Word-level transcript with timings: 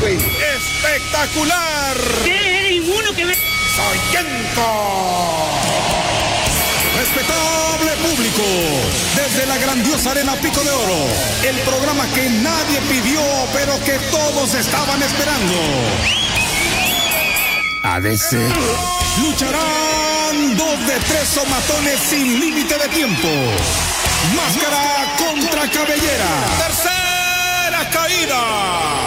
güey. 0.00 0.16
¡Espectacular! 0.16 1.96
¿Qué? 2.24 2.68
Ninguno 2.70 3.12
que 3.14 3.24
me... 3.24 3.34
¡Sargento! 3.76 4.64
Respetable 6.96 7.90
público, 8.08 8.42
desde 9.16 9.46
la 9.46 9.58
grandiosa 9.58 10.12
Arena 10.12 10.34
Pico 10.36 10.62
de 10.62 10.70
Oro, 10.70 11.06
el 11.42 11.58
programa 11.60 12.06
que 12.14 12.30
nadie 12.30 12.80
pidió, 12.88 13.20
pero 13.52 13.78
que 13.84 13.98
todos 14.10 14.54
estaban 14.54 15.02
esperando. 15.02 15.54
ADC. 17.82 18.32
Lucharán 19.22 20.56
dos 20.56 20.86
de 20.86 20.98
tres 21.00 21.28
somatones 21.28 22.00
sin 22.00 22.40
límite 22.40 22.78
de 22.78 22.88
tiempo. 22.88 23.28
Máscara 24.34 25.16
contra 25.18 25.70
cabellera. 25.70 26.30
Tercera 26.58 27.90
caída. 27.90 29.03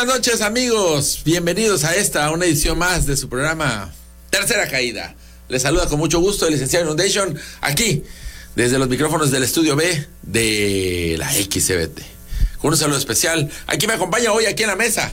Buenas 0.00 0.16
noches 0.16 0.40
amigos, 0.40 1.20
bienvenidos 1.26 1.84
a 1.84 1.94
esta, 1.94 2.24
a 2.24 2.30
una 2.30 2.46
edición 2.46 2.78
más 2.78 3.04
de 3.04 3.18
su 3.18 3.28
programa 3.28 3.92
Tercera 4.30 4.66
Caída. 4.66 5.14
Les 5.50 5.60
saluda 5.60 5.88
con 5.88 5.98
mucho 5.98 6.20
gusto 6.20 6.46
el 6.46 6.52
licenciado 6.54 6.86
Inundation 6.86 7.38
aquí 7.60 8.02
desde 8.56 8.78
los 8.78 8.88
micrófonos 8.88 9.30
del 9.30 9.42
estudio 9.42 9.76
B 9.76 10.06
de 10.22 11.16
la 11.18 11.30
XCBT. 11.30 12.00
Con 12.62 12.70
un 12.72 12.78
saludo 12.78 12.96
especial. 12.96 13.50
Aquí 13.66 13.86
me 13.86 13.92
acompaña 13.92 14.32
hoy 14.32 14.46
aquí 14.46 14.62
en 14.62 14.70
la 14.70 14.76
mesa. 14.76 15.12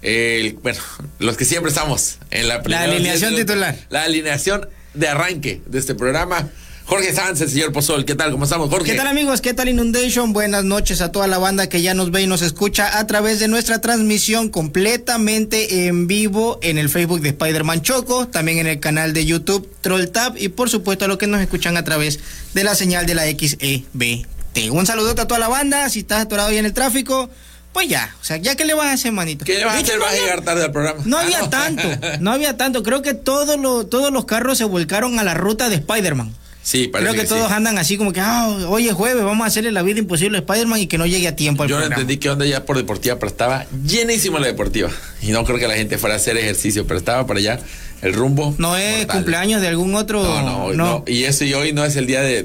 El, 0.00 0.54
bueno, 0.54 0.80
los 1.18 1.36
que 1.36 1.44
siempre 1.44 1.68
estamos 1.68 2.16
en 2.30 2.48
la 2.48 2.62
primera- 2.62 2.84
alineación 2.84 3.34
titular. 3.36 3.76
La 3.90 4.04
alineación 4.04 4.70
de 4.94 5.08
arranque 5.08 5.60
de 5.66 5.78
este 5.78 5.94
programa. 5.94 6.48
Jorge 6.88 7.12
Sanz, 7.12 7.42
el 7.42 7.50
señor 7.50 7.70
Pozol. 7.72 8.06
¿Qué 8.06 8.14
tal? 8.14 8.30
¿Cómo 8.30 8.44
estamos, 8.44 8.70
Jorge? 8.70 8.92
¿Qué 8.92 8.96
tal 8.96 9.08
amigos? 9.08 9.42
¿Qué 9.42 9.52
tal 9.52 9.68
Inundation? 9.68 10.32
Buenas 10.32 10.64
noches 10.64 11.02
a 11.02 11.12
toda 11.12 11.26
la 11.26 11.36
banda 11.36 11.68
que 11.68 11.82
ya 11.82 11.92
nos 11.92 12.10
ve 12.10 12.22
y 12.22 12.26
nos 12.26 12.40
escucha 12.40 12.98
a 12.98 13.06
través 13.06 13.40
de 13.40 13.48
nuestra 13.48 13.82
transmisión 13.82 14.48
completamente 14.48 15.86
en 15.86 16.06
vivo 16.06 16.58
en 16.62 16.78
el 16.78 16.88
Facebook 16.88 17.20
de 17.20 17.28
Spider-Man 17.28 17.82
Choco, 17.82 18.26
también 18.28 18.56
en 18.56 18.66
el 18.66 18.80
canal 18.80 19.12
de 19.12 19.26
YouTube 19.26 19.70
Troll 19.82 20.06
Tab 20.08 20.36
y 20.38 20.48
por 20.48 20.70
supuesto 20.70 21.04
a 21.04 21.08
los 21.08 21.18
que 21.18 21.26
nos 21.26 21.42
escuchan 21.42 21.76
a 21.76 21.84
través 21.84 22.20
de 22.54 22.64
la 22.64 22.74
señal 22.74 23.04
de 23.04 23.14
la 23.14 23.24
XEBT. 23.26 24.70
Un 24.70 24.86
saludote 24.86 25.20
a 25.20 25.26
toda 25.28 25.38
la 25.40 25.48
banda, 25.48 25.90
si 25.90 26.00
estás 26.00 26.22
atorado 26.22 26.48
ahí 26.48 26.56
en 26.56 26.64
el 26.64 26.72
tráfico, 26.72 27.28
pues 27.74 27.86
ya, 27.90 28.16
o 28.22 28.24
sea, 28.24 28.38
ya 28.38 28.56
que 28.56 28.64
le 28.64 28.72
vas 28.72 28.86
a 28.86 28.92
hacer, 28.92 29.12
manito. 29.12 29.44
¿Qué 29.44 29.58
le 29.58 29.66
vas 29.66 29.74
a 29.76 29.78
hacer? 29.80 29.98
¿Vas 29.98 30.14
a 30.14 30.16
llegar 30.16 30.40
tarde 30.40 30.64
al 30.64 30.72
programa? 30.72 31.02
No 31.04 31.18
Ah, 31.18 31.20
había 31.20 31.50
tanto, 31.50 31.82
no 32.20 32.32
había 32.32 32.56
tanto. 32.56 32.82
Creo 32.82 33.02
que 33.02 33.12
todos 33.12 33.58
los, 33.60 33.90
todos 33.90 34.10
los 34.10 34.24
carros 34.24 34.56
se 34.56 34.64
volcaron 34.64 35.18
a 35.18 35.22
la 35.22 35.34
ruta 35.34 35.68
de 35.68 35.74
Spider-Man. 35.76 36.34
Sí, 36.68 36.90
Creo 36.92 37.14
que, 37.14 37.24
todos 37.24 37.50
andan 37.50 37.78
así 37.78 37.96
como 37.96 38.12
que, 38.12 38.20
ah, 38.20 38.46
hoy 38.68 38.88
es 38.88 38.92
jueves, 38.92 39.24
vamos 39.24 39.42
a 39.42 39.46
hacerle 39.46 39.72
la 39.72 39.80
vida 39.80 40.00
imposible 40.00 40.36
a 40.36 40.40
Spider-Man 40.40 40.80
y 40.80 40.86
que 40.86 40.98
no 40.98 41.06
llegue 41.06 41.26
a 41.26 41.34
tiempo 41.34 41.62
al 41.62 41.68
Yo 41.70 41.78
no 41.78 41.86
entendí 41.86 42.18
qué 42.18 42.28
onda 42.28 42.44
ya 42.44 42.66
por 42.66 42.76
deportiva, 42.76 43.18
pero 43.18 43.30
estaba 43.30 43.64
llenísima 43.86 44.38
la 44.38 44.48
deportiva. 44.48 44.90
Y 45.22 45.28
no 45.28 45.44
creo 45.44 45.58
que 45.58 45.66
la 45.66 45.76
gente 45.76 45.96
fuera 45.96 46.16
a 46.16 46.18
hacer 46.18 46.36
ejercicio, 46.36 46.86
pero 46.86 46.98
estaba 46.98 47.26
para 47.26 47.40
allá 47.40 47.58
el 48.02 48.12
rumbo. 48.12 48.54
¿No 48.58 48.76
es 48.76 48.98
mortal. 48.98 49.16
cumpleaños 49.16 49.62
de 49.62 49.68
algún 49.68 49.94
otro? 49.94 50.22
No, 50.22 50.42
no, 50.42 50.74
no. 50.74 51.04
Y 51.06 51.24
eso 51.24 51.46
y 51.46 51.54
hoy 51.54 51.72
no 51.72 51.86
es 51.86 51.96
el 51.96 52.06
día 52.06 52.20
de, 52.20 52.42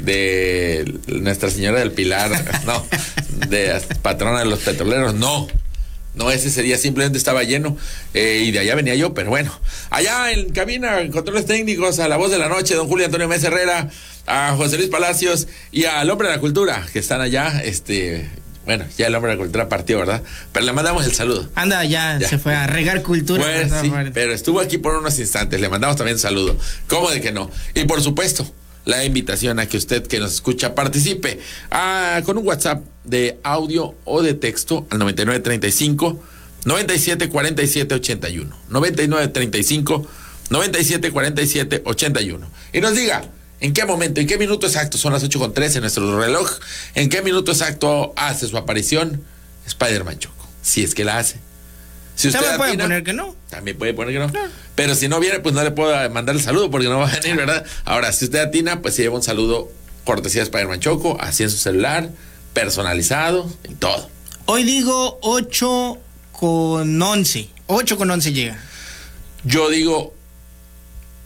de 0.00 0.94
Nuestra 1.06 1.48
Señora 1.48 1.78
del 1.78 1.92
Pilar, 1.92 2.32
no, 2.66 2.84
de 3.48 3.80
patrona 4.02 4.40
de 4.40 4.44
los 4.44 4.58
petroleros, 4.58 5.14
no. 5.14 5.48
No 6.16 6.30
es 6.30 6.44
ese 6.46 6.62
día, 6.62 6.76
simplemente 6.78 7.18
estaba 7.18 7.42
lleno 7.44 7.76
eh, 8.14 8.42
y 8.44 8.50
de 8.50 8.58
allá 8.58 8.74
venía 8.74 8.94
yo, 8.94 9.14
pero 9.14 9.28
bueno. 9.30 9.52
Allá 9.90 10.32
en 10.32 10.50
cabina, 10.50 11.00
en 11.00 11.12
controles 11.12 11.46
técnicos, 11.46 11.98
a 11.98 12.08
la 12.08 12.16
voz 12.16 12.30
de 12.30 12.38
la 12.38 12.48
noche, 12.48 12.74
don 12.74 12.88
Julio 12.88 13.04
Antonio 13.06 13.28
Mesa 13.28 13.48
Herrera, 13.48 13.90
a 14.26 14.54
José 14.56 14.78
Luis 14.78 14.88
Palacios 14.88 15.46
y 15.70 15.84
al 15.84 16.10
hombre 16.10 16.28
de 16.28 16.34
la 16.34 16.40
cultura, 16.40 16.84
que 16.92 16.98
están 16.98 17.20
allá, 17.20 17.60
este, 17.62 18.28
bueno, 18.64 18.84
ya 18.96 19.06
el 19.08 19.14
hombre 19.14 19.30
de 19.32 19.36
la 19.36 19.42
cultura 19.42 19.68
partió, 19.68 19.98
¿verdad? 19.98 20.22
Pero 20.52 20.64
le 20.64 20.72
mandamos 20.72 21.04
el 21.04 21.12
saludo. 21.12 21.48
Anda, 21.54 21.84
ya, 21.84 22.18
Ya. 22.18 22.28
se 22.28 22.38
fue 22.38 22.54
a 22.54 22.66
regar 22.66 23.02
cultura. 23.02 23.44
Pues 23.44 23.70
sí, 23.82 23.92
pero 24.14 24.32
estuvo 24.32 24.60
aquí 24.60 24.78
por 24.78 24.96
unos 24.96 25.18
instantes. 25.18 25.60
Le 25.60 25.68
mandamos 25.68 25.96
también 25.96 26.16
un 26.16 26.20
saludo. 26.20 26.56
¿Cómo 26.88 27.10
de 27.10 27.20
que 27.20 27.30
no? 27.30 27.50
Y 27.74 27.84
por 27.84 28.02
supuesto, 28.02 28.50
la 28.86 29.04
invitación 29.04 29.58
a 29.60 29.66
que 29.68 29.76
usted 29.76 30.06
que 30.06 30.18
nos 30.18 30.32
escucha 30.32 30.74
participe 30.74 31.38
ah, 31.70 32.22
con 32.24 32.38
un 32.38 32.46
WhatsApp 32.46 32.82
de 33.04 33.38
audio 33.42 33.94
o 34.06 34.22
de 34.22 34.32
texto 34.34 34.86
al 34.90 34.98
9935 35.00 36.22
974781. 36.64 38.56
9935 38.70 40.06
974781. 40.50 42.46
Y 42.72 42.80
nos 42.80 42.94
diga. 42.94 43.22
¿En 43.58 43.72
qué 43.72 43.86
momento, 43.86 44.20
en 44.20 44.26
qué 44.26 44.36
minuto 44.36 44.66
exacto 44.66 44.98
son 44.98 45.14
las 45.14 45.22
8 45.24 45.38
con 45.38 45.54
13 45.54 45.78
en 45.78 45.80
nuestro 45.82 46.20
reloj? 46.20 46.58
¿En 46.94 47.08
qué 47.08 47.22
minuto 47.22 47.52
exacto 47.52 48.12
hace 48.14 48.46
su 48.48 48.56
aparición 48.58 49.22
Spider-Man 49.66 50.18
Choco? 50.18 50.46
Si 50.60 50.84
es 50.84 50.94
que 50.94 51.06
la 51.06 51.16
hace. 51.16 51.38
Si 52.16 52.28
puede 52.28 52.48
atina- 52.52 52.84
poner 52.84 53.02
que 53.02 53.12
no. 53.14 53.34
También 53.56 53.78
puede 53.78 53.94
poner 53.94 54.12
que 54.12 54.18
no. 54.18 54.30
Pero 54.74 54.94
si 54.94 55.08
no 55.08 55.18
viene, 55.18 55.40
pues 55.40 55.54
no 55.54 55.64
le 55.64 55.70
puedo 55.70 56.10
mandar 56.10 56.36
el 56.36 56.42
saludo 56.42 56.70
porque 56.70 56.88
no 56.88 56.98
va 56.98 57.08
a 57.08 57.18
venir, 57.20 57.36
¿verdad? 57.36 57.64
Ahora, 57.86 58.12
si 58.12 58.26
usted 58.26 58.38
atina, 58.38 58.82
pues 58.82 58.94
se 58.94 59.02
lleva 59.02 59.16
un 59.16 59.22
saludo 59.22 59.72
cortesía 60.04 60.42
de 60.42 60.44
Spider-Man 60.44 60.80
Choco, 60.80 61.16
así 61.18 61.42
en 61.42 61.50
su 61.50 61.56
celular, 61.56 62.10
personalizado 62.52 63.50
y 63.66 63.74
todo. 63.74 64.10
Hoy 64.44 64.64
digo 64.64 65.18
8 65.22 65.98
con 66.32 67.00
11. 67.00 67.48
8 67.66 67.96
con 67.96 68.10
11 68.10 68.32
llega. 68.34 68.62
Yo 69.44 69.70
digo 69.70 70.12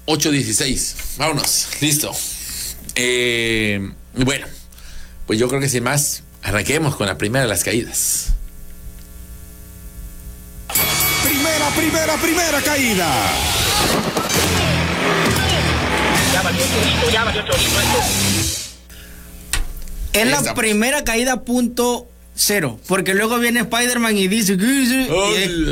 8.16. 0.07 1.19
Vámonos. 1.19 1.67
Listo. 1.81 2.13
Eh, 2.95 3.91
bueno, 4.15 4.47
pues 5.27 5.37
yo 5.41 5.49
creo 5.49 5.61
que 5.61 5.69
sin 5.69 5.83
más, 5.83 6.23
arranquemos 6.45 6.95
con 6.95 7.09
la 7.09 7.19
primera 7.19 7.43
de 7.43 7.49
las 7.49 7.65
caídas. 7.65 8.35
Primera, 11.31 11.69
primera, 11.77 12.17
primera 12.17 12.61
caída. 12.61 13.09
Ya 16.33 16.43
valió 16.43 16.61
chorito, 16.67 17.11
ya 17.13 17.23
valió 17.25 17.43
chorito 17.43 17.81
esto. 17.81 17.99
Es 20.13 20.27
la 20.45 20.55
primera 20.55 21.05
caída 21.05 21.43
punto 21.45 22.09
cero. 22.35 22.81
Porque 22.89 23.15
luego 23.15 23.39
viene 23.39 23.61
Spider-Man 23.61 24.19
y 24.19 24.27
dice. 24.27 24.57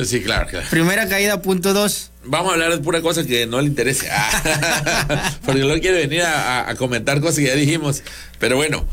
Sí, 0.07 0.21
claro, 0.23 0.47
claro. 0.47 0.67
primera 0.71 1.09
caída 1.09 1.43
punto 1.43 1.73
dos. 1.73 2.13
Vamos 2.25 2.51
a 2.51 2.55
hablar 2.55 2.71
de 2.71 2.79
pura 2.79 3.01
cosa 3.03 3.25
que 3.27 3.47
no 3.47 3.61
le 3.61 3.67
interese. 3.67 4.09
Ah, 4.13 5.33
porque 5.45 5.63
no 5.65 5.75
quiere 5.81 6.07
venir 6.07 6.23
a, 6.23 6.61
a- 6.61 6.71
a 6.71 6.75
comentar 6.77 7.21
cosas 7.21 7.39
que 7.41 7.47
ya 7.47 7.55
dijimos. 7.55 8.03
Pero 8.39 8.55
bueno, 8.57 8.85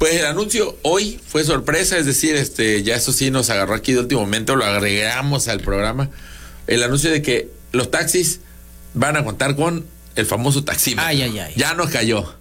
pues 0.00 0.14
el 0.14 0.24
anuncio 0.24 0.78
hoy 0.80 1.20
fue 1.28 1.44
sorpresa, 1.44 1.98
es 1.98 2.06
decir, 2.06 2.34
este, 2.34 2.82
ya 2.82 2.96
eso 2.96 3.12
sí 3.12 3.30
nos 3.30 3.50
agarró 3.50 3.74
aquí 3.74 3.92
de 3.92 3.98
último 3.98 4.22
momento, 4.22 4.56
lo 4.56 4.64
agregamos 4.64 5.46
al 5.48 5.60
programa. 5.60 6.08
El 6.66 6.82
anuncio 6.82 7.10
de 7.10 7.20
que 7.20 7.50
los 7.72 7.90
taxis 7.90 8.40
van 8.94 9.18
a 9.18 9.24
contar 9.24 9.56
con 9.56 9.84
el 10.16 10.24
famoso 10.24 10.64
taxímetro. 10.64 11.04
Ay, 11.06 11.20
ay, 11.20 11.38
ay. 11.38 11.52
Ya 11.54 11.74
nos 11.74 11.90
cayó. 11.90 12.34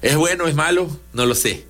¿Es 0.00 0.14
bueno, 0.14 0.46
es 0.46 0.54
malo? 0.54 0.96
No 1.12 1.26
lo 1.26 1.34
sé. 1.34 1.64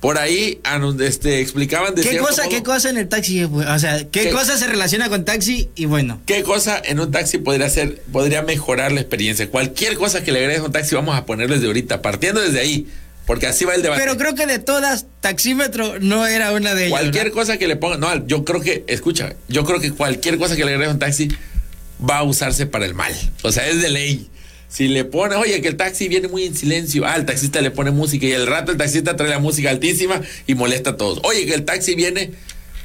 Por 0.00 0.18
ahí 0.18 0.60
este, 1.00 1.40
explicaban 1.40 1.94
de 1.94 2.02
¿Qué 2.02 2.18
cosa, 2.18 2.42
modo- 2.42 2.50
¿Qué 2.54 2.62
cosa 2.62 2.90
en 2.90 2.98
el 2.98 3.08
taxi? 3.08 3.44
O 3.44 3.78
sea, 3.78 3.98
¿qué, 4.10 4.24
¿Qué? 4.24 4.30
cosa 4.30 4.58
se 4.58 4.66
relaciona 4.66 5.08
con 5.08 5.24
taxi? 5.24 5.70
Y 5.74 5.86
bueno. 5.86 6.20
¿Qué 6.26 6.42
cosa 6.42 6.78
en 6.84 7.00
un 7.00 7.10
taxi 7.10 7.38
podría 7.38 7.64
hacer, 7.66 8.02
podría 8.12 8.42
mejorar 8.42 8.92
la 8.92 9.00
experiencia? 9.00 9.50
Cualquier 9.50 9.96
cosa 9.96 10.22
que 10.22 10.32
le 10.32 10.40
agregues 10.40 10.60
a 10.60 10.66
un 10.66 10.72
taxi, 10.72 10.94
vamos 10.94 11.16
a 11.16 11.24
ponerles 11.24 11.62
de 11.62 11.68
ahorita, 11.68 12.02
partiendo 12.02 12.42
desde 12.42 12.60
ahí, 12.60 12.86
porque 13.26 13.46
así 13.46 13.64
va 13.64 13.74
el 13.74 13.82
debate. 13.82 14.00
Pero 14.00 14.16
creo 14.16 14.34
que 14.34 14.46
de 14.46 14.58
todas, 14.58 15.06
taxímetro 15.20 15.98
no 15.98 16.26
era 16.26 16.52
una 16.52 16.74
de 16.74 16.86
ellas. 16.86 17.00
cualquier 17.00 17.32
cosa 17.32 17.58
que 17.58 17.66
le 17.66 17.76
pongan, 17.76 18.00
no, 18.00 18.26
yo 18.26 18.44
creo 18.44 18.60
que, 18.60 18.84
escucha, 18.86 19.34
yo 19.48 19.64
creo 19.64 19.80
que 19.80 19.90
cualquier 19.90 20.38
cosa 20.38 20.56
que 20.56 20.64
le 20.64 20.70
agregues 20.70 20.90
a 20.90 20.92
un 20.92 20.98
taxi 21.00 21.28
va 22.08 22.18
a 22.18 22.22
usarse 22.22 22.66
para 22.66 22.86
el 22.86 22.94
mal. 22.94 23.12
O 23.42 23.50
sea, 23.50 23.68
es 23.68 23.82
de 23.82 23.90
ley. 23.90 24.30
Si 24.68 24.88
le 24.88 25.04
pones, 25.04 25.38
oye, 25.38 25.60
que 25.60 25.68
el 25.68 25.76
taxi 25.76 26.08
viene 26.08 26.28
muy 26.28 26.44
en 26.44 26.56
silencio, 26.56 27.04
ah, 27.06 27.16
el 27.16 27.24
taxista 27.24 27.60
le 27.60 27.70
pone 27.70 27.90
música 27.90 28.26
y 28.26 28.32
el 28.32 28.46
rato 28.46 28.72
el 28.72 28.78
taxista 28.78 29.16
trae 29.16 29.30
la 29.30 29.38
música 29.38 29.70
altísima 29.70 30.20
y 30.46 30.54
molesta 30.54 30.90
a 30.90 30.96
todos. 30.96 31.20
Oye, 31.22 31.46
que 31.46 31.54
el 31.54 31.64
taxi 31.64 31.94
viene 31.94 32.32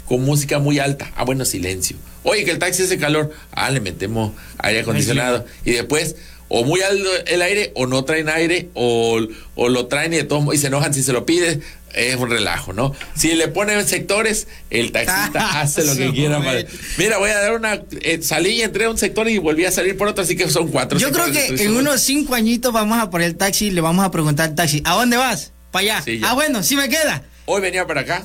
con 0.05 0.23
música 0.23 0.59
muy 0.59 0.79
alta, 0.79 1.11
ah, 1.15 1.23
bueno, 1.23 1.45
silencio. 1.45 1.97
Oye, 2.23 2.45
que 2.45 2.51
el 2.51 2.59
taxi 2.59 2.83
hace 2.83 2.97
calor, 2.97 3.31
ah, 3.51 3.69
le 3.71 3.79
metemos 3.79 4.33
aire 4.59 4.81
acondicionado. 4.81 5.45
Y 5.65 5.71
después, 5.71 6.15
o 6.53 6.65
muy 6.65 6.81
alto 6.81 7.09
el 7.27 7.41
aire, 7.41 7.71
o 7.75 7.87
no 7.87 8.03
traen 8.03 8.27
aire, 8.29 8.69
o, 8.73 9.19
o 9.55 9.69
lo 9.69 9.87
traen 9.87 10.13
y, 10.13 10.17
de 10.17 10.23
todos 10.25 10.53
y 10.53 10.57
se 10.57 10.67
enojan 10.67 10.93
si 10.93 11.01
se 11.03 11.13
lo 11.13 11.25
pides. 11.25 11.59
Es 11.93 12.15
un 12.15 12.29
relajo, 12.29 12.71
¿no? 12.71 12.93
Si 13.15 13.33
le 13.35 13.49
ponen 13.49 13.85
sectores, 13.85 14.47
el 14.69 14.93
taxista 14.93 15.59
hace 15.61 15.83
lo 15.83 15.93
que 15.95 16.11
quiera. 16.13 16.39
madre. 16.39 16.63
para- 16.63 16.77
Mira, 16.97 17.17
voy 17.17 17.29
a 17.31 17.37
dar 17.39 17.53
una. 17.53 17.81
eh, 18.01 18.19
salí 18.21 18.51
y 18.51 18.61
entré 18.61 18.85
a 18.85 18.89
un 18.89 18.97
sector 18.97 19.27
y 19.29 19.37
volví 19.39 19.65
a 19.65 19.71
salir 19.71 19.97
por 19.97 20.07
otro, 20.07 20.23
así 20.23 20.37
que 20.37 20.49
son 20.49 20.69
cuatro. 20.69 20.97
Yo 20.99 21.11
creo 21.11 21.29
que 21.31 21.47
en 21.63 21.75
unos 21.75 21.99
cinco 22.01 22.33
añitos 22.33 22.71
vamos 22.71 22.97
a 22.97 23.09
poner 23.09 23.27
el 23.27 23.35
taxi 23.35 23.67
y 23.67 23.71
le 23.71 23.81
vamos 23.81 24.05
a 24.05 24.11
preguntar 24.11 24.49
al 24.49 24.55
taxi, 24.55 24.81
¿a 24.85 24.93
dónde 24.95 25.17
vas? 25.17 25.51
Para 25.71 25.83
allá. 25.83 26.01
Sí, 26.01 26.21
ah, 26.23 26.33
bueno, 26.33 26.63
sí 26.63 26.75
me 26.77 26.87
queda. 26.87 27.23
Hoy 27.45 27.59
venía 27.61 27.85
para 27.85 28.01
acá, 28.01 28.23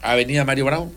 Avenida 0.00 0.44
Mario 0.44 0.64
Bravo. 0.66 0.92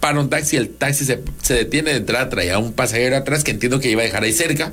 Para 0.00 0.18
un 0.18 0.30
taxi, 0.30 0.56
el 0.56 0.70
taxi 0.70 1.04
se, 1.04 1.22
se 1.42 1.54
detiene 1.54 1.90
de 1.90 1.98
entrada, 1.98 2.28
traía 2.30 2.58
un 2.58 2.72
pasajero 2.72 3.16
atrás 3.16 3.44
que 3.44 3.50
entiendo 3.50 3.80
que 3.80 3.90
iba 3.90 4.02
a 4.02 4.04
dejar 4.04 4.22
ahí 4.22 4.32
cerca. 4.32 4.72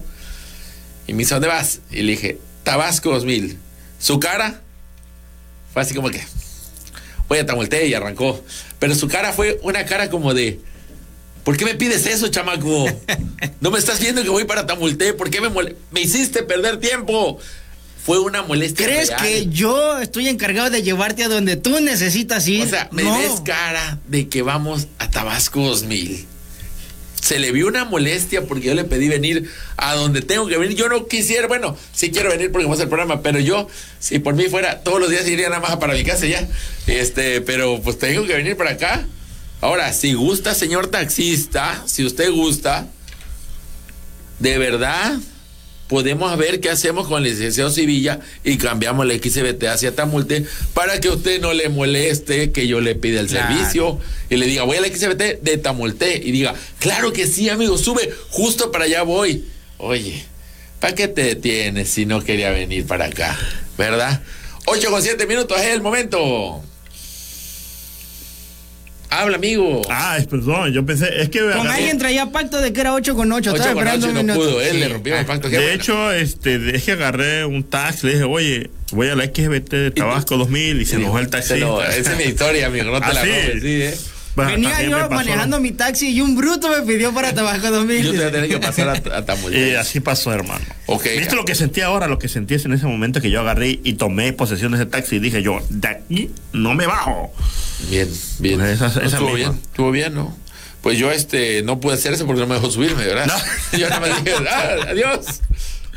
Y 1.06 1.14
me 1.14 1.20
dice, 1.20 1.36
¿dónde 1.36 1.48
vas? 1.48 1.80
Y 1.92 2.02
le 2.04 2.12
dije, 2.14 2.40
Tabasco 2.64 3.12
2000. 3.12 3.58
Su 4.00 4.20
cara 4.20 4.62
fue 5.74 5.82
así 5.82 5.94
como 5.94 6.10
que, 6.10 6.22
voy 7.28 7.40
a 7.40 7.46
Tamulté 7.46 7.88
y 7.88 7.94
arrancó. 7.94 8.44
Pero 8.80 8.96
su 8.96 9.08
cara 9.08 9.32
fue 9.34 9.60
una 9.64 9.86
cara 9.86 10.10
como 10.10 10.34
de, 10.34 10.60
¿por 11.44 11.58
qué 11.58 11.66
me 11.66 11.76
pides 11.76 12.06
eso, 12.06 12.28
chamaco? 12.28 12.86
No 13.60 13.72
me 13.72 13.80
estás 13.80 14.00
viendo 14.00 14.22
que 14.22 14.30
voy 14.30 14.46
para 14.46 14.66
Tamulté, 14.66 15.14
¿por 15.14 15.30
qué 15.30 15.42
me, 15.42 15.50
me 15.92 16.02
hiciste 16.02 16.44
perder 16.44 16.80
tiempo? 16.80 17.40
Fue 18.08 18.20
una 18.20 18.42
molestia. 18.42 18.86
¿Crees 18.86 19.10
real. 19.10 19.22
que 19.22 19.48
yo 19.48 20.00
estoy 20.00 20.30
encargado 20.30 20.70
de 20.70 20.82
llevarte 20.82 21.26
a 21.26 21.28
donde 21.28 21.58
tú 21.58 21.78
necesitas 21.82 22.48
ir? 22.48 22.64
O 22.66 22.70
sea, 22.70 22.88
me 22.94 23.04
No. 23.04 23.18
ves 23.20 23.42
cara 23.44 24.00
de 24.08 24.30
que 24.30 24.42
vamos 24.42 24.88
a 24.98 25.12
Tabasco 25.12 25.60
2000. 25.62 26.26
Se 27.22 27.38
le 27.38 27.52
vio 27.52 27.68
una 27.68 27.84
molestia 27.84 28.46
porque 28.46 28.68
yo 28.68 28.76
le 28.76 28.86
pedí 28.86 29.10
venir 29.10 29.52
a 29.76 29.94
donde 29.96 30.22
tengo 30.22 30.48
que 30.48 30.58
venir. 30.58 30.78
Yo 30.78 30.88
no 30.88 31.08
quisiera, 31.08 31.48
bueno, 31.48 31.76
sí 31.94 32.10
quiero 32.10 32.30
venir 32.30 32.50
porque 32.50 32.64
vamos 32.66 32.80
al 32.80 32.88
programa, 32.88 33.22
pero 33.22 33.42
yo, 33.42 33.68
si 34.00 34.20
por 34.20 34.36
mí 34.36 34.46
fuera, 34.46 34.80
todos 34.84 35.02
los 35.02 35.10
días 35.10 35.28
iría 35.28 35.50
nada 35.50 35.60
más 35.60 35.76
para 35.76 35.94
mi 35.94 36.06
casa 36.06 36.26
ya. 36.28 36.48
Este, 36.86 37.42
pero 37.42 37.82
pues 37.82 38.00
tengo 38.00 38.26
que 38.26 38.36
venir 38.36 38.56
para 38.56 38.70
acá. 38.72 39.06
Ahora, 39.60 39.92
si 39.92 40.14
gusta, 40.14 40.54
señor 40.54 40.88
taxista, 40.88 41.84
si 41.88 42.06
usted 42.06 42.32
gusta, 42.32 42.88
de 44.40 44.58
verdad, 44.58 45.18
podemos 45.88 46.36
ver 46.38 46.60
qué 46.60 46.70
hacemos 46.70 47.08
con 47.08 47.24
el 47.26 47.32
licenciado 47.32 47.70
Sevilla 47.70 48.20
y 48.44 48.58
cambiamos 48.58 49.06
la 49.06 49.14
XBT 49.14 49.64
hacia 49.66 49.96
Tamulte 49.96 50.46
para 50.74 51.00
que 51.00 51.10
usted 51.10 51.40
no 51.42 51.54
le 51.54 51.70
moleste 51.70 52.52
que 52.52 52.68
yo 52.68 52.82
le 52.82 52.96
pida 52.96 53.20
el 53.22 53.28
Claro. 53.28 53.48
servicio 53.56 54.00
y 54.30 54.36
le 54.38 54.46
diga, 54.46 54.64
voy 54.64 54.78
a 54.78 54.82
la 54.82 54.88
XBT 54.88 55.42
de 55.42 55.58
Tamulte 55.58 56.22
y 56.24 56.32
diga, 56.32 56.54
claro 56.80 57.14
que 57.14 57.26
sí, 57.28 57.50
amigo, 57.50 57.78
sube, 57.78 58.10
justo 58.30 58.72
para 58.72 58.86
allá 58.86 59.04
voy. 59.04 59.46
Oye, 59.78 60.24
¿para 60.80 60.96
qué 60.96 61.08
te 61.08 61.24
detienes 61.24 61.90
si 61.90 62.06
no 62.06 62.22
quería 62.24 62.52
venir 62.52 62.86
para 62.86 63.06
acá? 63.06 63.38
¿Verdad? 63.78 64.22
8 64.66 64.90
con 64.90 65.02
7 65.02 65.26
minutos 65.28 65.58
es 65.62 65.68
el 65.68 65.82
momento. 65.82 66.62
Habla, 69.10 69.38
amigo. 69.38 69.82
Ah, 69.90 70.18
es- 70.18 70.28
perdón, 70.28 70.74
yo 70.74 70.86
pensé, 70.86 71.08
es 71.22 71.30
que 71.30 71.40
Con 71.40 71.52
agarré- 71.52 71.70
alguien 71.78 71.98
traía 71.98 72.26
pacto 72.32 72.60
de 72.60 72.74
que 72.74 72.82
era 72.82 72.94
8 72.94 73.16
con 73.16 73.32
8. 73.32 73.52
8 73.52 73.56
Estaba 73.62 73.74
con 73.74 73.84
esperando 73.88 74.08
8 74.08 74.20
un 74.20 74.26
no 74.28 74.34
pudo, 74.36 74.62
él 74.62 74.72
Sí. 74.74 74.78
le 74.80 74.90
rompió 74.90 75.18
el 75.18 75.26
pacto. 75.26 75.50
Qué 75.50 75.58
de 75.58 75.74
hecho, 75.74 76.12
este, 76.12 76.76
es 76.76 76.84
que 76.84 76.92
agarré 76.92 77.46
un 77.46 77.64
taxi, 77.64 78.08
le 78.08 78.14
dije, 78.14 78.26
oye, 78.26 78.70
voy 78.92 79.08
a 79.08 79.16
la 79.16 79.24
XBT 79.24 79.78
de 79.78 79.92
Tabasco 79.92 80.36
2000 80.38 80.82
y 80.82 80.86
se 80.86 80.98
enojó 80.98 81.20
el 81.20 81.30
taxista. 81.30 81.58
No, 81.58 81.82
esa 81.82 82.12
es 82.12 82.18
mi 82.18 82.24
historia, 82.26 82.68
amigo, 82.68 82.92
no 82.92 83.00
te 83.00 83.06
¿Ah, 83.06 83.14
la 83.14 83.22
sí? 83.24 83.30
robes, 83.30 83.62
sí, 83.62 83.82
¿eh? 83.82 83.98
Bueno, 84.38 84.52
Venía 84.52 84.78
me 84.78 84.90
yo 84.92 85.10
manejando 85.10 85.60
mi 85.60 85.72
taxi 85.72 86.10
y 86.10 86.22
un 86.22 86.36
bruto 86.36 86.70
me 86.70 86.84
pidió 86.84 87.12
para 87.12 87.34
Tabasco 87.34 87.72
2000. 87.72 88.04
Yo 88.04 88.12
te 88.12 88.18
voy 88.18 88.26
a 88.28 88.32
tener 88.32 88.50
que 88.50 88.60
pasar 88.60 88.90
a, 88.90 88.94
a 89.18 89.52
Y 89.52 89.74
así 89.74 90.00
pasó, 90.00 90.32
hermano. 90.32 90.64
Ok, 90.86 91.06
¿Viste 91.06 91.30
ya. 91.32 91.36
lo 91.36 91.44
que 91.44 91.56
sentí 91.56 91.82
ahora? 91.82 92.08
Lo 92.08 92.20
que 92.20 92.28
sentí 92.28 92.54
es 92.54 92.64
en 92.66 92.74
ese 92.74 92.86
momento 92.86 93.20
que 93.20 93.32
yo 93.32 93.40
agarré 93.42 93.80
y 93.84 93.94
tomé 93.94 94.34
posesión 94.34 94.74
de 94.74 94.78
ese 94.78 94.86
taxi 94.86 95.16
y 95.16 95.20
dije 95.20 95.42
yo, 95.42 95.58
de 95.70 95.88
aquí 95.88 96.30
no 96.54 96.76
me 96.76 96.86
bajo. 96.86 97.34
Bien, 97.90 98.08
bien. 98.38 98.60
Pues 98.60 98.74
esa- 98.74 98.86
No, 98.86 98.92
esa 98.92 99.06
estuvo 99.06 99.30
misma. 99.34 99.36
bien, 99.54 99.62
estuvo 99.64 99.92
bien, 99.92 100.14
¿no? 100.14 100.38
Pues 100.82 101.00
yo 101.00 101.12
este 101.12 101.64
no 101.64 101.80
pude 101.80 101.96
hacer 101.96 102.14
eso 102.14 102.28
porque 102.28 102.42
no 102.42 102.46
me 102.48 102.54
dejó 102.54 102.70
subirme, 102.70 103.04
¿verdad? 103.06 103.42
Yo 103.78 103.90
nada 103.90 104.00
más 104.00 104.24
dije, 104.24 104.38
"Ah, 104.50 104.76
adiós. 104.92 105.42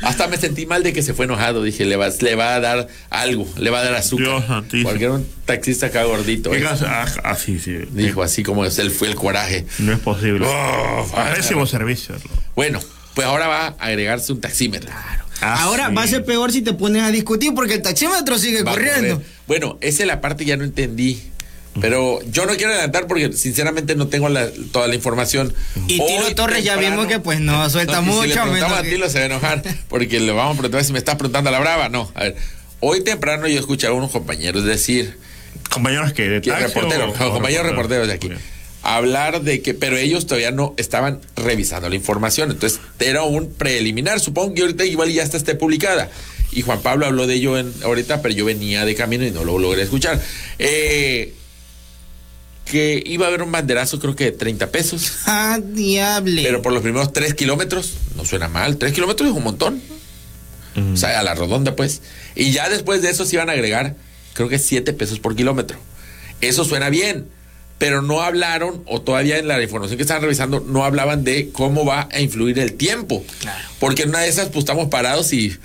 Hasta 0.01 0.27
me 0.27 0.37
sentí 0.37 0.65
mal 0.65 0.83
de 0.83 0.93
que 0.93 1.01
se 1.03 1.13
fue 1.13 1.25
enojado. 1.25 1.63
Dije, 1.63 1.85
le 1.85 1.95
va, 1.95 2.09
le 2.09 2.35
va 2.35 2.55
a 2.55 2.59
dar 2.59 2.87
algo, 3.09 3.47
le 3.57 3.69
va 3.69 3.79
a 3.79 3.83
dar 3.83 3.95
azúcar. 3.95 4.43
Dios 4.69 4.83
porque 4.83 5.05
era 5.05 5.13
un 5.13 5.27
taxista 5.45 5.87
acá 5.87 6.03
gordito. 6.03 6.51
¿Qué 6.51 6.57
¿eh? 6.57 6.61
clase? 6.61 6.85
Ah, 6.87 7.05
ah, 7.23 7.35
sí, 7.35 7.59
sí. 7.59 7.77
Dijo 7.91 8.23
así 8.23 8.43
como 8.43 8.65
es 8.65 8.79
el, 8.79 8.91
fue 8.91 9.07
el 9.07 9.15
coraje. 9.15 9.65
No 9.79 9.93
es 9.93 9.99
posible. 9.99 10.45
Oh, 10.47 11.05
Pésimo 11.35 11.65
servicio. 11.65 12.15
¿no? 12.15 12.31
Bueno, 12.55 12.79
pues 13.13 13.27
ahora 13.27 13.47
va 13.47 13.67
a 13.67 13.85
agregarse 13.87 14.31
un 14.33 14.41
taxímetro. 14.41 14.89
Ah, 15.43 15.63
Ahora 15.63 15.89
sí. 15.89 15.95
va 15.95 16.03
a 16.03 16.07
ser 16.07 16.23
peor 16.23 16.51
si 16.51 16.61
te 16.61 16.73
pones 16.73 17.01
a 17.01 17.09
discutir 17.09 17.53
porque 17.55 17.73
el 17.75 17.81
taxímetro 17.81 18.37
sigue 18.37 18.61
Va 18.63 18.73
corriendo. 18.73 19.21
Bueno, 19.47 19.77
esa 19.81 20.03
es 20.03 20.07
la 20.07 20.21
parte 20.21 20.43
que 20.43 20.49
ya 20.49 20.57
no 20.57 20.63
entendí. 20.63 21.19
Pero 21.79 22.19
yo 22.29 22.45
no 22.45 22.55
quiero 22.57 22.73
adelantar 22.73 23.07
porque 23.07 23.31
sinceramente 23.31 23.95
no 23.95 24.07
tengo 24.07 24.27
la- 24.27 24.49
toda 24.73 24.87
la 24.89 24.95
información. 24.95 25.53
Y 25.87 25.99
Tilo 25.99 26.25
Hoy 26.27 26.35
Torres 26.35 26.63
ya 26.65 26.73
temprano- 26.73 26.97
vimos 26.97 27.11
que 27.13 27.19
pues 27.19 27.39
no 27.39 27.69
suelta 27.69 27.95
No, 27.97 28.01
mucho. 28.01 28.23
Si 28.23 28.27
le 28.29 28.35
preguntamos 28.35 28.81
que- 28.81 28.89
Tilo 28.89 29.09
se 29.09 29.17
va 29.19 29.23
a 29.23 29.25
enojar 29.27 29.63
porque 29.87 30.19
le 30.19 30.31
vamos 30.33 30.55
a 30.55 30.59
preguntar 30.59 30.83
si 30.83 30.91
me 30.91 30.99
estás 30.99 31.15
preguntando 31.15 31.49
a 31.49 31.53
la 31.53 31.59
brava. 31.59 31.87
No, 31.87 32.11
a 32.13 32.23
ver. 32.23 32.35
Hoy 32.81 33.03
temprano 33.03 33.47
yo 33.47 33.59
escuché 33.59 33.87
a 33.87 33.93
unos 33.93 34.11
compañeros 34.11 34.65
decir, 34.65 35.17
Compañeros 35.69 36.11
que 36.11 36.27
de 36.27 36.41
que 36.41 36.51
reporteros, 36.53 37.17
o- 37.19 37.27
o 37.27 37.31
compañeros 37.33 37.65
reporteros 37.67 38.07
de 38.07 38.13
aquí, 38.15 38.29
hablar 38.83 39.41
de 39.41 39.61
que, 39.61 39.73
pero 39.73 39.95
ellos 39.95 40.25
todavía 40.25 40.51
no 40.51 40.73
estaban 40.77 41.21
revisando 41.37 41.87
la 41.87 41.95
información. 41.95 42.51
Entonces, 42.51 42.81
era 42.99 43.23
un 43.23 43.53
preliminar. 43.53 44.19
Supongo 44.19 44.53
que 44.53 44.61
ahorita 44.63 44.83
igual 44.85 45.09
ya 45.13 45.23
está 45.23 45.37
esté 45.37 45.55
publicada. 45.55 46.09
Y 46.51 46.63
Juan 46.63 46.81
Pablo 46.81 47.05
habló 47.05 47.27
de 47.27 47.35
ello 47.35 47.57
en, 47.57 47.71
ahorita, 47.83 48.21
pero 48.21 48.33
yo 48.33 48.43
venía 48.43 48.83
de 48.83 48.93
camino 48.95 49.25
y 49.25 49.31
no 49.31 49.45
lo 49.45 49.57
logré 49.59 49.83
escuchar. 49.83 50.19
Eh, 50.59 51.33
que 52.65 53.03
iba 53.05 53.25
a 53.25 53.29
haber 53.29 53.43
un 53.43 53.51
banderazo, 53.51 53.99
creo 53.99 54.15
que 54.15 54.25
de 54.25 54.31
30 54.31 54.71
pesos. 54.71 55.11
Ah, 55.25 55.59
diable. 55.61 56.43
Pero 56.43 56.61
por 56.61 56.71
los 56.71 56.81
primeros 56.81 57.11
3 57.11 57.33
kilómetros, 57.33 57.95
no 58.15 58.25
suena 58.25 58.47
mal. 58.47 58.77
3 58.77 58.93
kilómetros 58.93 59.29
es 59.29 59.35
un 59.35 59.43
montón. 59.43 59.81
O 60.93 60.95
sea, 60.95 61.19
a 61.19 61.23
la 61.23 61.35
redonda, 61.35 61.75
pues. 61.75 62.01
Y 62.33 62.51
ya 62.51 62.69
después 62.69 63.01
de 63.01 63.09
eso 63.09 63.25
se 63.25 63.35
iban 63.35 63.49
a 63.49 63.53
agregar, 63.53 63.95
creo 64.33 64.47
que 64.47 64.57
7 64.57 64.93
pesos 64.93 65.19
por 65.19 65.35
kilómetro. 65.35 65.77
Eso 66.39 66.63
suena 66.63 66.89
bien. 66.89 67.27
Pero 67.77 68.03
no 68.03 68.21
hablaron, 68.21 68.83
o 68.85 69.01
todavía 69.01 69.39
en 69.39 69.47
la 69.47 69.61
información 69.61 69.97
que 69.97 70.03
estaban 70.03 70.21
revisando, 70.21 70.59
no 70.59 70.85
hablaban 70.85 71.23
de 71.23 71.49
cómo 71.51 71.83
va 71.83 72.07
a 72.11 72.21
influir 72.21 72.59
el 72.59 72.73
tiempo. 72.73 73.25
Claro. 73.39 73.67
Porque 73.79 74.03
en 74.03 74.09
una 74.09 74.19
de 74.19 74.29
esas, 74.29 74.49
pues 74.49 74.59
estamos 74.59 74.89
parados 74.89 75.33
y, 75.33 75.57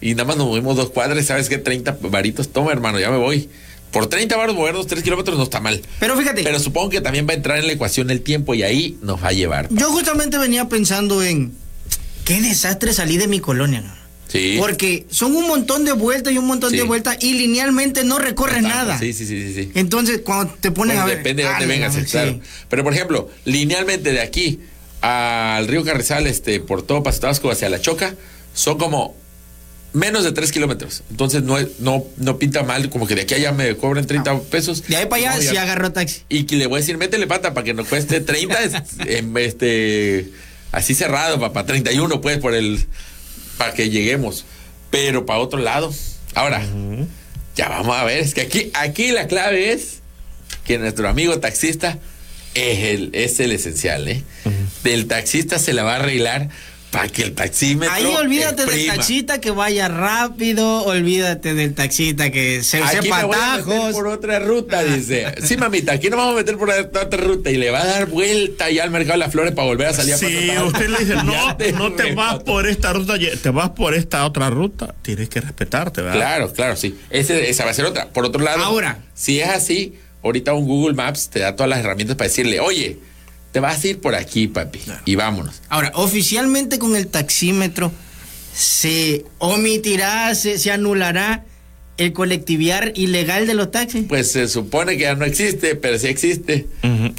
y 0.00 0.12
nada 0.12 0.24
más 0.24 0.36
nos 0.36 0.46
movimos 0.46 0.76
dos 0.76 0.90
cuadras. 0.90 1.26
¿Sabes 1.26 1.48
qué? 1.48 1.58
30 1.58 1.98
varitos. 2.02 2.50
Toma, 2.50 2.70
hermano, 2.70 3.00
ya 3.00 3.10
me 3.10 3.16
voy. 3.16 3.50
Por 3.92 4.06
30 4.06 4.36
varos 4.36 4.54
movernos 4.54 4.86
3 4.86 5.02
kilómetros 5.02 5.36
no 5.38 5.44
está 5.44 5.60
mal. 5.60 5.80
Pero 5.98 6.16
fíjate, 6.16 6.42
Pero 6.42 6.58
supongo 6.60 6.90
que 6.90 7.00
también 7.00 7.26
va 7.26 7.32
a 7.32 7.36
entrar 7.36 7.58
en 7.58 7.66
la 7.66 7.72
ecuación 7.72 8.10
el 8.10 8.20
tiempo 8.22 8.54
y 8.54 8.62
ahí 8.62 8.98
nos 9.02 9.22
va 9.22 9.28
a 9.28 9.32
llevar. 9.32 9.68
yo 9.70 9.90
justamente 9.90 10.36
venía 10.38 10.68
pensando 10.68 11.22
en 11.22 11.52
qué 12.24 12.40
desastre 12.40 12.92
salí 12.92 13.16
de 13.16 13.28
mi 13.28 13.40
colonia. 13.40 13.80
¿no? 13.80 13.98
Sí. 14.28 14.56
Porque 14.58 15.06
son 15.08 15.34
un 15.34 15.46
montón 15.48 15.86
de 15.86 15.92
vueltas 15.92 16.34
y 16.34 16.38
un 16.38 16.46
montón 16.46 16.70
Sí. 16.70 16.76
de 16.76 16.82
vueltas 16.82 17.16
y 17.22 17.32
linealmente 17.32 18.04
no 18.04 18.18
recorres 18.18 18.60
nada. 18.62 18.98
Sí, 18.98 19.14
sí, 19.14 19.24
sí, 19.26 19.54
sí. 19.54 19.72
Entonces, 19.74 20.20
cuando 20.22 20.52
te 20.60 20.70
pones 20.70 20.96
Bueno, 20.96 21.02
a 21.04 21.06
ver. 21.06 21.16
depende 21.18 21.44
de 21.44 21.48
dónde 21.48 21.66
vengas, 21.66 21.96
no, 21.96 22.04
claro. 22.04 22.32
sí. 22.32 22.40
Pero 22.68 22.84
por 22.84 22.92
ejemplo, 22.92 23.30
linealmente 23.46 24.12
de 24.12 24.20
aquí 24.20 24.60
al 25.00 25.66
río 25.66 25.82
Carrizal, 25.82 26.26
este, 26.26 26.60
por 26.60 26.82
todo 26.82 27.02
Paso 27.02 27.20
Tabasco 27.20 27.50
hacia 27.50 27.70
La 27.70 27.80
Choca, 27.80 28.14
son 28.52 28.76
como 28.76 29.14
menos 29.92 30.24
de 30.24 30.32
3 30.32 30.52
kilómetros. 30.52 31.02
Entonces 31.10 31.42
no, 31.42 31.56
no, 31.78 32.04
no 32.16 32.38
pinta 32.38 32.62
mal, 32.62 32.90
como 32.90 33.06
que 33.06 33.14
de 33.14 33.22
aquí 33.22 33.34
a 33.34 33.36
allá 33.38 33.52
me 33.52 33.74
cobran 33.76 34.06
30 34.06 34.40
pesos. 34.42 34.86
De 34.86 34.96
ahí 34.96 35.06
para 35.06 35.22
allá 35.22 35.36
No, 35.36 35.42
ya- 35.42 35.50
sí 35.50 35.56
agarró 35.56 35.92
taxi. 35.92 36.22
Y 36.28 36.44
que 36.44 36.56
le 36.56 36.66
voy 36.66 36.78
a 36.78 36.80
decir, 36.80 36.98
métele 36.98 37.26
pata 37.26 37.54
para 37.54 37.64
que 37.64 37.74
no 37.74 37.84
cueste 37.84 38.20
30, 38.20 38.62
es- 38.64 38.72
em, 39.06 39.36
este, 39.38 40.30
así 40.72 40.94
cerrado, 40.94 41.40
papá, 41.40 41.64
31 41.66 42.20
pues 42.20 42.38
por 42.38 42.54
el, 42.54 42.86
para 43.56 43.72
que 43.74 43.90
lleguemos. 43.90 44.44
Pero 44.90 45.26
para 45.26 45.38
otro 45.40 45.58
lado. 45.60 45.92
Ahora, 46.34 46.62
ya 47.56 47.68
vamos 47.68 47.96
a 47.96 48.04
ver, 48.04 48.18
es 48.18 48.34
que 48.34 48.42
aquí, 48.42 48.70
aquí 48.74 49.10
la 49.10 49.26
clave 49.26 49.72
es 49.72 49.98
que 50.64 50.78
nuestro 50.78 51.08
amigo 51.08 51.38
taxista 51.40 51.98
es 52.54 52.78
el, 52.94 53.10
es 53.14 53.40
el 53.40 53.52
esencial, 53.52 54.06
¿eh? 54.08 54.22
Del 54.84 55.06
taxista 55.06 55.58
se 55.58 55.72
la 55.72 55.82
va 55.82 55.94
a 55.94 55.96
arreglar 55.96 56.50
para 56.90 57.08
que 57.08 57.22
el 57.22 57.34
taxímetro. 57.34 57.94
Ahí 57.94 58.06
olvídate 58.06 58.64
del 58.64 58.86
taxista 58.86 59.40
que 59.40 59.50
vaya 59.50 59.88
rápido, 59.88 60.84
olvídate 60.84 61.54
del 61.54 61.74
taxista 61.74 62.30
que 62.30 62.62
se 62.62 62.82
Aquí 62.82 63.02
sepa 63.02 63.18
me 63.18 63.24
voy 63.24 63.36
a 63.38 63.56
meter 63.58 63.92
por 63.92 64.06
otra 64.06 64.38
ruta, 64.38 64.82
dice. 64.82 65.34
Sí, 65.42 65.56
mamita, 65.56 65.92
aquí 65.92 66.08
nos 66.08 66.18
vamos 66.18 66.34
a 66.34 66.36
meter 66.38 66.56
por 66.56 66.70
otra 66.70 67.02
otra 67.02 67.20
ruta 67.20 67.50
y 67.50 67.56
le 67.56 67.70
va 67.70 67.82
a 67.82 67.86
dar 67.86 68.06
vuelta 68.06 68.70
ya 68.70 68.84
al 68.84 68.90
mercado 68.90 69.12
de 69.12 69.18
las 69.18 69.32
flores 69.32 69.52
para 69.52 69.66
volver 69.68 69.88
a 69.88 69.92
salir 69.92 70.14
a 70.14 70.18
Si 70.18 70.24
Paso 70.24 70.46
Tabasco. 70.46 70.66
usted 70.66 70.88
le 70.88 70.98
dice, 70.98 71.14
no, 71.24 71.56
no 71.78 71.92
te 71.92 72.14
vas 72.14 72.42
por 72.42 72.66
esta 72.66 72.92
ruta, 72.92 73.14
te 73.18 73.50
vas 73.50 73.70
por 73.70 73.94
esta 73.94 74.24
otra 74.24 74.48
ruta, 74.48 74.94
tienes 75.02 75.28
que 75.28 75.40
respetarte, 75.40 76.00
¿verdad? 76.00 76.16
Claro, 76.16 76.52
claro, 76.52 76.76
sí. 76.76 76.98
Ese, 77.10 77.50
esa 77.50 77.64
va 77.64 77.70
a 77.70 77.74
ser 77.74 77.84
otra. 77.84 78.08
Por 78.08 78.24
otro 78.24 78.42
lado, 78.42 78.64
Ahora. 78.64 79.00
si 79.14 79.40
es 79.40 79.48
así, 79.48 79.94
ahorita 80.22 80.54
un 80.54 80.66
Google 80.66 80.94
Maps 80.94 81.28
te 81.28 81.40
da 81.40 81.54
todas 81.54 81.68
las 81.68 81.80
herramientas 81.80 82.16
para 82.16 82.28
decirle, 82.28 82.60
oye, 82.60 82.98
te 83.52 83.60
vas 83.60 83.82
a 83.82 83.86
ir 83.88 84.00
por 84.00 84.14
aquí, 84.14 84.46
papi, 84.48 84.80
y 85.04 85.14
vámonos. 85.14 85.62
Ahora, 85.68 85.90
oficialmente 85.94 86.78
con 86.78 86.96
el 86.96 87.06
taxímetro 87.08 87.92
se 88.54 89.24
omitirá, 89.38 90.34
se, 90.34 90.58
se 90.58 90.70
anulará 90.72 91.44
el 91.96 92.12
colectiviar 92.12 92.92
ilegal 92.94 93.46
de 93.48 93.54
los 93.54 93.72
taxis. 93.72 94.04
Pues 94.08 94.30
se 94.30 94.46
supone 94.46 94.96
que 94.96 95.02
ya 95.02 95.14
no 95.16 95.24
existe, 95.24 95.74
pero 95.74 95.98
sí 95.98 96.06
existe. 96.06 96.66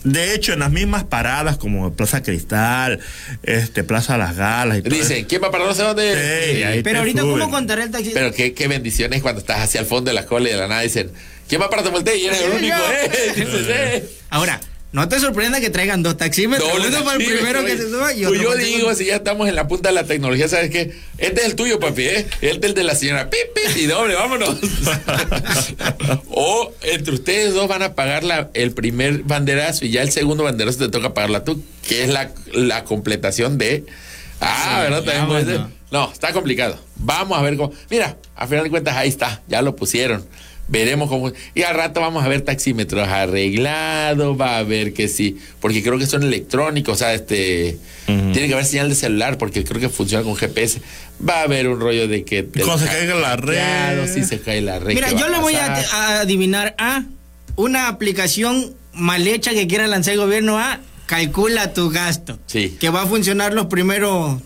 De 0.05 0.33
hecho, 0.33 0.53
en 0.53 0.59
las 0.59 0.71
mismas 0.71 1.03
paradas 1.03 1.57
como 1.57 1.91
Plaza 1.93 2.23
Cristal, 2.23 2.99
este 3.43 3.83
Plaza 3.83 4.17
Las 4.17 4.37
Galas 4.37 4.77
y 4.77 4.81
todo 4.83 4.95
Dicen, 4.95 5.17
eso. 5.17 5.27
¿quién 5.27 5.43
va 5.43 5.51
para 5.51 5.65
no 5.65 5.73
sé 5.73 5.83
dónde? 5.83 6.53
Sí, 6.55 6.63
ahí 6.63 6.81
Pero 6.83 6.99
ahorita, 6.99 7.21
suben. 7.21 7.39
¿cómo 7.39 7.51
contará 7.51 7.83
el 7.83 7.91
taxi? 7.91 8.11
Pero 8.13 8.31
qué, 8.33 8.53
qué 8.53 8.67
bendiciones 8.69 9.21
cuando 9.21 9.41
estás 9.41 9.59
hacia 9.59 9.81
el 9.81 9.85
fondo 9.85 10.11
de 10.11 10.15
la 10.15 10.25
cola 10.25 10.47
y 10.47 10.51
de 10.53 10.57
la 10.57 10.67
nada 10.69 10.81
dicen, 10.81 11.11
¿quién 11.49 11.59
va 11.61 11.69
para 11.69 11.83
Temulte? 11.83 12.17
Y 12.17 12.25
eres 12.27 12.41
el 12.41 12.51
único, 12.51 12.77
¿eh? 12.77 13.33
Dices, 13.35 13.65
eh. 13.67 14.09
Ahora, 14.29 14.61
No 14.91 15.07
te 15.07 15.19
sorprenda 15.19 15.61
que 15.61 15.69
traigan 15.69 16.01
dos 16.01 16.17
taxímetros. 16.17 16.67
Doble 16.67 16.87
uno 16.87 17.03
para 17.03 17.17
el 17.17 17.23
primero 17.25 17.63
que 17.63 17.77
se 17.77 17.89
suba 17.89 18.11
y 18.11 18.23
Pues 18.25 18.41
yo 18.41 18.55
digo, 18.55 18.77
segundo. 18.77 18.95
si 18.95 19.05
ya 19.05 19.17
estamos 19.17 19.47
en 19.47 19.53
la 19.53 19.67
punta 19.67 19.89
de 19.89 19.95
la 19.95 20.05
tecnología, 20.05 20.47
¿sabes 20.47 20.71
qué? 20.71 20.93
Este 21.19 21.41
es 21.41 21.47
el 21.47 21.55
tuyo, 21.55 21.79
papi, 21.79 22.01
¿eh? 22.07 22.25
Este 22.41 22.57
es 22.57 22.63
el 22.63 22.73
de 22.73 22.83
la 22.83 22.95
señora. 22.95 23.29
Pip, 23.29 23.39
pip, 23.53 23.77
y 23.77 23.85
doble, 23.85 24.15
vámonos. 24.15 24.55
o 26.31 26.73
entre 26.81 27.13
ustedes 27.13 27.53
dos 27.53 27.67
van 27.67 27.83
a 27.83 27.93
pagar 27.93 28.23
la, 28.23 28.49
el 28.53 28.71
primer 28.71 29.23
banderazo 29.23 29.85
y 29.85 29.91
ya 29.91 30.01
el 30.01 30.11
segundo 30.11 30.43
banderazo 30.43 30.79
te 30.79 30.89
toca 30.89 31.13
pagarla 31.13 31.43
tú, 31.43 31.63
que 31.87 32.03
es 32.03 32.09
la, 32.09 32.31
la 32.53 32.83
completación 32.83 33.57
de. 33.57 33.85
Ah, 34.41 34.77
Sí, 34.77 34.81
¿verdad? 34.89 35.03
También 35.03 35.27
puede 35.27 35.45
ser. 35.45 35.61
No, 35.91 36.11
está 36.11 36.33
complicado. 36.33 36.79
Vamos 36.95 37.37
a 37.37 37.41
ver 37.41 37.57
cómo. 37.57 37.73
Mira, 37.89 38.17
a 38.35 38.47
final 38.47 38.63
de 38.63 38.69
cuentas, 38.69 38.95
ahí 38.95 39.09
está, 39.09 39.41
ya 39.47 39.61
lo 39.61 39.75
pusieron. 39.75 40.25
Veremos 40.69 41.09
cómo. 41.09 41.31
Y 41.55 41.63
al 41.63 41.75
rato 41.75 41.99
vamos 41.99 42.23
a 42.23 42.27
ver 42.27 42.41
taxímetros 42.41 43.07
arreglados, 43.07 44.39
va 44.39 44.59
a 44.59 44.63
ver 44.63 44.93
que 44.93 45.07
sí. 45.07 45.37
Porque 45.59 45.81
creo 45.81 45.97
que 45.97 46.05
son 46.05 46.23
electrónicos, 46.23 46.93
o 46.93 46.97
sea, 46.97 47.13
este. 47.13 47.77
Tiene 48.05 48.47
que 48.47 48.53
haber 48.53 48.65
señal 48.65 48.89
de 48.89 48.95
celular, 48.95 49.37
porque 49.37 49.63
creo 49.63 49.81
que 49.81 49.89
funciona 49.89 50.23
con 50.23 50.35
GPS. 50.35 50.81
Va 51.27 51.39
a 51.39 51.43
haber 51.43 51.67
un 51.67 51.79
rollo 51.79 52.07
de 52.07 52.23
que. 52.23 52.43
te 52.43 52.61
Cuando 52.61 52.85
se 52.85 52.91
caiga 52.91 53.15
la 53.15 53.35
red. 53.35 54.13
Si 54.13 54.23
se 54.23 54.39
cae 54.39 54.61
la 54.61 54.79
red. 54.79 54.93
Mira, 54.93 55.09
¿qué 55.09 55.15
va 55.15 55.21
yo 55.21 55.29
le 55.29 55.39
voy 55.39 55.55
a, 55.55 56.21
adivinar 56.21 56.75
a 56.77 57.03
una 57.55 57.87
aplicación 57.87 58.75
mal 58.93 59.27
hecha 59.27 59.51
que 59.51 59.67
quiera 59.67 59.87
lanzar 59.87 60.13
el 60.13 60.19
gobierno 60.19 60.59
a 60.59 60.81
calcula 61.07 61.73
tu 61.73 61.89
gasto. 61.89 62.37
Sí. 62.45 62.77
Que 62.79 62.89
va 62.89 63.03
a 63.03 63.07
funcionar 63.07 63.53
los 63.53 63.65
primeros 63.65 64.39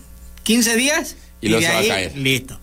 15 0.44 0.76
días 0.76 1.16
Y 1.42 1.48
luego 1.48 1.60
de 1.60 1.66
se 1.66 1.72
va 1.74 1.80
a 1.80 1.86
caer. 1.86 2.16
Listo. 2.16 2.58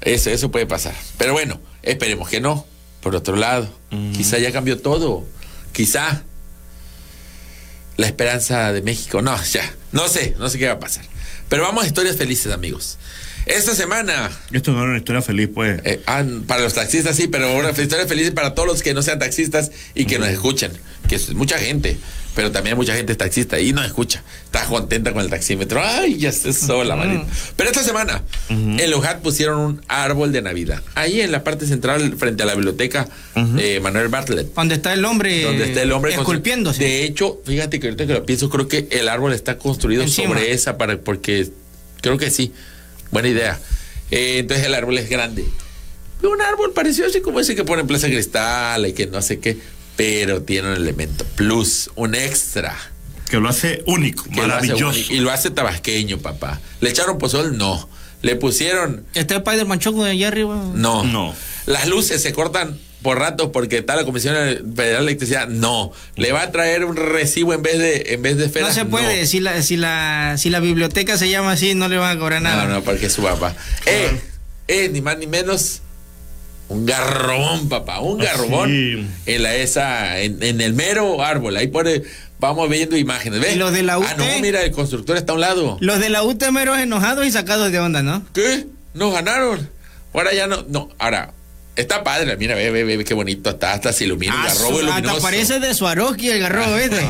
Eso, 0.00 0.30
eso 0.30 0.50
puede 0.50 0.66
pasar. 0.66 0.94
Pero 1.16 1.32
bueno, 1.32 1.60
esperemos 1.82 2.28
que 2.28 2.40
no. 2.40 2.66
Por 3.00 3.14
otro 3.14 3.36
lado, 3.36 3.68
quizá 4.14 4.38
ya 4.38 4.52
cambió 4.52 4.80
todo. 4.80 5.24
Quizá 5.72 6.22
la 7.96 8.06
esperanza 8.06 8.72
de 8.72 8.82
México. 8.82 9.22
No, 9.22 9.40
ya. 9.44 9.74
No 9.92 10.08
sé, 10.08 10.34
no 10.38 10.48
sé 10.48 10.58
qué 10.58 10.66
va 10.66 10.74
a 10.74 10.78
pasar. 10.80 11.04
Pero 11.48 11.62
vamos 11.62 11.84
a 11.84 11.86
historias 11.86 12.16
felices, 12.16 12.52
amigos. 12.52 12.98
Esta 13.46 13.74
semana, 13.74 14.30
Esto 14.52 14.72
no 14.72 14.80
era 14.80 14.90
una 14.90 14.98
historia 14.98 15.22
feliz, 15.22 15.48
pues. 15.54 15.80
eh, 15.84 16.02
ah, 16.06 16.22
para 16.46 16.62
los 16.62 16.74
taxistas 16.74 17.16
sí, 17.16 17.28
pero 17.28 17.56
una 17.56 17.70
historia 17.70 18.06
feliz 18.06 18.30
para 18.32 18.54
todos 18.54 18.68
los 18.68 18.82
que 18.82 18.92
no 18.92 19.00
sean 19.00 19.18
taxistas 19.18 19.70
y 19.94 20.04
que 20.04 20.18
nos 20.18 20.28
escuchen. 20.28 20.72
Que 21.08 21.14
es 21.14 21.32
mucha 21.32 21.58
gente, 21.58 21.96
pero 22.38 22.52
también 22.52 22.76
mucha 22.76 22.94
gente 22.94 23.10
es 23.10 23.18
taxista 23.18 23.58
y 23.58 23.72
nos 23.72 23.84
escucha. 23.84 24.22
Está 24.44 24.64
contenta 24.66 25.12
con 25.12 25.22
el 25.22 25.28
taxímetro. 25.28 25.82
Ay, 25.84 26.18
ya 26.18 26.28
estoy 26.28 26.52
sola, 26.52 26.94
maldita. 26.94 27.26
Pero 27.56 27.68
esta 27.68 27.82
semana, 27.82 28.22
en 28.48 28.90
Lujat 28.92 29.22
pusieron 29.22 29.58
un 29.58 29.82
árbol 29.88 30.30
de 30.30 30.40
Navidad. 30.40 30.80
Ahí 30.94 31.20
en 31.20 31.32
la 31.32 31.42
parte 31.42 31.66
central, 31.66 32.14
frente 32.16 32.44
a 32.44 32.46
la 32.46 32.54
biblioteca 32.54 33.08
eh, 33.58 33.80
Manuel 33.82 34.06
Bartlett. 34.06 34.54
Donde 34.54 34.76
está 34.76 34.92
el 34.92 35.04
hombre, 35.04 35.42
Donde 35.42 35.64
está 35.64 35.82
el 35.82 35.90
hombre 35.90 36.14
esculpiéndose. 36.14 36.84
De 36.84 37.02
hecho, 37.02 37.40
fíjate 37.44 37.80
que 37.80 37.88
ahorita 37.88 38.06
que 38.06 38.12
lo 38.12 38.24
pienso, 38.24 38.48
creo 38.48 38.68
que 38.68 38.86
el 38.92 39.08
árbol 39.08 39.32
está 39.32 39.58
construido 39.58 40.04
Encima. 40.04 40.28
sobre 40.28 40.52
esa 40.52 40.78
para 40.78 40.96
porque 40.96 41.48
creo 42.00 42.18
que 42.18 42.30
sí. 42.30 42.52
Buena 43.10 43.30
idea. 43.30 43.58
Eh, 44.12 44.38
entonces 44.38 44.64
el 44.64 44.74
árbol 44.74 44.96
es 44.98 45.10
grande. 45.10 45.44
Un 46.22 46.40
árbol 46.40 46.72
parecido 46.72 47.08
así 47.08 47.20
como 47.20 47.40
ese 47.40 47.56
que 47.56 47.64
pone 47.64 47.80
en 47.80 47.88
Plaza 47.88 48.06
Cristal 48.06 48.86
y 48.86 48.92
que 48.92 49.08
no 49.08 49.22
sé 49.22 49.40
qué, 49.40 49.58
pero 49.98 50.42
tiene 50.42 50.68
un 50.68 50.76
elemento 50.76 51.24
plus, 51.34 51.90
un 51.96 52.14
extra. 52.14 52.76
Que 53.28 53.38
lo 53.38 53.48
hace 53.48 53.82
único, 53.86 54.22
que 54.30 54.36
lo 54.36 54.42
hace 54.54 54.68
maravilloso. 54.68 54.96
único. 54.96 55.12
y 55.12 55.18
lo 55.18 55.32
hace 55.32 55.50
tabasqueño, 55.50 56.18
papá. 56.18 56.60
¿Le 56.80 56.90
echaron 56.90 57.18
pozol? 57.18 57.58
No. 57.58 57.88
¿Le 58.22 58.36
pusieron? 58.36 59.04
Está 59.14 59.34
el 59.34 59.40
Spider-Man 59.42 59.80
Choco 59.80 60.04
de 60.04 60.12
allá 60.12 60.28
arriba. 60.28 60.54
No. 60.74 61.02
No. 61.02 61.34
Las 61.66 61.88
luces 61.88 62.22
se 62.22 62.32
cortan 62.32 62.78
por 63.02 63.18
ratos 63.18 63.50
porque 63.52 63.78
está 63.78 63.96
la 63.96 64.04
Comisión 64.04 64.34
Federal 64.34 64.64
de 64.64 64.98
Electricidad. 64.98 65.48
No. 65.48 65.90
Le 66.14 66.30
va 66.30 66.42
a 66.42 66.52
traer 66.52 66.84
un 66.84 66.94
recibo 66.94 67.52
en 67.52 67.62
vez 67.62 67.78
de 67.78 68.14
en 68.14 68.22
vez 68.22 68.36
de 68.36 68.42
No 68.44 68.46
esferas. 68.46 68.74
se 68.74 68.84
puede, 68.84 69.26
Si, 69.26 69.40
la, 69.40 69.62
si, 69.62 69.76
la, 69.76 70.36
si 70.38 70.48
la 70.48 70.60
biblioteca 70.60 71.18
se 71.18 71.28
llama 71.28 71.52
así, 71.52 71.74
no 71.74 71.88
le 71.88 71.96
van 71.98 72.16
a 72.16 72.20
cobrar 72.20 72.40
nada. 72.40 72.66
No, 72.66 72.74
no, 72.74 72.82
porque 72.82 73.06
es 73.06 73.12
su 73.12 73.22
papá. 73.22 73.54
Eh, 73.84 74.20
eh, 74.68 74.88
ni 74.92 75.00
más 75.00 75.18
ni 75.18 75.26
menos. 75.26 75.82
Un 76.68 76.84
garrobón, 76.84 77.68
papá, 77.68 78.00
un 78.00 78.20
Ah, 78.20 78.24
garrobón 78.24 78.68
sí. 78.70 79.06
en 79.26 79.42
la 79.42 79.54
esa, 79.54 80.20
en, 80.20 80.42
en 80.42 80.60
el 80.60 80.74
mero 80.74 81.22
árbol. 81.24 81.56
Ahí 81.56 81.68
pone, 81.68 82.02
vamos 82.38 82.68
viendo 82.68 82.96
imágenes. 82.96 83.40
¿Ves? 83.40 83.54
¿Y 83.54 83.58
los 83.58 83.72
de 83.72 83.82
la 83.82 83.94
Ah, 83.94 83.98
UT? 83.98 84.18
no, 84.18 84.24
mira, 84.42 84.62
el 84.62 84.70
constructor 84.72 85.16
está 85.16 85.32
a 85.32 85.34
un 85.36 85.40
lado. 85.40 85.78
Los 85.80 85.98
de 85.98 86.10
la 86.10 86.22
UT 86.22 86.42
meros 86.50 86.78
enojados 86.78 87.24
y 87.26 87.30
sacados 87.30 87.72
de 87.72 87.78
onda, 87.78 88.02
¿no? 88.02 88.22
¿Qué? 88.34 88.66
Nos 88.94 89.12
ganaron. 89.14 89.68
Ahora 90.12 90.34
ya 90.34 90.46
no, 90.46 90.64
no, 90.68 90.88
ahora, 90.98 91.32
está 91.76 92.02
padre, 92.04 92.36
mira, 92.36 92.54
ve, 92.54 92.70
ve, 92.70 92.84
ve, 92.84 93.04
qué 93.04 93.14
bonito 93.14 93.50
está, 93.50 93.72
hasta 93.72 93.92
se 93.92 94.04
ilumina 94.04 94.34
un 94.34 94.40
Ah, 94.40 94.46
garrobo 94.48 94.78
su- 94.80 94.84
luminoso. 94.86 95.16
hasta 95.16 95.22
parece 95.22 95.60
de 95.60 95.74
Swarovski 95.74 96.28
el 96.30 96.40
garrobo 96.40 96.76
este. 96.76 97.00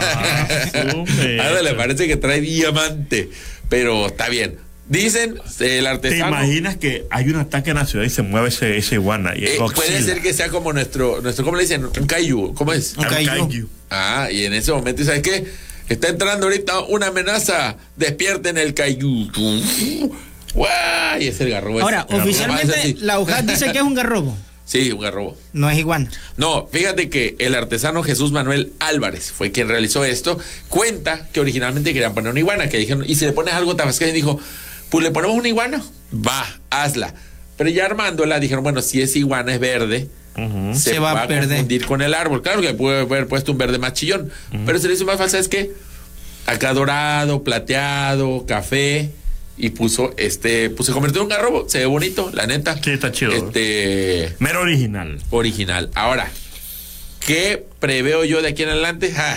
hombre. 0.94 1.40
Ahora 1.40 1.62
le 1.62 1.74
parece 1.74 2.06
que 2.06 2.16
trae 2.16 2.40
diamante, 2.40 3.30
pero 3.68 4.06
está 4.06 4.28
bien. 4.28 4.58
Dicen 4.88 5.38
el 5.60 5.82
¿Te 5.84 5.88
artesano. 5.88 6.28
imaginas 6.28 6.76
que 6.76 7.06
hay 7.10 7.28
un 7.28 7.36
ataque 7.36 7.70
en 7.70 7.76
la 7.76 7.86
ciudad 7.86 8.04
y 8.06 8.10
se 8.10 8.22
mueve 8.22 8.48
ese, 8.48 8.78
ese 8.78 8.94
iguana? 8.94 9.34
Y 9.36 9.44
eh, 9.44 9.58
puede 9.74 10.02
ser 10.02 10.22
que 10.22 10.32
sea 10.32 10.48
como 10.48 10.72
nuestro, 10.72 11.20
nuestro, 11.20 11.44
¿cómo 11.44 11.56
le 11.58 11.64
dicen? 11.64 11.84
Un 11.84 12.06
kaiju, 12.06 12.54
¿cómo 12.54 12.72
es? 12.72 12.94
Un 12.96 13.04
kaiju. 13.04 13.68
Ah, 13.90 14.28
y 14.30 14.44
en 14.44 14.54
ese 14.54 14.72
momento, 14.72 15.04
¿sabes 15.04 15.22
qué? 15.22 15.46
Está 15.88 16.08
entrando 16.08 16.46
ahorita 16.46 16.80
una 16.80 17.08
amenaza. 17.08 17.76
Despierten 17.96 18.56
el 18.58 18.74
kaiju. 18.74 19.30
¡Guau! 20.54 21.20
Y 21.20 21.26
es 21.26 21.40
el 21.40 21.50
garrobo. 21.50 21.80
Ahora, 21.80 22.06
El. 22.08 22.16
Ah, 22.16 22.22
oficialmente 22.22 22.96
la 23.00 23.18
UJAT 23.18 23.44
dice 23.44 23.72
que 23.72 23.78
es 23.78 23.84
un 23.84 23.94
garrobo. 23.94 24.36
Sí, 24.68 24.92
un 24.92 25.00
garrobo. 25.00 25.34
No 25.54 25.70
es 25.70 25.78
iguana. 25.78 26.10
No, 26.36 26.68
fíjate 26.70 27.08
que 27.08 27.36
el 27.38 27.54
artesano 27.54 28.02
Jesús 28.02 28.32
Manuel 28.32 28.74
Álvarez 28.80 29.32
fue 29.32 29.50
quien 29.50 29.66
realizó 29.66 30.04
esto. 30.04 30.38
Cuenta 30.68 31.26
que 31.32 31.40
originalmente 31.40 31.94
querían 31.94 32.12
poner 32.12 32.32
una 32.32 32.40
iguana, 32.40 32.68
que 32.68 32.76
dijeron, 32.76 33.02
y 33.06 33.14
si 33.14 33.24
le 33.24 33.32
pones 33.32 33.54
algo 33.54 33.76
tabasqueño, 33.76 34.12
dijo, 34.12 34.38
pues 34.90 35.04
le 35.04 35.10
ponemos 35.10 35.36
una 35.36 35.48
iguana, 35.48 35.82
va, 36.14 36.46
hazla. 36.70 37.14
Pero 37.56 37.70
ya 37.70 37.86
armándola, 37.86 38.38
dijeron, 38.40 38.62
bueno, 38.62 38.82
si 38.82 39.02
es 39.02 39.16
iguana, 39.16 39.52
es 39.54 39.60
verde, 39.60 40.08
se, 40.74 40.74
Se 40.92 40.98
va 41.00 41.14
va, 41.14 41.22
a 41.22 41.26
perder. 41.26 41.48
confundir 41.48 41.84
con 41.86 42.00
el 42.02 42.14
árbol. 42.14 42.42
Claro 42.42 42.60
que 42.60 42.72
puede 42.74 43.00
haber 43.00 43.26
puesto 43.26 43.50
un 43.52 43.58
verde 43.58 43.78
más 43.78 43.94
chillón, 43.94 44.30
pero 44.64 44.78
se 44.78 44.86
le 44.88 44.94
hizo 44.94 45.04
más 45.04 45.18
fácil, 45.18 45.40
es 45.40 45.48
que 45.48 45.72
acá 46.46 46.72
dorado, 46.72 47.42
plateado, 47.42 48.44
café. 48.46 49.10
Y 49.60 49.70
puso 49.70 50.14
este, 50.18 50.70
pues 50.70 50.86
se 50.86 50.92
convirtió 50.92 51.20
en 51.20 51.24
un 51.24 51.30
garrobo, 51.30 51.68
se 51.68 51.78
ve 51.78 51.86
bonito, 51.86 52.30
la 52.32 52.46
neta. 52.46 52.80
Sí, 52.80 52.90
está 52.90 53.10
chido. 53.10 53.32
Este, 53.32 54.36
Mero 54.38 54.60
original. 54.60 55.18
original. 55.30 55.90
Ahora, 55.96 56.30
¿qué 57.26 57.66
preveo 57.80 58.22
yo 58.24 58.40
de 58.40 58.50
aquí 58.50 58.62
en 58.62 58.68
adelante? 58.68 59.10
Ja, 59.10 59.36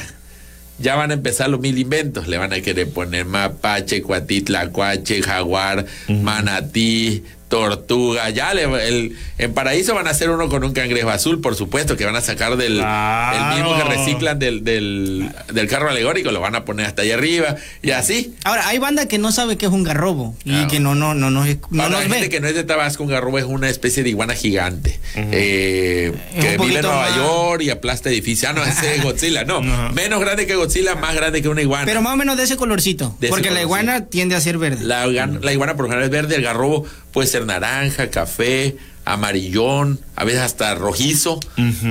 ya 0.82 0.96
van 0.96 1.12
a 1.12 1.14
empezar 1.14 1.50
los 1.50 1.60
mil 1.60 1.78
inventos. 1.78 2.28
Le 2.28 2.38
van 2.38 2.54
a 2.54 2.62
querer 2.62 2.90
poner 2.90 3.26
mapache, 3.26 4.02
cuatitla, 4.02 4.70
cuache, 4.70 5.22
jaguar, 5.22 5.86
manatí, 6.08 7.24
tortuga. 7.52 8.30
Ya 8.32 8.54
le- 8.56 8.64
el, 8.88 9.16
en 9.38 9.54
Paraíso 9.54 9.94
van 9.94 10.08
a 10.08 10.12
hacer 10.12 10.30
uno 10.32 10.50
con 10.50 10.64
un 10.64 10.72
cangrejo 10.74 11.10
azul, 11.12 11.42
por 11.42 11.56
supuesto, 11.56 11.96
que 11.98 12.06
van 12.06 12.16
a 12.16 12.22
sacar 12.22 12.56
del 12.58 12.78
Claro. 12.78 13.38
el 13.38 13.56
mismo 13.64 13.78
que 13.78 13.84
reciclan 13.84 14.40
del, 14.40 14.64
del, 14.64 15.30
del 15.54 15.68
carro 15.68 15.90
alegórico, 15.90 16.32
lo 16.32 16.40
van 16.40 16.56
a 16.56 16.66
poner 16.66 16.86
hasta 16.88 17.04
allá 17.04 17.14
arriba. 17.16 17.58
Y 17.84 17.92
así. 17.92 18.34
Ahora, 18.46 18.68
hay 18.70 18.80
banda 18.80 19.08
que 19.08 19.18
no 19.20 19.32
sabe 19.32 19.58
que 19.58 19.66
es 19.68 19.72
un 19.72 19.84
garrobo 19.84 20.36
y 20.46 20.52
Claro. 20.52 20.68
que 20.70 20.80
no, 20.80 20.96
no, 20.96 21.14
no, 21.14 21.30
no, 21.30 21.44
no 21.70 21.98
gente 22.00 22.20
ve. 22.22 22.30
que 22.30 22.40
no 22.40 22.48
es 22.48 22.56
de 22.56 22.64
Tabasco, 22.64 23.04
un 23.04 23.10
garrobo 23.10 23.38
es 23.38 23.46
una 23.46 23.70
especie 23.70 24.02
de 24.04 24.10
iguana 24.10 24.34
gigante 24.34 25.00
eh, 25.16 26.14
que 26.40 26.58
vive 26.58 26.76
en 26.78 26.82
Nueva 26.82 27.10
más- 27.10 27.16
York 27.18 27.62
y 27.64 27.70
aplasta 27.70 28.10
edificios. 28.10 28.50
Ah, 28.52 28.54
no, 28.54 28.64
ese 28.64 28.96
es 28.96 29.04
Godzilla, 29.04 29.44
no. 29.44 29.62
Menos 29.92 30.20
grande 30.22 30.48
que 30.48 30.56
Godzilla, 30.56 30.96
más 30.96 31.14
grande 31.16 31.42
que 31.42 31.50
una 31.50 31.62
iguana. 31.62 31.86
Pero 31.86 32.02
más 32.02 32.14
o 32.14 32.18
menos 32.18 32.38
de 32.38 32.44
ese 32.44 32.56
colorcito. 32.56 33.16
De 33.20 33.28
ese 33.28 33.34
porque 33.36 33.52
la 33.52 33.62
iguana 33.62 34.06
tiende 34.06 34.36
a 34.36 34.42
ser 34.42 34.58
verde. 34.58 34.86
la, 34.86 35.06
la 35.08 35.54
iguana 35.54 35.76
por 35.76 35.86
lo 35.86 35.90
general 35.90 36.06
es 36.06 36.12
verde, 36.12 36.36
el 36.36 36.44
garrobo 36.44 36.86
puede 37.12 37.28
ser 37.28 37.46
naranja, 37.46 38.10
café, 38.10 38.76
amarillón, 39.06 40.00
a 40.16 40.24
veces 40.24 40.42
hasta 40.42 40.74
rojizo. 40.76 41.40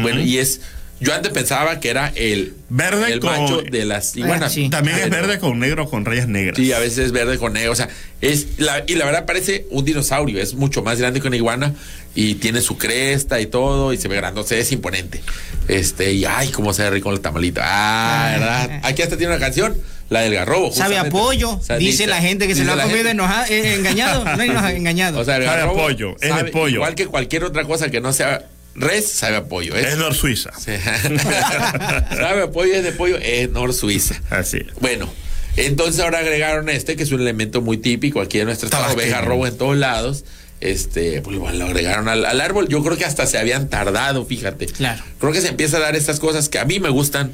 Bueno, 0.03 0.21
y 0.21 0.39
es. 0.39 0.61
Yo 1.03 1.15
antes 1.15 1.33
pensaba 1.33 1.81
que 1.81 1.89
era 1.89 2.13
el, 2.15 2.53
Verde 2.69 3.11
el 3.11 3.21
con- 3.21 3.31
macho 3.31 3.63
de 3.63 3.87
las 3.87 4.15
iguanas. 4.19 4.53
sí. 4.53 4.69
También 4.69 4.99
Ah, 4.99 5.05
es 5.05 5.09
verde 5.11 5.39
con 5.39 5.59
negro 5.59 5.89
con 5.89 6.05
rayas 6.05 6.29
negras. 6.29 6.59
Sí, 6.59 6.75
a 6.75 6.79
veces 6.79 6.99
es 7.07 7.13
verde 7.13 7.39
con 7.39 7.55
negro. 7.55 7.73
O 7.73 7.75
sea, 7.75 7.89
es 8.21 8.59
la, 8.59 8.85
y 8.87 8.97
la 8.97 9.07
verdad 9.07 9.25
parece 9.25 9.67
un 9.71 9.87
dinosaurio. 9.87 10.39
Es 10.43 10.53
mucho 10.53 10.83
más 10.83 10.99
grande 10.99 11.23
que 11.23 11.27
una 11.29 11.37
iguana 11.37 11.73
y 12.15 12.35
tiene 12.35 12.61
su 12.61 12.77
cresta 12.77 13.41
y 13.41 13.47
todo 13.47 13.95
y 13.95 13.97
se 13.97 14.09
ve 14.09 14.17
grande. 14.17 14.43
O 14.43 14.45
sea, 14.45 14.59
es 14.59 14.71
imponente. 14.73 15.23
Este, 15.69 16.13
y 16.13 16.27
ay, 16.27 16.49
cómo 16.49 16.75
se 16.75 16.83
ve 16.83 16.91
rico 16.91 17.11
el 17.13 17.21
tamalito. 17.21 17.63
Ah, 17.65 18.29
¿verdad? 18.39 18.81
Aquí 18.83 19.01
hasta 19.01 19.17
tiene 19.17 19.33
una 19.33 19.41
canción, 19.43 19.75
la 20.11 20.21
del 20.21 20.35
garrobo. 20.35 20.71
Sabe 20.73 20.97
a 20.99 21.05
justamente. 21.05 21.11
pollo, 21.11 21.51
O 21.53 21.63
sea, 21.63 21.77
dice 21.79 22.07
la 22.07 22.21
gente 22.21 22.47
que 22.47 22.55
se 22.55 22.65
lo 22.65 22.73
ha 22.73 22.77
la 22.77 22.83
comido 22.83 22.99
gente. 22.99 23.13
enojado, 23.13 23.47
eh, 23.49 23.75
engañado, 23.77 24.25
no 24.25 24.43
enoja- 24.43 24.73
engañado. 24.75 25.19
O 25.21 25.25
sea, 25.25 25.37
el 25.39 25.45
Sabe 25.45 25.57
a 25.57 25.61
garrobo 25.63 25.83
pollo, 25.83 26.15
es 26.17 26.21
de 26.21 26.29
sabe- 26.29 26.51
pollo. 26.51 26.75
Igual 26.75 26.95
que 26.95 27.07
cualquier 27.07 27.45
otra 27.45 27.65
cosa 27.65 27.91
que 27.91 28.01
no 28.03 28.13
sea 28.13 28.45
res, 28.75 29.09
sabe 29.11 29.37
a 29.37 29.45
pollo. 29.45 29.75
¿eh? 29.77 29.87
Es 29.89 29.97
Nor 29.97 30.15
Suiza. 30.15 30.51
Sí. 30.59 30.73
sabe 32.17 32.43
a 32.43 32.51
pollo, 32.51 32.75
es 32.75 32.83
de 32.85 32.93
pollo, 32.93 33.19
es 33.19 33.49
Nor 33.51 33.73
Suiza. 33.73 34.21
Así. 34.31 34.59
Bueno, 34.81 35.13
entonces 35.57 36.01
ahora 36.03 36.19
agregaron 36.19 36.69
este, 36.69 36.97
que 36.97 37.03
es 37.03 37.13
un 37.13 37.21
elemento 37.21 37.61
muy 37.61 37.79
típico 37.79 38.21
aquí 38.21 38.39
en 38.41 38.47
nuestro 38.47 38.67
estado, 38.67 38.95
garrobo 38.97 39.47
en 39.47 39.57
todos 39.57 39.77
lados. 39.77 40.25
Este, 40.61 41.23
pues 41.23 41.39
bueno, 41.39 41.57
lo 41.59 41.65
agregaron 41.67 42.09
al, 42.09 42.25
al 42.27 42.41
árbol. 42.41 42.69
Yo 42.69 42.83
creo 42.85 42.97
que 42.99 43.05
hasta 43.07 43.27
se 43.27 43.39
habían 43.39 43.69
tardado, 43.71 44.27
fíjate. 44.27 44.67
Claro. 44.67 45.03
Creo 45.19 45.33
que 45.33 45.41
se 45.41 45.49
empieza 45.49 45.79
a 45.79 45.81
dar 45.81 45.97
estas 45.97 46.21
cosas 46.21 46.49
que 46.51 46.59
a 46.59 46.65
mí 46.67 46.81
me 46.81 46.91
gustan. 46.91 47.33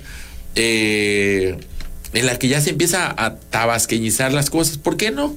eh, 0.55 1.57
en 2.17 2.27
la 2.27 2.39
que 2.39 2.49
ya 2.49 2.61
se 2.61 2.71
empieza 2.71 3.15
a 3.17 3.37
tabasqueñizar 3.37 4.33
las 4.33 4.51
cosas. 4.51 4.79
¿Por 4.79 4.97
qué 4.97 5.11
no? 5.11 5.35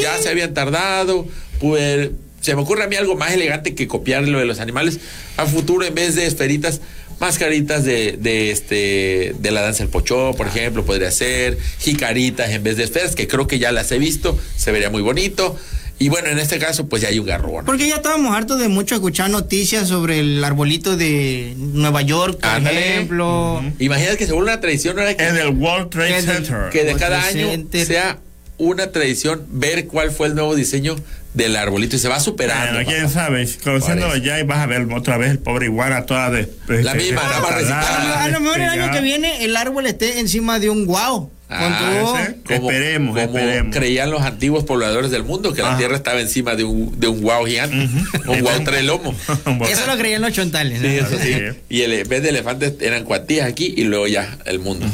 Ya 0.00 0.16
se 0.18 0.28
habían 0.28 0.54
tardado, 0.54 1.26
pues 1.58 2.10
se 2.40 2.54
me 2.54 2.62
ocurre 2.62 2.84
a 2.84 2.86
mí 2.86 2.96
algo 2.96 3.16
más 3.16 3.32
elegante 3.32 3.74
que 3.74 3.88
copiar 3.88 4.28
lo 4.28 4.38
de 4.38 4.44
los 4.44 4.60
animales. 4.60 5.00
A 5.36 5.46
futuro, 5.46 5.84
en 5.84 5.94
vez 5.94 6.14
de 6.14 6.26
esferitas, 6.26 6.80
mascaritas 7.18 7.84
de, 7.84 8.16
de 8.18 8.50
este 8.50 9.34
de 9.38 9.50
la 9.50 9.62
danza 9.62 9.82
del 9.84 9.88
pochó, 9.88 10.34
por 10.34 10.46
ejemplo, 10.48 10.84
podría 10.84 11.10
ser, 11.10 11.58
jicaritas 11.78 12.50
en 12.50 12.62
vez 12.62 12.76
de 12.76 12.84
esferas, 12.84 13.14
que 13.14 13.26
creo 13.26 13.46
que 13.46 13.58
ya 13.58 13.72
las 13.72 13.90
he 13.92 13.98
visto, 13.98 14.38
se 14.56 14.70
vería 14.70 14.90
muy 14.90 15.02
bonito. 15.02 15.56
Y 16.02 16.08
bueno, 16.08 16.28
en 16.28 16.38
este 16.38 16.58
caso, 16.58 16.88
pues 16.88 17.02
ya 17.02 17.08
hay 17.08 17.18
un 17.18 17.26
garrón. 17.26 17.64
Porque 17.64 17.86
ya 17.88 17.96
estábamos 17.96 18.34
hartos 18.36 18.58
de 18.58 18.68
mucho 18.68 18.94
escuchar 18.96 19.30
noticias 19.30 19.86
sobre 19.88 20.18
el 20.18 20.42
arbolito 20.42 20.96
de 20.96 21.54
Nueva 21.56 22.02
York, 22.02 22.38
por 22.40 22.50
Ándale. 22.50 22.88
ejemplo. 22.94 23.62
Imagínate 23.78 24.16
que 24.16 24.26
se 24.26 24.32
vuelve 24.32 24.50
una 24.50 24.60
tradición 24.60 24.98
ahora 24.98 25.16
que, 25.16 25.24
En 25.24 25.36
el 25.36 25.48
World 25.50 25.90
Trade 25.90 26.14
Que 26.14 26.22
Center. 26.22 26.68
que 26.70 26.78
de 26.80 26.84
World 26.86 27.00
cada 27.00 27.20
Trade 27.20 27.40
año 27.42 27.50
Center. 27.52 27.86
sea 27.86 28.18
una 28.58 28.90
tradición 28.92 29.44
ver 29.48 29.86
cuál 29.86 30.10
fue 30.10 30.26
el 30.28 30.34
nuevo 30.34 30.54
diseño 30.54 30.96
del 31.34 31.56
arbolito 31.56 31.96
y 31.96 31.98
se 31.98 32.08
va 32.08 32.20
superando. 32.20 32.74
Bueno, 32.74 32.88
quién 32.90 33.08
sabe, 33.08 33.48
conociéndolo 33.64 34.16
ya 34.16 34.38
y 34.38 34.42
vas 34.42 34.58
a 34.58 34.66
ver 34.66 34.86
otra 34.92 35.16
vez 35.16 35.30
el 35.30 35.38
pobre 35.38 35.66
iguana 35.66 36.04
toda 36.04 36.30
de. 36.30 36.48
La 36.68 36.94
misma, 36.94 37.22
nada 37.22 37.40
más 37.40 37.50
A 37.50 37.52
lo, 37.52 37.58
reciclada. 37.58 38.24
a 38.24 38.28
lo 38.28 38.40
mejor 38.40 38.56
el 38.60 38.62
año 38.68 38.72
pegada. 38.82 38.92
que 38.92 39.00
viene 39.00 39.44
el 39.44 39.56
árbol 39.56 39.86
esté 39.86 40.20
encima 40.20 40.58
de 40.58 40.68
un 40.68 40.84
guau. 40.84 41.30
Ah, 41.54 42.14
ese. 42.46 42.54
Esperemos, 42.54 43.18
esperemos. 43.18 43.76
creían 43.76 44.10
los 44.10 44.22
antiguos 44.22 44.64
pobladores 44.64 45.10
del 45.10 45.22
mundo 45.24 45.52
que 45.52 45.62
la 45.62 45.76
tierra 45.76 45.96
estaba 45.96 46.20
encima 46.20 46.54
de 46.54 46.64
un, 46.64 46.98
de 46.98 47.08
un 47.08 47.20
guau 47.20 47.46
gigante, 47.46 47.88
un 48.26 48.40
guau 48.40 48.62
tres 48.64 48.84
lomos. 48.84 49.14
Eso 49.70 49.86
lo 49.86 49.96
creían 49.96 50.22
los 50.22 50.32
chontales. 50.32 50.80
¿no? 50.80 50.88
Sí, 50.88 50.96
eso 50.96 51.18
sí. 51.22 51.58
Y 51.68 51.82
el, 51.82 51.92
en 51.92 52.08
vez 52.08 52.22
de 52.22 52.28
elefantes 52.30 52.74
eran 52.80 53.04
cuatillas 53.04 53.46
aquí 53.46 53.74
y 53.76 53.84
luego 53.84 54.06
ya 54.06 54.38
el 54.46 54.58
mundo. 54.58 54.86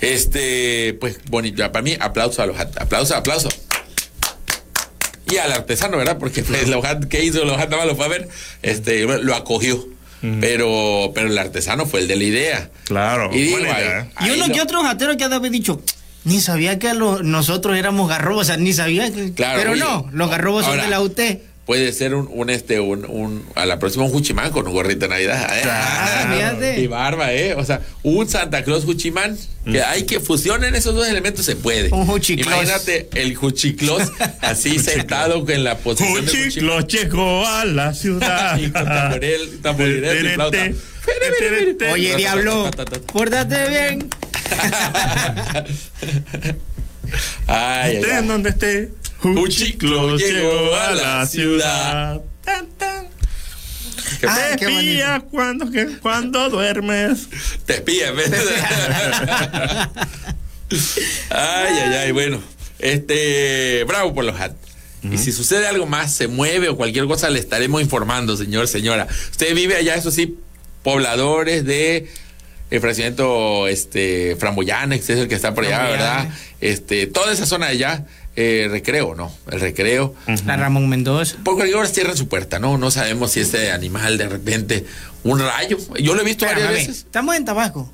Este, 0.00 0.96
pues 1.00 1.18
bonito. 1.28 1.62
Para 1.72 1.82
mí, 1.82 1.96
aplauso 2.00 2.42
a 2.42 2.46
los 2.46 2.56
hat- 2.58 2.80
aplauso, 2.80 3.14
aplauso. 3.16 3.48
Y 5.30 5.36
al 5.36 5.52
artesano, 5.52 5.96
¿verdad? 5.96 6.18
Porque 6.18 6.42
pues, 6.42 6.68
los 6.68 6.84
hat- 6.84 7.04
¿qué 7.08 7.24
hizo? 7.24 7.44
Los 7.44 7.56
nada 7.56 7.76
más 7.76 7.86
lo 7.86 7.94
fue 7.96 8.04
a 8.06 8.08
ver, 8.08 8.28
este, 8.62 9.02
lo 9.04 9.34
acogió. 9.34 9.86
Pero, 10.40 11.12
pero 11.14 11.28
el 11.28 11.38
artesano 11.38 11.86
fue 11.86 12.00
el 12.00 12.08
de 12.08 12.16
la 12.16 12.24
idea. 12.24 12.70
Claro, 12.84 13.30
Y 13.32 13.40
digo, 13.40 13.56
ahí- 13.56 13.62
idea. 13.64 14.10
Y 14.20 14.30
uno 14.32 14.48
lo- 14.48 14.52
que 14.54 14.60
otro 14.60 14.82
jatero 14.82 15.16
que 15.16 15.24
ha 15.24 15.28
de 15.30 15.36
haber 15.36 15.50
dicho, 15.50 15.80
ni 16.24 16.40
sabía 16.40 16.78
que 16.78 16.94
lo- 16.94 17.22
nosotros 17.22 17.76
éramos 17.76 18.08
garrobos, 18.08 18.42
o 18.42 18.44
sea, 18.44 18.56
ni 18.56 18.72
sabía 18.72 19.10
que... 19.12 19.32
Claro, 19.32 19.58
pero 19.58 19.72
oye, 19.72 19.80
no, 19.80 20.08
los 20.12 20.30
garrobos 20.30 20.64
ahora, 20.64 20.82
son 20.82 20.90
de 20.90 20.96
la 20.96 21.00
UT. 21.00 21.20
Puede 21.66 21.92
ser 21.92 22.14
un, 22.16 22.28
un 22.32 22.50
este, 22.50 22.80
un, 22.80 23.04
un, 23.04 23.44
a 23.54 23.64
la 23.64 23.78
próxima 23.78 24.04
un 24.04 24.10
Juchimán 24.10 24.50
con 24.50 24.66
un 24.66 24.72
gorrito 24.72 25.00
de 25.00 25.08
Navidad. 25.08 25.48
¿eh? 25.56 25.62
Ah, 25.66 26.28
fíjate. 26.34 26.80
Y 26.80 26.86
barba, 26.88 27.32
¿eh? 27.32 27.54
O 27.54 27.64
sea, 27.64 27.80
un 28.02 28.28
Santa 28.28 28.64
Claus 28.64 28.84
Juchimán, 28.84 29.38
que 29.70 29.80
hay 29.80 30.02
que 30.02 30.18
fusionen 30.18 30.74
esos 30.74 30.96
dos 30.96 31.06
elementos, 31.06 31.44
se 31.44 31.54
puede. 31.54 31.90
Un 31.92 32.06
Juchiclós. 32.06 32.46
Imagínate 32.54 33.08
el 33.14 33.36
Juchiclós 33.36 34.10
así 34.40 34.78
sentado 34.80 35.44
en 35.48 35.62
la 35.62 35.78
posición 35.78 36.26
lo 36.66 36.80
llegó 36.80 37.46
a 37.46 37.64
la 37.64 37.94
ciudad. 37.94 38.58
Y 38.58 38.70
con 38.70 38.84
tamborel, 38.84 39.60
tamborilero 39.62 40.28
y 40.28 40.34
flauta. 40.34 40.68
Oye, 41.92 42.16
diablo, 42.16 42.68
pórtate 43.12 43.68
bien. 43.68 44.08
Ay, 47.46 47.96
Esté 47.96 48.18
en 48.18 48.28
donde 48.28 48.50
esté. 48.50 48.90
Juchiclo 49.18 50.16
llegó 50.16 50.74
a 50.76 50.90
la 50.92 51.26
ciudad. 51.26 52.20
Tan, 52.44 52.66
tan. 52.78 53.06
Qué 54.20 54.26
Ah, 54.28 54.56
Te 54.58 54.66
bonito. 54.66 54.80
espía 54.80 55.24
cuando, 55.30 55.70
que- 55.70 55.98
cuando 56.00 56.48
duermes. 56.50 57.28
Te 57.66 57.74
espía, 57.74 58.12
¿ves? 58.12 58.30
ay, 61.30 61.74
ay, 61.84 61.94
ay, 61.94 62.12
bueno. 62.12 62.40
Este, 62.78 63.84
bravo 63.86 64.14
por 64.14 64.24
los 64.24 64.38
hat. 64.40 64.52
Y 65.02 65.16
si 65.16 65.32
sucede 65.32 65.66
algo 65.66 65.86
más, 65.86 66.12
se 66.14 66.28
mueve 66.28 66.68
o 66.68 66.76
cualquier 66.76 67.06
cosa, 67.06 67.30
le 67.30 67.40
estaremos 67.40 67.80
informando, 67.80 68.36
señor, 68.36 68.68
señora. 68.68 69.06
Usted 69.30 69.54
vive 69.54 69.76
allá, 69.76 69.94
eso 69.94 70.10
sí, 70.10 70.36
pobladores 70.82 71.64
de 71.64 72.10
el 72.70 72.80
fraccionamiento 72.80 73.66
este, 73.66 74.36
Framboyanes, 74.36 75.04
que 75.04 75.12
es 75.12 75.18
el 75.18 75.28
que 75.28 75.34
está 75.34 75.54
por 75.54 75.64
allá. 75.64 75.82
¿verdad? 75.82 76.28
Este, 76.60 77.06
toda 77.06 77.32
esa 77.32 77.46
zona 77.46 77.66
de 77.66 77.72
allá, 77.72 78.04
eh, 78.36 78.68
recreo, 78.70 79.14
¿no? 79.14 79.32
El 79.50 79.60
recreo. 79.60 80.14
La 80.46 80.56
Ramón 80.56 80.88
Mendoza. 80.88 81.36
Por 81.44 81.54
cualquier 81.56 81.76
hora 81.78 81.88
cierran 81.88 82.16
su 82.16 82.28
puerta, 82.28 82.58
¿no? 82.58 82.78
No 82.78 82.90
sabemos 82.90 83.32
si 83.32 83.40
este 83.40 83.72
animal 83.72 84.18
de 84.18 84.28
repente, 84.28 84.84
un 85.24 85.40
rayo. 85.40 85.78
Yo 86.00 86.14
lo 86.14 86.22
he 86.22 86.24
visto 86.24 86.44
Espérame, 86.46 86.66
varias 86.68 86.86
veces. 86.88 87.04
estamos 87.04 87.34
en 87.36 87.44
Tabasco. 87.44 87.92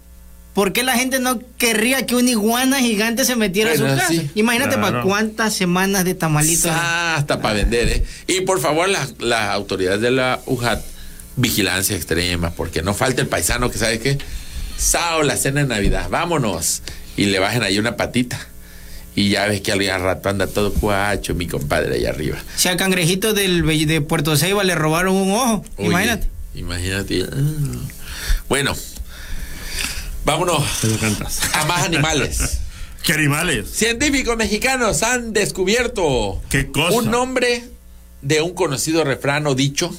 ¿Por 0.52 0.72
qué 0.72 0.82
la 0.84 0.94
gente 0.96 1.20
no 1.20 1.38
querría 1.58 2.06
que 2.06 2.14
una 2.16 2.30
iguana 2.30 2.78
gigante 2.80 3.26
se 3.26 3.36
metiera 3.36 3.70
Bueno, 3.72 3.86
a 3.86 3.90
su 3.90 3.96
casa? 3.98 4.08
sí. 4.12 4.30
Imagínate 4.36 4.78
para 4.78 5.02
cuántas 5.02 5.52
semanas 5.54 6.04
de 6.06 6.14
tamalitos. 6.14 6.70
Ah, 6.72 7.16
hasta 7.18 7.42
para 7.42 7.54
vender, 7.56 7.88
¿eh? 7.88 8.04
Y 8.26 8.40
por 8.42 8.58
favor, 8.60 8.88
las, 8.88 9.14
las 9.18 9.50
autoridades 9.50 10.00
de 10.00 10.10
la 10.12 10.40
UJAT, 10.46 10.82
vigilancia 11.36 11.94
extrema, 11.94 12.50
porque 12.52 12.80
no 12.82 12.94
falta 12.94 13.20
el 13.20 13.28
paisano 13.28 13.70
que 13.70 13.76
sabe 13.76 13.98
que, 14.00 14.16
sao, 14.76 15.22
la 15.22 15.36
cena 15.36 15.62
de 15.62 15.66
Navidad, 15.66 16.08
vámonos. 16.10 16.82
Y 17.16 17.26
le 17.26 17.38
bajen 17.38 17.62
ahí 17.62 17.78
una 17.78 17.96
patita. 17.96 18.38
Y 19.14 19.30
ya 19.30 19.46
ves 19.46 19.62
que 19.62 19.72
al 19.72 19.80
rato 20.02 20.28
anda 20.28 20.46
todo 20.46 20.72
cuacho, 20.74 21.34
mi 21.34 21.46
compadre, 21.46 21.94
allá 21.96 22.10
arriba. 22.10 22.36
Si 22.56 22.68
al 22.68 22.76
cangrejito 22.76 23.32
del, 23.32 23.64
de 23.86 24.00
Puerto 24.02 24.36
Ceiba 24.36 24.62
le 24.62 24.74
robaron 24.74 25.14
un 25.14 25.32
ojo, 25.32 25.64
Oye, 25.78 25.88
imagínate. 25.88 26.28
Imagínate. 26.54 27.24
Bueno, 28.48 28.74
vámonos 30.24 30.62
Te 30.80 30.88
lo 30.88 30.98
cantas. 30.98 31.40
a 31.54 31.64
más 31.64 31.84
animales. 31.84 32.60
¿Qué 33.02 33.12
animales? 33.12 33.70
Científicos 33.70 34.36
mexicanos 34.36 35.02
han 35.02 35.32
descubierto 35.32 36.42
¿Qué 36.50 36.70
cosa? 36.70 36.96
un 36.96 37.10
nombre 37.10 37.64
de 38.20 38.42
un 38.42 38.52
conocido 38.52 39.04
refrán 39.04 39.46
o 39.46 39.54
dicho 39.54 39.94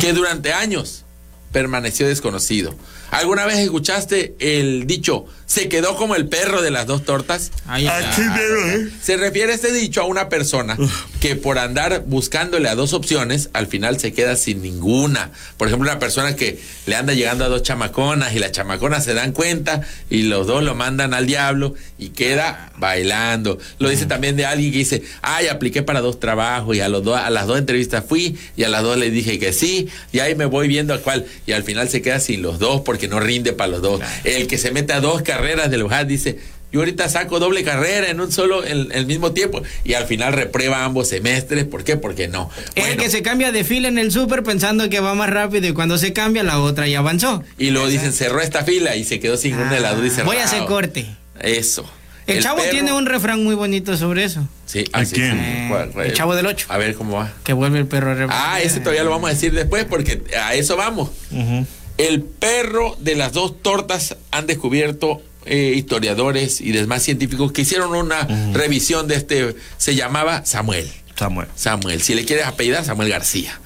que 0.00 0.12
durante 0.12 0.52
años 0.52 1.02
permaneció 1.50 2.06
desconocido. 2.06 2.74
¿Alguna 3.10 3.46
vez 3.46 3.58
escuchaste 3.58 4.34
el 4.38 4.86
dicho 4.86 5.26
se 5.46 5.68
quedó 5.68 5.96
como 5.96 6.16
el 6.16 6.28
perro 6.28 6.60
de 6.60 6.72
las 6.72 6.86
dos 6.86 7.04
tortas? 7.04 7.52
Ahí 7.66 7.86
está. 7.86 8.12
Aquí 8.12 8.20
veo, 8.20 8.66
¿eh? 8.66 8.90
Se 9.00 9.16
refiere 9.16 9.54
este 9.54 9.72
dicho 9.72 10.02
a 10.02 10.04
una 10.04 10.28
persona 10.28 10.76
que 11.20 11.36
por 11.36 11.58
andar 11.58 12.02
buscándole 12.06 12.68
a 12.68 12.74
dos 12.74 12.92
opciones, 12.92 13.48
al 13.52 13.68
final 13.68 13.98
se 14.00 14.12
queda 14.12 14.34
sin 14.34 14.60
ninguna. 14.60 15.30
Por 15.56 15.68
ejemplo, 15.68 15.88
una 15.88 16.00
persona 16.00 16.34
que 16.34 16.60
le 16.86 16.96
anda 16.96 17.14
llegando 17.14 17.44
a 17.44 17.48
dos 17.48 17.62
chamaconas 17.62 18.34
y 18.34 18.40
las 18.40 18.50
chamaconas 18.52 19.04
se 19.04 19.14
dan 19.14 19.32
cuenta 19.32 19.82
y 20.10 20.22
los 20.22 20.48
dos 20.48 20.64
lo 20.64 20.74
mandan 20.74 21.14
al 21.14 21.26
diablo 21.26 21.74
y 21.96 22.08
queda 22.08 22.72
bailando. 22.76 23.58
Lo 23.78 23.88
dice 23.88 24.06
también 24.06 24.36
de 24.36 24.46
alguien 24.46 24.72
que 24.72 24.78
dice, 24.78 25.02
ay, 25.22 25.46
apliqué 25.46 25.82
para 25.82 26.00
dos 26.00 26.18
trabajos 26.18 26.76
y 26.76 26.80
a, 26.80 26.88
los 26.88 27.04
dos, 27.04 27.18
a 27.18 27.30
las 27.30 27.46
dos 27.46 27.58
entrevistas 27.58 28.04
fui 28.06 28.36
y 28.56 28.64
a 28.64 28.68
las 28.68 28.82
dos 28.82 28.98
le 28.98 29.10
dije 29.10 29.38
que 29.38 29.52
sí 29.52 29.88
y 30.12 30.18
ahí 30.18 30.34
me 30.34 30.44
voy 30.44 30.66
viendo 30.66 30.92
a 30.92 30.98
cuál 30.98 31.24
y 31.46 31.52
al 31.52 31.62
final 31.62 31.88
se 31.88 32.02
queda 32.02 32.18
sin 32.18 32.42
los 32.42 32.58
dos 32.58 32.80
porque 32.96 33.08
no 33.08 33.20
rinde 33.20 33.52
para 33.52 33.68
los 33.68 33.82
dos. 33.82 34.00
El 34.24 34.46
que 34.46 34.56
se 34.56 34.70
mete 34.70 34.94
a 34.94 35.00
dos 35.00 35.20
carreras 35.22 35.70
del 35.70 35.82
UJAT 35.82 36.06
dice, 36.06 36.38
yo 36.72 36.80
ahorita 36.80 37.08
saco 37.10 37.38
doble 37.38 37.62
carrera 37.62 38.08
en 38.08 38.20
un 38.20 38.32
solo, 38.32 38.64
en 38.64 38.90
el 38.92 39.04
mismo 39.06 39.32
tiempo. 39.32 39.62
Y 39.84 39.92
al 39.94 40.06
final 40.06 40.32
reprueba 40.32 40.84
ambos 40.84 41.08
semestres. 41.08 41.64
¿Por 41.66 41.84
qué? 41.84 41.96
Porque 41.96 42.26
no. 42.26 42.50
El 42.74 42.96
que 42.96 43.10
se 43.10 43.20
cambia 43.22 43.52
de 43.52 43.64
fila 43.64 43.88
en 43.88 43.98
el 43.98 44.10
súper 44.10 44.42
pensando 44.42 44.88
que 44.88 45.00
va 45.00 45.14
más 45.14 45.28
rápido 45.28 45.68
y 45.68 45.72
cuando 45.72 45.98
se 45.98 46.12
cambia 46.14 46.42
la 46.42 46.58
otra 46.58 46.88
ya 46.88 47.00
avanzó. 47.00 47.44
y 47.58 47.70
luego 47.70 47.86
dicen, 47.88 48.12
cerró 48.14 48.40
esta 48.40 48.64
fila 48.64 48.96
y 48.96 49.04
se 49.04 49.20
quedó 49.20 49.36
sin 49.36 49.54
una 49.56 49.72
de 49.74 49.80
las 49.80 49.94
dos 49.96 50.06
y 50.06 50.20
Ah, 50.20 50.24
Voy 50.24 50.36
a 50.36 50.40
hacer 50.40 50.50
cerrado. 50.60 50.66
corte. 50.68 51.06
Eso. 51.40 51.84
El, 52.26 52.42
chavo 52.42 52.58
perro- 52.58 52.70
tiene 52.70 52.92
un 52.92 53.06
refrán 53.06 53.44
muy 53.44 53.54
bonito 53.54 53.96
sobre 53.96 54.24
eso. 54.24 54.48
Sí, 54.66 54.84
¿A 54.92 54.98
ah, 55.00 55.04
sí, 55.04 55.14
quién? 55.14 55.30
sí. 55.32 55.38
Eh, 55.38 56.06
el 56.06 56.12
Chavo 56.14 56.34
del 56.34 56.46
Ocho. 56.46 56.66
A 56.70 56.76
ver 56.76 56.94
cómo 56.96 57.16
va. 57.18 57.32
Que 57.44 57.52
vuelve 57.52 57.78
el 57.78 57.86
perro 57.86 58.10
a 58.10 58.54
Ah, 58.54 58.60
ese 58.60 58.80
todavía 58.80 59.04
lo 59.04 59.10
vamos 59.10 59.30
a 59.30 59.32
decir 59.34 59.52
después 59.52 59.84
porque 59.84 60.22
a 60.36 60.54
eso 60.54 60.76
vamos. 60.76 61.10
Ujú. 61.30 61.64
El 61.98 62.22
perro 62.22 62.96
de 63.00 63.14
las 63.14 63.32
dos 63.32 63.62
tortas 63.62 64.16
han 64.30 64.46
descubierto 64.46 65.22
eh, 65.46 65.72
historiadores 65.76 66.60
y 66.60 66.72
demás 66.72 67.02
científicos 67.02 67.52
que 67.52 67.62
hicieron 67.62 67.94
una 67.94 68.26
revisión 68.52 69.06
de 69.08 69.14
este, 69.14 69.56
se 69.78 69.94
llamaba 69.94 70.44
Samuel. 70.44 70.90
Samuel. 71.16 71.48
Samuel, 71.54 72.02
si 72.02 72.14
le 72.14 72.24
quieres 72.24 72.46
apellidar, 72.46 72.84
Samuel 72.84 73.08
García. 73.08 73.58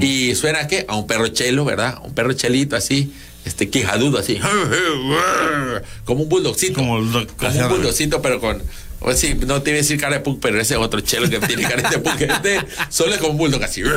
Y 0.00 0.34
suena 0.34 0.60
a 0.60 0.66
qué? 0.66 0.84
A 0.88 0.96
un 0.96 1.06
perro 1.06 1.28
chelo, 1.28 1.64
¿verdad? 1.64 1.98
Un 2.02 2.12
perro 2.12 2.32
chelito 2.32 2.74
así, 2.76 3.12
este 3.44 3.70
quejadudo 3.70 4.18
así. 4.18 4.40
Como 6.04 6.24
un 6.24 6.28
bulldogcito. 6.28 6.74
Como 6.74 6.96
un 6.96 7.28
bulldogcito, 7.68 8.20
pero 8.20 8.40
con. 8.40 8.62
O 9.00 9.12
sí, 9.12 9.34
no 9.46 9.62
te 9.62 9.70
iba 9.70 9.76
a 9.76 9.82
decir 9.82 10.00
cara 10.00 10.16
de 10.16 10.20
punk, 10.20 10.40
pero 10.42 10.60
ese 10.60 10.74
es 10.74 10.80
otro 10.80 11.00
chelo 11.00 11.30
que 11.30 11.38
tiene 11.38 11.62
cara 11.62 11.88
de 11.88 11.98
punk. 11.98 12.20
Este 12.20 12.60
solo 12.88 13.14
es 13.14 13.18
como 13.18 13.32
un 13.32 13.38
bulldog 13.38 13.62
así. 13.62 13.82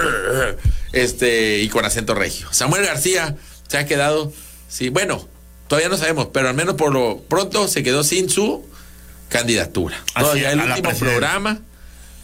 Este, 0.94 1.60
y 1.60 1.70
con 1.70 1.86
acento 1.86 2.14
regio. 2.14 2.50
Samuel 2.52 2.86
García 2.86 3.38
se 3.72 3.78
ha 3.78 3.86
quedado. 3.86 4.34
Sí, 4.68 4.90
bueno, 4.90 5.26
todavía 5.70 5.88
no 5.88 5.96
sabemos, 5.96 6.28
pero 6.34 6.50
al 6.50 6.56
menos 6.56 6.76
por 6.76 6.92
lo 6.92 7.22
pronto 7.30 7.70
se 7.70 7.84
quedó 7.84 8.04
sin 8.04 8.30
su 8.30 8.66
candidatura. 9.30 9.96
Todavía 10.14 10.52
el 10.52 10.60
último 10.60 10.92
programa 11.00 11.60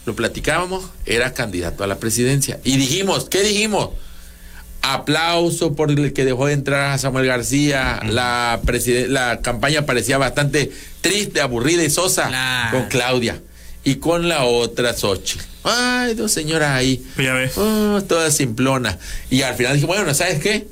lo 0.05 0.13
platicábamos, 0.13 0.89
era 1.05 1.33
candidato 1.33 1.85
a 1.85 1.87
la 1.87 1.99
presidencia. 1.99 2.59
Y 2.65 2.75
dijimos, 2.75 3.29
¿qué 3.29 3.43
dijimos? 3.43 3.91
aplauso 4.81 5.75
por 5.75 5.91
el 5.91 6.13
que 6.13 6.23
dejó 6.23 6.45
de 6.45 6.53
entrar 6.53 6.91
a 6.91 6.97
Samuel 6.97 7.25
García. 7.25 7.99
La, 8.05 8.59
campaña 9.41 9.85
parecía 9.85 10.17
bastante 10.17 10.71
triste, 11.01 11.41
aburrida 11.41 11.83
y 11.83 11.89
sosa 11.89 12.69
con 12.71 12.85
Claudia. 12.85 13.41
Y 13.83 13.95
con 13.95 14.29
la 14.29 14.43
otra 14.43 14.93
Xochitl. 14.93 15.43
Ay, 15.63 16.13
dos 16.13 16.31
señoras 16.31 16.71
ahí. 16.71 17.05
Pues 17.15 17.25
ya 17.27 17.33
ves. 17.33 17.57
Oh, 17.57 18.01
todas 18.07 18.33
simplonas. 18.33 18.97
Y 19.29 19.41
al 19.41 19.55
final 19.55 19.73
dije, 19.73 19.85
bueno, 19.85 20.13
¿sabes 20.13 20.39
qué? 20.39 20.67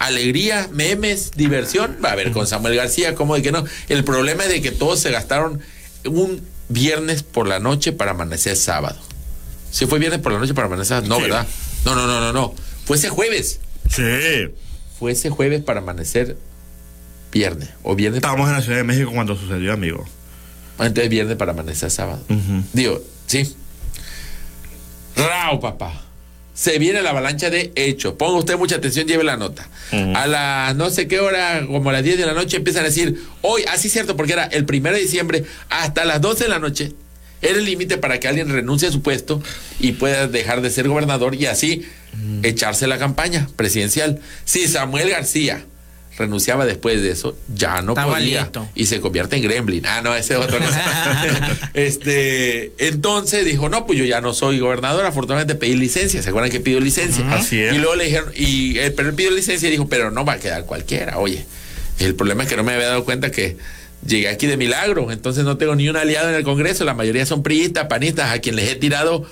Alegría, 0.00 0.66
memes, 0.72 1.32
diversión. 1.36 1.98
Va 2.02 2.12
a 2.12 2.14
ver 2.16 2.32
con 2.32 2.46
Samuel 2.46 2.74
García, 2.74 3.14
¿cómo 3.14 3.34
de 3.34 3.42
que 3.42 3.52
no? 3.52 3.64
El 3.88 4.02
problema 4.02 4.44
es 4.44 4.48
de 4.48 4.62
que 4.62 4.72
todos 4.72 4.98
se 4.98 5.10
gastaron 5.10 5.60
un 6.06 6.40
viernes 6.70 7.22
por 7.22 7.46
la 7.46 7.58
noche 7.60 7.92
para 7.92 8.12
amanecer 8.12 8.56
sábado. 8.56 8.98
¿Sí 9.70 9.84
fue 9.86 9.98
viernes 9.98 10.20
por 10.20 10.32
la 10.32 10.38
noche 10.38 10.54
para 10.54 10.68
amanecer 10.68 10.88
sábado? 10.96 11.06
No, 11.08 11.16
Sí. 11.16 11.22
¿verdad? 11.22 11.46
No, 11.84 11.94
no, 11.94 12.06
no, 12.06 12.18
no, 12.20 12.32
no. 12.32 12.54
Fue 12.86 12.96
ese 12.96 13.10
jueves. 13.10 13.60
Sí. 13.90 14.02
Fue 14.98 15.12
ese 15.12 15.28
jueves 15.28 15.62
para 15.62 15.80
amanecer 15.80 16.38
viernes. 17.30 17.68
O 17.82 17.94
viernes. 17.94 18.16
Estábamos 18.18 18.48
en 18.48 18.54
la 18.56 18.62
Ciudad 18.62 18.78
de 18.78 18.84
México 18.84 19.10
cuando 19.14 19.36
sucedió, 19.36 19.72
amigo. 19.74 20.06
Entonces 20.78 21.10
viernes 21.10 21.36
para 21.36 21.52
amanecer 21.52 21.90
sábado. 21.90 22.24
Ujú. 22.30 22.64
Digo, 22.72 23.02
sí. 23.26 23.54
Rao, 25.14 25.60
papá. 25.60 26.06
Se 26.60 26.78
viene 26.78 27.00
la 27.00 27.08
avalancha 27.08 27.48
de 27.48 27.72
hechos. 27.74 28.12
Ponga 28.18 28.38
usted 28.38 28.58
mucha 28.58 28.76
atención, 28.76 29.06
lleve 29.06 29.24
la 29.24 29.38
nota. 29.38 29.66
A 30.14 30.26
las 30.26 30.76
no 30.76 30.90
sé 30.90 31.08
qué 31.08 31.18
hora, 31.18 31.64
como 31.66 31.88
a 31.88 31.94
las 31.94 32.04
10 32.04 32.18
de 32.18 32.26
la 32.26 32.34
noche, 32.34 32.58
empiezan 32.58 32.82
a 32.82 32.88
decir, 32.88 33.18
hoy, 33.40 33.64
así 33.72 33.86
es 33.86 33.94
cierto, 33.94 34.14
porque 34.14 34.34
era 34.34 34.44
el 34.44 34.66
1 34.68 34.92
de 34.92 35.00
diciembre, 35.00 35.44
hasta 35.70 36.04
las 36.04 36.20
12 36.20 36.44
de 36.44 36.50
la 36.50 36.58
noche, 36.58 36.92
era 37.40 37.58
el 37.58 37.64
límite 37.64 37.96
para 37.96 38.20
que 38.20 38.28
alguien 38.28 38.50
renuncie 38.50 38.88
a 38.88 38.92
su 38.92 39.00
puesto 39.00 39.42
y 39.78 39.92
pueda 39.92 40.26
dejar 40.26 40.60
de 40.60 40.68
ser 40.68 40.86
gobernador 40.86 41.34
y 41.34 41.46
así 41.46 41.86
echarse 42.42 42.86
la 42.86 42.98
campaña 42.98 43.48
presidencial. 43.56 44.20
Si 44.44 44.68
Samuel 44.68 45.08
García 45.08 45.64
renunciaba 46.18 46.66
después 46.66 47.00
de 47.02 47.10
eso, 47.12 47.36
ya 47.54 47.82
no 47.82 47.92
Estaba 47.92 48.14
podía. 48.14 48.42
listo. 48.42 48.68
Y 48.74 48.86
se 48.86 49.00
convierte 49.00 49.36
en 49.36 49.42
gremlin. 49.42 49.86
Ah, 49.86 50.00
no, 50.02 50.14
ese 50.14 50.34
es 50.34 50.40
otro. 50.40 50.58
este, 51.74 52.72
entonces 52.78 53.44
dijo, 53.44 53.68
no, 53.68 53.86
pues 53.86 53.98
yo 53.98 54.04
ya 54.04 54.20
no 54.20 54.32
soy 54.34 54.58
gobernador, 54.58 55.04
afortunadamente 55.06 55.54
pedí 55.54 55.74
licencia. 55.76 56.22
¿Se 56.22 56.28
acuerdan 56.28 56.50
que 56.50 56.60
pidió 56.60 56.80
licencia? 56.80 57.30
Así 57.32 57.60
es. 57.60 57.74
Y 57.74 57.78
luego 57.78 57.94
le 57.96 58.04
dijeron, 58.04 58.32
y 58.34 58.78
eh, 58.78 58.90
pero 58.90 59.08
él 59.08 59.14
pidió 59.14 59.30
licencia 59.30 59.68
y 59.68 59.72
dijo, 59.72 59.88
pero 59.88 60.10
no 60.10 60.24
va 60.24 60.34
a 60.34 60.38
quedar 60.38 60.64
cualquiera, 60.66 61.18
oye. 61.18 61.44
El 61.98 62.14
problema 62.14 62.44
es 62.44 62.48
que 62.48 62.56
no 62.56 62.64
me 62.64 62.72
había 62.72 62.86
dado 62.88 63.04
cuenta 63.04 63.30
que 63.30 63.58
llegué 64.06 64.28
aquí 64.28 64.46
de 64.46 64.56
milagro, 64.56 65.12
entonces 65.12 65.44
no 65.44 65.58
tengo 65.58 65.74
ni 65.74 65.88
un 65.88 65.96
aliado 65.96 66.30
en 66.30 66.34
el 66.34 66.42
Congreso, 66.44 66.84
la 66.84 66.94
mayoría 66.94 67.26
son 67.26 67.42
priistas, 67.42 67.86
panistas, 67.88 68.30
a 68.30 68.38
quien 68.38 68.56
les 68.56 68.70
he 68.70 68.76
tirado, 68.76 69.26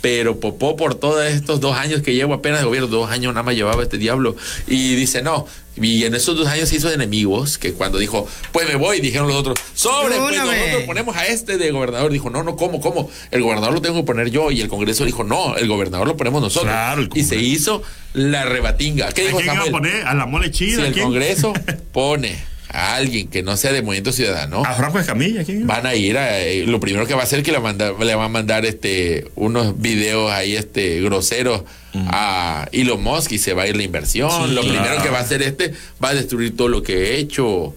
pero 0.00 0.38
popó 0.40 0.76
por 0.76 0.94
todos 0.94 1.24
estos 1.26 1.60
dos 1.60 1.76
años 1.76 2.02
que 2.02 2.14
llevo 2.14 2.34
apenas 2.34 2.60
de 2.60 2.66
gobierno, 2.66 2.88
dos 2.88 3.10
años 3.10 3.32
nada 3.34 3.42
más 3.42 3.54
llevaba 3.54 3.82
este 3.82 3.98
diablo, 3.98 4.36
y 4.66 4.94
dice, 4.96 5.22
no, 5.22 5.46
y 5.80 6.04
en 6.04 6.14
esos 6.14 6.36
dos 6.36 6.46
años 6.48 6.68
se 6.68 6.76
hizo 6.76 6.88
de 6.88 6.94
enemigos, 6.94 7.58
que 7.58 7.72
cuando 7.72 7.98
dijo, 7.98 8.26
pues 8.52 8.68
me 8.68 8.76
voy, 8.76 9.00
dijeron 9.00 9.28
los 9.28 9.36
otros, 9.36 9.58
sobre, 9.74 10.16
pues 10.16 10.36
nosotros 10.36 10.82
ponemos 10.86 11.16
a 11.16 11.26
este 11.26 11.58
de 11.58 11.70
gobernador, 11.70 12.12
dijo, 12.12 12.30
no, 12.30 12.42
no, 12.42 12.56
¿cómo, 12.56 12.80
cómo? 12.80 13.10
El 13.30 13.42
gobernador 13.42 13.74
lo 13.74 13.82
tengo 13.82 13.96
que 13.96 14.04
poner 14.06 14.30
yo, 14.30 14.50
y 14.50 14.60
el 14.60 14.68
Congreso 14.68 15.04
dijo, 15.04 15.24
no, 15.24 15.56
el 15.56 15.68
gobernador 15.68 16.06
lo 16.06 16.16
ponemos 16.16 16.42
nosotros, 16.42 16.70
Claro, 16.72 17.02
el 17.02 17.10
y 17.14 17.24
se 17.24 17.36
hizo 17.36 17.82
la 18.12 18.44
rebatinga. 18.44 19.12
¿Qué 19.12 19.22
¿A 19.22 19.24
dijo 19.26 19.38
quién 19.38 19.52
iba 19.52 19.62
a 19.62 19.64
Samuel? 19.66 19.72
poner? 19.72 20.06
¿A 20.06 20.14
la 20.14 20.26
mole 20.26 20.46
Si 20.46 20.52
chida? 20.52 20.86
el 20.86 20.92
¿Quién? 20.92 21.04
Congreso 21.06 21.52
pone 21.92 22.36
a 22.68 22.96
alguien 22.96 23.28
que 23.28 23.42
no 23.42 23.56
sea 23.56 23.72
de 23.72 23.80
Movimiento 23.82 24.12
Ciudadano, 24.12 24.62
¿A 24.64 24.74
Franco 24.74 24.98
Escamilla? 24.98 25.44
¿Quién 25.44 25.66
van 25.66 25.86
a 25.86 25.94
ir 25.94 26.18
a, 26.18 26.40
eh, 26.40 26.64
lo 26.66 26.80
primero 26.80 27.06
que 27.06 27.14
va 27.14 27.20
a 27.20 27.24
hacer 27.24 27.38
es 27.40 27.44
que 27.44 27.52
le, 27.52 27.60
manda- 27.60 27.92
le 27.92 28.14
va 28.14 28.24
a 28.24 28.28
mandar 28.28 28.66
este 28.66 29.28
unos 29.36 29.80
videos 29.80 30.30
ahí 30.32 30.56
este 30.56 31.00
groseros 31.00 31.62
a 32.08 32.68
Elon 32.72 33.02
Musk 33.02 33.32
y 33.32 33.38
se 33.38 33.54
va 33.54 33.62
a 33.62 33.66
ir 33.68 33.76
la 33.76 33.82
inversión. 33.84 34.30
Sí. 34.48 34.54
lo 34.54 34.60
primero 34.62 35.02
que 35.02 35.08
va 35.10 35.18
a 35.18 35.22
hacer 35.22 35.42
este 35.42 35.72
va 36.04 36.10
a 36.10 36.14
destruir 36.14 36.54
todo 36.56 36.68
lo 36.68 36.82
que 36.82 37.12
he 37.14 37.18
hecho 37.18 37.74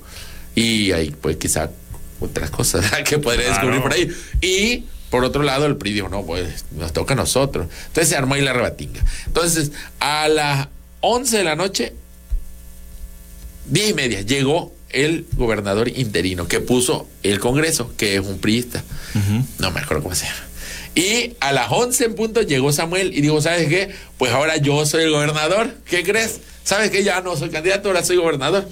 y 0.56 0.92
ahí 0.92 1.12
pues 1.22 1.38
quizá 1.38 1.70
otras 2.20 2.50
cosas 2.50 2.86
que 3.06 3.18
podría 3.20 3.46
Claro. 3.46 3.70
descubrir 3.70 3.82
por 3.82 3.94
ahí. 3.94 4.10
Y 4.42 4.84
por 5.10 5.24
otro 5.24 5.42
lado 5.44 5.66
el 5.68 5.78
PRI 5.78 5.94
dijo, 5.94 6.10
no, 6.10 6.24
pues 6.26 6.66
nos 6.72 6.92
toca 6.94 7.14
a 7.14 7.18
nosotros. 7.18 7.68
Entonces 7.88 8.10
se 8.10 8.16
armó 8.18 8.34
ahí 8.36 8.42
la 8.42 8.52
rebatinga. 8.54 9.00
Entonces 9.28 9.72
a 10.02 10.28
las 10.28 10.68
11 11.02 11.38
de 11.38 11.44
la 11.46 11.56
noche 11.56 11.94
10 13.68 13.90
y 13.90 13.94
media 13.94 14.22
llegó 14.22 14.74
el 14.92 15.26
gobernador 15.36 15.88
interino 15.90 16.48
que 16.48 16.60
puso 16.60 17.08
el 17.24 17.40
Congreso, 17.40 17.92
que 17.98 18.16
es 18.16 18.22
un 18.22 18.40
priista. 18.40 18.84
No 19.60 19.72
me 19.72 19.80
acuerdo 19.82 20.04
cómo 20.04 20.16
se 20.16 20.26
llama. 20.26 20.40
Y 20.96 21.34
a 21.40 21.52
las 21.54 21.72
11 21.72 22.06
en 22.06 22.16
punto 22.16 22.42
llegó 22.42 22.72
Samuel 22.74 23.14
y 23.16 23.22
dijo, 23.22 23.42
¿sabes 23.42 23.68
qué? 23.70 23.90
Pues 24.18 24.32
ahora 24.32 24.58
yo 24.58 24.86
soy 24.86 25.04
el 25.04 25.12
gobernador. 25.12 25.74
¿Qué 25.86 26.04
crees? 26.04 26.40
¿Sabes 26.64 26.90
que 26.92 27.04
Ya 27.04 27.22
no 27.22 27.36
soy 27.38 27.50
candidato, 27.50 27.90
ahora 27.90 28.04
soy 28.04 28.18
gobernador. 28.18 28.68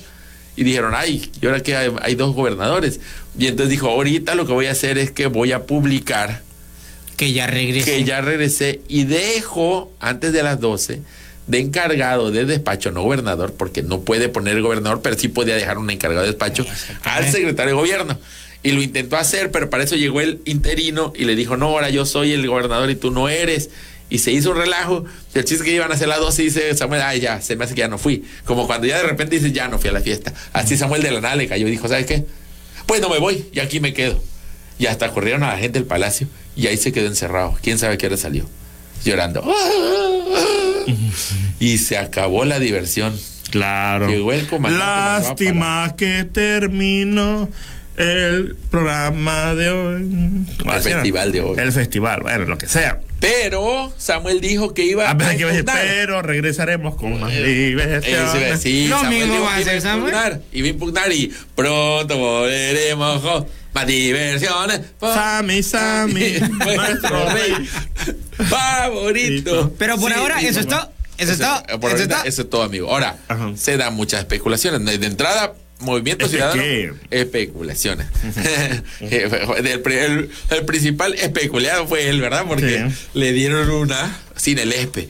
Y 0.56 0.64
dijeron, 0.64 0.94
ay, 0.96 1.32
y 1.40 1.46
ahora 1.46 1.62
que 1.62 1.76
hay, 1.76 1.92
hay 2.02 2.16
dos 2.16 2.34
gobernadores. 2.36 3.00
Y 3.38 3.46
entonces 3.48 3.70
dijo, 3.70 3.88
ahorita 3.90 4.34
lo 4.36 4.48
que 4.48 4.54
voy 4.54 4.66
a 4.66 4.72
hacer 4.72 4.98
es 4.98 5.12
que 5.12 5.28
voy 5.28 5.52
a 5.52 5.66
publicar 5.68 6.42
Que 7.16 7.32
ya 7.32 7.46
regrese. 7.46 7.92
que 7.92 8.04
ya 8.04 8.22
regresé 8.22 8.82
y 8.88 9.04
dejo 9.04 9.92
antes 10.00 10.34
de 10.34 10.42
las 10.44 10.60
12 10.60 11.02
de 11.48 11.60
encargado 11.60 12.30
de 12.30 12.46
despacho, 12.46 12.92
no 12.92 13.02
gobernador, 13.04 13.54
porque 13.54 13.82
no 13.82 14.02
puede 14.02 14.30
poner 14.30 14.58
el 14.58 14.62
gobernador, 14.62 15.02
pero 15.02 15.18
sí 15.18 15.30
podía 15.30 15.56
dejar 15.56 15.78
un 15.78 15.90
encargado 15.90 16.22
de 16.22 16.32
despacho 16.32 16.66
al 17.04 17.32
secretario 17.32 17.76
de 17.76 17.82
gobierno. 17.82 18.20
Y 18.64 18.72
lo 18.72 18.82
intentó 18.82 19.18
hacer, 19.18 19.52
pero 19.52 19.70
para 19.70 19.84
eso 19.84 19.96
llegó 19.96 20.20
el 20.20 20.42
interino 20.46 21.14
y 21.16 21.26
le 21.26 21.36
dijo, 21.36 21.56
no, 21.56 21.68
ahora 21.68 21.90
yo 21.90 22.06
soy 22.06 22.34
el 22.34 22.46
gobernador 22.48 22.90
y 22.90 22.96
tú 22.96 23.12
no 23.12 23.30
eres. 23.30 23.70
Y 24.10 24.20
se 24.20 24.32
hizo 24.32 24.52
un 24.52 24.58
relajo. 24.58 25.06
El 25.34 25.46
chiste 25.46 25.64
que 25.64 25.72
iban 25.72 25.92
a 25.92 25.96
hacer 25.96 26.08
las 26.08 26.20
12 26.20 26.42
y 26.42 26.46
dice 26.46 26.76
Samuel, 26.76 27.02
ay, 27.02 27.20
ya, 27.20 27.42
se 27.42 27.56
me 27.56 27.66
hace 27.66 27.76
que 27.76 27.80
ya 27.80 27.88
no 27.88 27.98
fui. 27.98 28.26
Como 28.46 28.66
cuando 28.68 28.88
ya 28.88 28.98
de 28.98 29.04
repente 29.04 29.36
dices, 29.36 29.54
ya 29.54 29.68
no 29.68 29.80
fui 29.80 29.90
a 29.90 29.94
la 29.94 30.02
fiesta. 30.02 30.34
Así 30.54 30.76
Samuel 30.76 31.02
de 31.02 31.12
la 31.12 31.22
nada 31.22 31.36
le 31.36 31.48
cayó 31.48 31.68
y 31.68 31.72
dijo, 31.72 31.88
¿sabes 31.88 32.06
qué? 32.06 32.26
Pues 32.86 33.02
no 33.02 33.10
me 33.10 33.20
voy 33.20 33.46
y 33.54 33.60
aquí 33.60 33.80
me 33.80 33.94
quedo. 33.94 34.22
Y 34.80 34.88
hasta 34.88 35.12
corrieron 35.12 35.44
a 35.44 35.54
la 35.54 35.60
gente 35.60 35.80
del 35.80 35.88
palacio 35.88 36.28
y 36.56 36.68
ahí 36.68 36.78
se 36.78 36.92
quedó 36.92 37.08
encerrado. 37.08 37.58
¿Quién 37.62 37.78
sabe 37.78 37.98
qué 37.98 38.08
hora 38.08 38.18
salió? 38.18 38.50
Llorando. 39.08 39.44
Y 41.60 41.78
se 41.80 41.98
acabó 41.98 42.46
la 42.46 42.60
diversión. 42.60 43.18
Claro. 43.50 44.08
Llegó 44.08 44.32
el 44.34 44.48
comandante 44.48 44.86
Lástima 44.86 45.96
que 45.98 46.24
terminó 46.26 47.50
el 47.98 48.56
programa 48.70 49.56
de 49.56 49.70
hoy. 49.72 50.46
El 50.66 50.82
festival 50.82 51.32
de 51.32 51.42
hoy. 51.42 51.58
El 51.60 51.72
festival, 51.72 52.22
bueno, 52.22 52.46
lo 52.46 52.58
que 52.58 52.68
sea. 52.68 53.00
Pero 53.20 53.92
Samuel 53.98 54.40
dijo 54.40 54.74
que 54.76 54.86
iba 54.86 55.10
A 55.10 55.18
que 55.18 55.24
iba 55.24 55.50
a 55.50 55.52
decir, 55.54 55.60
impugnar. 55.62 55.78
pero 55.88 56.22
regresaremos 56.22 56.96
con 56.96 57.20
más 57.20 57.32
diversión. 57.34 58.60
sí, 58.60 58.88
Lo 58.88 59.00
Samuel 59.02 59.28
mismo 59.28 59.44
va 59.44 59.56
a 59.56 59.64
Samuel. 59.82 59.98
impugnar, 59.98 60.42
Iba 60.54 60.68
a 60.68 60.70
impugnar 60.70 61.12
y 61.12 61.34
pronto 61.56 62.18
volveremos 62.18 63.46
más 63.78 63.86
diversiones. 63.88 64.82
Sammy, 65.00 65.62
Sammy, 65.62 66.34
nuestro 66.50 67.30
rey 67.30 67.54
favorito. 68.50 69.74
Pero 69.78 69.98
por 70.00 70.12
Sí, 70.12 70.18
ahora, 70.20 70.42
eso 70.42 70.60
es 70.62 70.66
¿no? 70.68 70.78
todo. 70.80 70.92
Eso 71.18 71.32
es 71.34 71.40
todo. 71.40 71.64
por 71.80 71.92
Eso 71.92 71.96
es 71.96 72.02
ahorita, 72.02 72.16
todo. 72.18 72.26
eso 72.28 72.42
es 72.42 72.50
todo, 72.50 72.64
amigo. 72.64 72.90
Ahora, 72.92 73.18
Ajá. 73.28 73.52
se 73.56 73.78
dan 73.78 73.94
muchas 73.94 74.20
especulaciones. 74.22 75.00
De 75.00 75.06
entrada, 75.08 75.54
Movimiento 75.80 76.26
¿Es 76.26 76.32
Ciudadano, 76.32 76.60
qué? 76.62 76.92
especulaciones. 77.12 78.08
el, 79.00 79.80
pri- 79.82 79.96
el- 79.98 80.30
el 80.50 80.66
principal 80.66 81.14
especulado 81.14 81.88
fue 81.88 82.10
él, 82.10 82.20
¿verdad? 82.20 82.46
Porque 82.48 82.86
Sí. 82.90 82.96
le 83.14 83.32
dieron 83.32 83.70
una 83.70 84.18
sin 84.38 84.60
el 84.60 84.72
ESPE. 84.72 85.10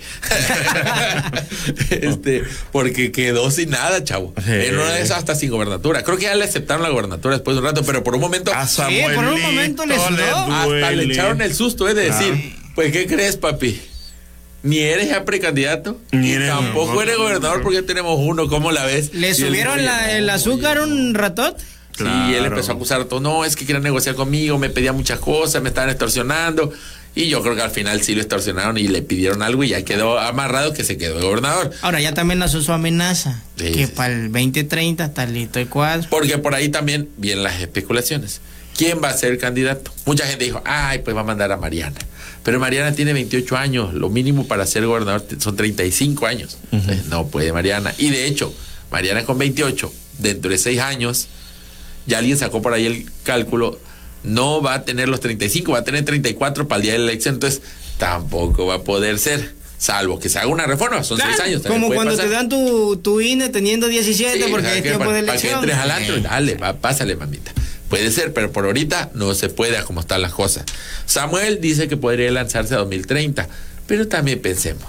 este, 1.90 2.44
porque 2.72 3.12
quedó 3.12 3.50
sin 3.52 3.70
nada, 3.70 4.04
chavo. 4.04 4.34
Sí. 4.44 4.52
En 4.52 4.76
una 4.76 4.94
de 4.94 5.02
esas 5.02 5.20
hasta 5.20 5.36
sin 5.36 5.50
gobernatura. 5.52 6.04
Creo 6.04 6.18
que 6.18 6.24
ya 6.24 6.36
le 6.36 6.44
aceptaron 6.46 6.84
la 6.84 6.90
gobernatura 6.90 7.36
después 7.36 7.56
de 7.56 7.60
un 7.60 7.66
rato, 7.68 7.84
pero 7.84 8.04
por 8.04 8.16
un 8.16 8.22
momento 8.22 8.52
A 8.54 8.66
por 8.68 9.24
un 9.26 9.42
momento 9.42 9.86
le 9.86 9.96
Samuelito 9.96 10.24
sudó. 10.46 10.54
hasta 10.54 10.92
le 10.92 11.04
echaron 11.04 11.42
el 11.42 11.54
susto, 11.54 11.88
es 11.88 11.96
de 11.96 12.04
decir, 12.12 12.34
Ah. 12.58 12.72
pues 12.76 12.92
¿qué 12.92 13.06
crees, 13.08 13.38
papi? 13.38 13.80
Ni 14.64 14.80
eres 14.80 15.10
ya 15.10 15.24
precandidato, 15.24 16.00
Ni 16.12 16.32
eres- 16.32 16.50
tampoco 16.50 17.02
eres 17.02 17.16
gobernador 17.18 17.62
porque 17.62 17.84
tenemos 17.84 18.18
uno, 18.20 18.48
¿cómo 18.48 18.72
la 18.72 18.86
ves? 18.86 19.14
¿Le 19.14 19.34
subieron 19.34 19.78
dijo, 19.78 19.86
la- 19.92 20.06
"Oye, 20.06 20.18
el 20.18 20.26
no, 20.28 20.34
azúcar 20.34 20.82
un 20.82 21.14
ratot? 21.14 21.58
Sí, 21.98 22.04
y 22.04 22.08
él 22.34 22.40
Claro. 22.40 22.46
empezó 22.48 22.72
a 22.74 22.76
acusar 22.76 23.02
a 23.02 23.06
todo, 23.06 23.20
no, 23.20 23.44
es 23.46 23.56
que 23.56 23.66
querían 23.66 23.82
negociar 23.84 24.14
conmigo, 24.16 24.58
me 24.60 24.70
pedían 24.70 24.96
muchas 24.96 25.20
cosas, 25.20 25.62
me 25.64 25.70
estaban 25.70 25.90
extorsionando. 25.90 26.72
Y 27.18 27.30
yo 27.30 27.42
creo 27.42 27.56
que 27.56 27.64
al 27.64 27.72
final 27.72 28.04
sí 28.04 28.14
lo 28.14 28.22
extorsionaron 28.22 28.78
y 28.78 28.88
le 28.88 29.02
pidieron 29.02 29.42
algo 29.42 29.64
y 29.64 29.70
ya 29.70 29.84
quedó 29.84 30.20
amarrado 30.20 30.74
que 30.74 30.84
se 30.84 31.00
quedó 31.00 31.20
gobernador. 31.20 31.72
Ahora 31.82 32.00
ya 32.00 32.14
también 32.14 32.38
lanzó 32.40 32.62
su 32.62 32.72
amenaza. 32.72 33.42
Sí, 33.58 33.72
que 33.72 33.88
sí, 33.88 33.94
para 33.96 34.14
el 34.14 34.32
2030 34.32 35.06
está 35.06 35.26
listo 35.26 35.60
el 35.60 35.68
cuadro. 35.68 36.08
Porque 36.12 36.38
por 36.38 36.54
ahí 36.54 36.70
también 36.70 37.10
vienen 37.18 37.44
las 37.44 37.60
especulaciones. 37.60 38.40
¿Quién 38.78 39.02
va 39.04 39.10
a 39.10 39.18
ser 39.18 39.32
el 39.32 39.40
candidato? 39.40 39.92
Mucha 40.06 40.28
gente 40.28 40.46
dijo, 40.46 40.62
ay, 40.64 41.00
pues 41.00 41.16
va 41.16 41.22
a 41.22 41.24
mandar 41.24 41.52
a 41.52 41.58
Mariana. 41.58 41.98
Pero 42.44 42.60
Mariana 42.60 42.94
tiene 42.94 43.14
28 43.14 43.58
años, 43.58 43.96
lo 43.96 44.10
mínimo 44.10 44.48
para 44.48 44.68
ser 44.68 44.86
gobernador 44.86 45.26
son 45.40 45.56
35 45.56 46.28
años. 46.28 46.60
Entonces, 46.72 47.08
no 47.08 47.26
puede 47.26 47.52
Mariana. 47.52 47.96
Y 47.98 48.12
de 48.12 48.28
hecho, 48.28 48.54
Mariana 48.92 49.26
con 49.26 49.40
28, 49.40 49.92
dentro 50.20 50.52
de 50.52 50.60
6 50.60 50.80
años, 50.80 51.28
ya 52.06 52.20
alguien 52.20 52.38
sacó 52.38 52.62
por 52.62 52.74
ahí 52.74 52.86
el 52.86 53.10
cálculo, 53.24 53.80
no 54.24 54.62
va 54.62 54.76
a 54.76 54.86
tener 54.86 55.10
los 55.10 55.20
35, 55.20 55.72
va 55.72 55.80
a 55.80 55.84
tener 55.84 56.04
34 56.06 56.68
para 56.68 56.78
el 56.78 56.84
día 56.84 56.94
de 56.94 57.00
la 57.00 57.06
elección, 57.12 57.36
entonces 57.36 57.62
tampoco 57.98 58.66
va 58.66 58.76
a 58.76 58.82
poder 58.84 59.20
ser. 59.20 59.56
Salvo 59.80 60.18
que 60.18 60.28
se 60.28 60.40
haga 60.40 60.48
una 60.48 60.66
reforma, 60.66 61.04
son 61.04 61.18
Claro, 61.18 61.34
seis 61.36 61.48
años. 61.48 61.62
también 61.62 61.84
como 61.84 61.94
cuando 61.94 62.14
pasar. 62.16 62.26
te 62.30 62.34
dan 62.34 62.50
tu, 62.50 62.98
tu 62.98 63.22
INE 63.22 63.50
teniendo 63.50 63.88
17 63.88 64.36
Sí, 64.44 64.50
porque 64.50 64.64
¿sabes 64.66 64.78
es 64.78 64.84
tiempo 64.84 65.00
para, 65.06 65.14
de 65.14 65.24
para 65.24 65.38
que 65.38 65.48
elección. 65.50 65.60
entres 65.64 65.78
al 65.78 65.92
antro, 65.92 66.20
dale, 66.20 66.56
va, 66.56 66.74
pásale, 66.78 67.16
mamita. 67.16 67.52
Puede 67.88 68.10
ser, 68.12 68.34
pero 68.34 68.52
por 68.52 68.66
ahorita 68.66 69.12
no 69.14 69.36
se 69.36 69.50
puede 69.50 69.78
a 69.78 69.84
como 69.84 70.00
están 70.02 70.24
las 70.24 70.32
cosas. 70.34 70.66
Samuel 71.06 71.62
dice 71.62 71.88
que 71.88 71.96
podría 71.96 72.32
lanzarse 72.32 72.74
a 72.74 72.78
2030, 72.80 73.48
pero 73.86 74.08
también 74.08 74.42
pensemos. 74.42 74.84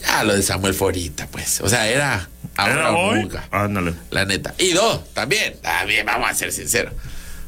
Ya 0.00 0.22
lo 0.22 0.34
de 0.36 0.42
Samuel 0.44 0.74
fue 0.74 0.86
ahorita, 0.88 1.26
pues. 1.32 1.60
O 1.60 1.68
sea, 1.68 1.88
era 1.88 2.28
ahora 2.54 2.72
¿Era 2.74 2.92
o 2.92 3.08
hoy? 3.10 3.20
nunca. 3.22 3.48
Ándale. 3.50 3.94
La 4.10 4.24
neta. 4.26 4.54
Y 4.58 4.74
dos, 4.74 5.12
también, 5.12 5.56
también, 5.60 6.06
vamos 6.06 6.30
a 6.30 6.34
ser 6.34 6.52
sinceros. 6.52 6.92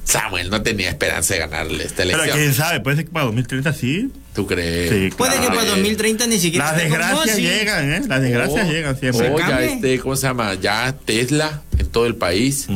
Samuel 0.06 0.48
no 0.50 0.62
tenía 0.62 0.88
esperanza 0.88 1.34
de 1.34 1.40
ganarle 1.40 1.84
esta 1.84 2.04
Pero 2.04 2.18
elección. 2.22 2.38
quién 2.38 2.54
sabe, 2.54 2.80
puede 2.80 2.96
ser 2.96 3.04
que 3.06 3.10
para 3.10 3.26
2030 3.26 3.72
sí. 3.72 4.10
¿Tú 4.34 4.46
crees? 4.46 4.90
Sí, 4.90 5.16
Puede 5.16 5.32
que 5.32 5.38
claro. 5.40 5.54
para 5.56 5.70
2030 5.70 6.26
ni 6.28 6.38
siquiera. 6.38 6.72
Las 6.72 6.80
desgracias 6.82 7.36
llegan, 7.38 7.92
¿eh? 7.92 8.02
Las 8.06 8.22
desgracias 8.22 8.66
Oh, 8.68 8.72
llegan 8.72 8.98
siempre. 9.00 9.30
oh, 9.30 9.38
ya 9.38 9.62
este, 9.64 9.98
¿cómo 9.98 10.14
se 10.16 10.26
llama? 10.28 10.54
Ya 10.54 10.94
Tesla 11.04 11.62
en 11.78 11.86
todo 11.88 12.06
el 12.06 12.14
país. 12.14 12.66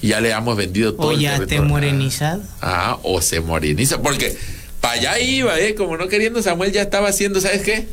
Y 0.00 0.08
ya 0.08 0.20
le 0.20 0.30
hemos 0.30 0.56
vendido 0.56 0.94
todo 0.94 1.08
O 1.08 1.12
el 1.12 1.18
ya 1.18 1.32
esté 1.34 1.46
territorio. 1.46 1.68
morenizado. 1.70 2.42
Ah, 2.62 2.98
o 3.02 3.20
se 3.20 3.40
moreniza. 3.40 4.00
Porque 4.00 4.36
para 4.80 4.94
allá 4.94 5.18
iba, 5.18 5.58
¿eh? 5.58 5.74
Como 5.74 5.96
no 5.96 6.06
queriendo, 6.06 6.40
Samuel 6.42 6.70
ya 6.70 6.82
estaba 6.82 7.08
haciendo, 7.08 7.40
¿sabes 7.40 7.62
qué? 7.62 7.88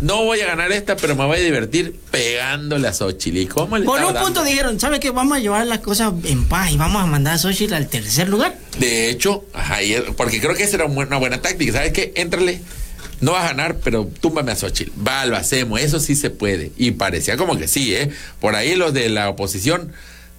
No 0.00 0.24
voy 0.24 0.40
a 0.40 0.46
ganar 0.46 0.72
esta, 0.72 0.96
pero 0.96 1.14
me 1.14 1.26
voy 1.26 1.36
a 1.38 1.40
divertir 1.40 1.94
pegándole 2.10 2.88
a 2.88 2.92
Xochitl. 2.92 3.36
¿Y 3.38 3.46
cómo 3.46 3.76
le 3.76 3.84
Por 3.84 4.02
un 4.02 4.14
punto 4.14 4.42
dijeron, 4.44 4.80
¿sabe 4.80 4.98
qué? 4.98 5.10
Vamos 5.10 5.36
a 5.36 5.40
llevar 5.40 5.66
las 5.66 5.80
cosas 5.80 6.12
en 6.24 6.44
paz 6.46 6.70
y 6.72 6.76
vamos 6.78 7.02
a 7.02 7.06
mandar 7.06 7.34
a 7.34 7.38
Xochitl 7.38 7.74
al 7.74 7.88
tercer 7.88 8.28
lugar. 8.28 8.56
De 8.78 9.10
hecho, 9.10 9.44
y- 9.84 10.10
porque 10.12 10.40
creo 10.40 10.54
que 10.54 10.62
esa 10.64 10.76
era 10.76 10.86
una 10.86 11.18
buena 11.18 11.42
táctica. 11.42 11.72
¿Sabes 11.74 11.92
qué? 11.92 12.12
Éntrale. 12.16 12.60
No 13.20 13.32
vas 13.32 13.44
a 13.44 13.48
ganar, 13.48 13.76
pero 13.84 14.08
túmbame 14.20 14.52
a 14.52 14.56
Xochitl. 14.56 14.90
Va, 15.06 15.26
lo 15.26 15.36
hacemos. 15.36 15.78
Eso 15.80 16.00
sí 16.00 16.16
se 16.16 16.30
puede. 16.30 16.72
Y 16.78 16.92
parecía 16.92 17.36
como 17.36 17.58
que 17.58 17.68
sí, 17.68 17.94
¿eh? 17.94 18.10
Por 18.40 18.56
ahí 18.56 18.76
los 18.76 18.94
de 18.94 19.10
la 19.10 19.28
oposición 19.28 19.92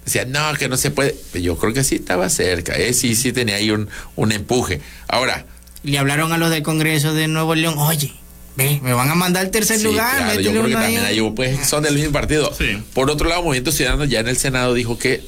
decían, 0.04 0.32
no, 0.32 0.40
que 0.58 0.68
no 0.68 0.76
se 0.76 0.90
puede. 0.90 1.14
Pero 1.30 1.44
yo 1.44 1.56
creo 1.56 1.72
que 1.72 1.84
sí 1.84 1.94
estaba 1.94 2.28
cerca, 2.28 2.74
¿eh? 2.76 2.92
Sí, 2.94 3.14
sí 3.14 3.32
tenía 3.32 3.54
ahí 3.56 3.70
un, 3.70 3.88
un 4.16 4.32
empuje. 4.32 4.80
Ahora, 5.06 5.46
Le 5.84 5.96
hablaron 5.98 6.32
a 6.32 6.38
los 6.38 6.50
del 6.50 6.64
Congreso 6.64 7.14
de 7.14 7.28
Nuevo 7.28 7.54
León, 7.54 7.76
oye, 7.78 8.12
me 8.56 8.92
van 8.92 9.08
a 9.10 9.14
mandar 9.14 9.44
al 9.46 9.50
tercer 9.50 9.78
Sí, 9.78 9.84
lugar. 9.84 10.16
claro, 10.16 10.40
yo 10.40 10.50
creo 10.50 10.62
que 10.64 10.70
una 10.70 10.80
ahí". 10.80 10.94
también 10.94 11.04
ahí 11.04 11.30
pues 11.34 11.66
son 11.68 11.82
del 11.82 11.94
mismo 11.94 12.12
partido. 12.12 12.52
Sí. 12.56 12.82
Por 12.94 13.10
otro 13.10 13.28
lado, 13.28 13.42
Movimiento 13.42 13.72
Ciudadano 13.72 14.04
ya 14.04 14.20
en 14.20 14.28
el 14.28 14.36
Senado 14.36 14.74
dijo 14.74 14.98
que 14.98 15.22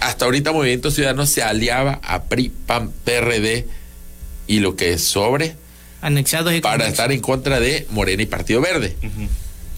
hasta 0.00 0.24
ahorita 0.24 0.52
Movimiento 0.52 0.90
Ciudadano 0.90 1.24
se 1.26 1.42
aliaba 1.42 2.00
a 2.02 2.24
PRI, 2.24 2.50
PAN, 2.66 2.90
PRD 3.04 3.66
y 4.46 4.60
lo 4.60 4.76
que 4.76 4.92
es 4.92 5.04
sobre 5.04 5.56
Anexados 6.02 6.52
y 6.52 6.60
para 6.60 6.86
estar 6.88 7.10
en 7.12 7.20
contra 7.20 7.60
de 7.60 7.86
Morena 7.90 8.22
y 8.22 8.26
Partido 8.26 8.60
Verde. 8.60 8.96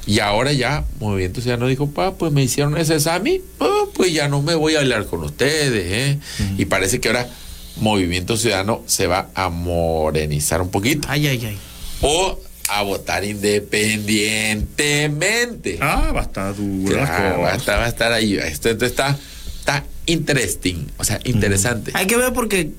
Y 0.07 0.19
ahora 0.21 0.53
ya 0.53 0.85
Movimiento 0.99 1.41
Ciudadano 1.41 1.69
dijo, 1.69 1.91
pa, 1.91 2.15
pues 2.15 2.33
me 2.33 2.43
hicieron 2.43 2.77
ese 2.79 2.95
examen, 2.95 3.41
pa, 3.59 3.69
pues 3.95 4.13
ya 4.13 4.27
no 4.27 4.41
me 4.43 4.55
voy 4.55 4.75
a 4.75 4.81
hablar 4.81 5.07
con 5.07 5.23
ustedes. 5.23 5.85
¿eh?". 5.87 6.19
Y 6.59 6.65
parece 6.65 6.99
que 7.01 7.09
ahora 7.09 7.29
Movimiento 7.77 8.37
Ciudadano 8.37 8.83
se 8.87 9.07
va 9.07 9.29
a 9.35 9.51
morenizar 9.51 10.63
un 10.63 10.71
poquito 10.71 11.07
Ay, 11.11 11.27
ay, 11.29 11.45
ay. 11.47 11.59
o 12.01 12.41
a 12.69 12.83
votar 12.83 13.25
independientemente. 13.25 15.79
Ah, 15.81 16.13
va 16.15 16.21
a 16.21 16.25
estar 16.25 16.55
duro. 16.55 16.97
las 16.97 17.09
Claro, 17.09 17.41
va, 17.41 17.53
a 17.53 17.57
estar, 17.57 17.79
va 17.79 17.85
a 17.85 17.89
estar 17.89 18.13
ahí. 18.13 18.37
Esto, 18.37 18.69
esto 18.71 18.85
está, 18.87 19.17
está 19.59 19.85
interesting, 20.07 20.87
o 20.97 21.05
sea, 21.05 21.21
interesante. 21.25 21.93
Hay 21.95 22.07
que 22.07 22.17
ver 22.17 22.33
porque, 22.33 22.71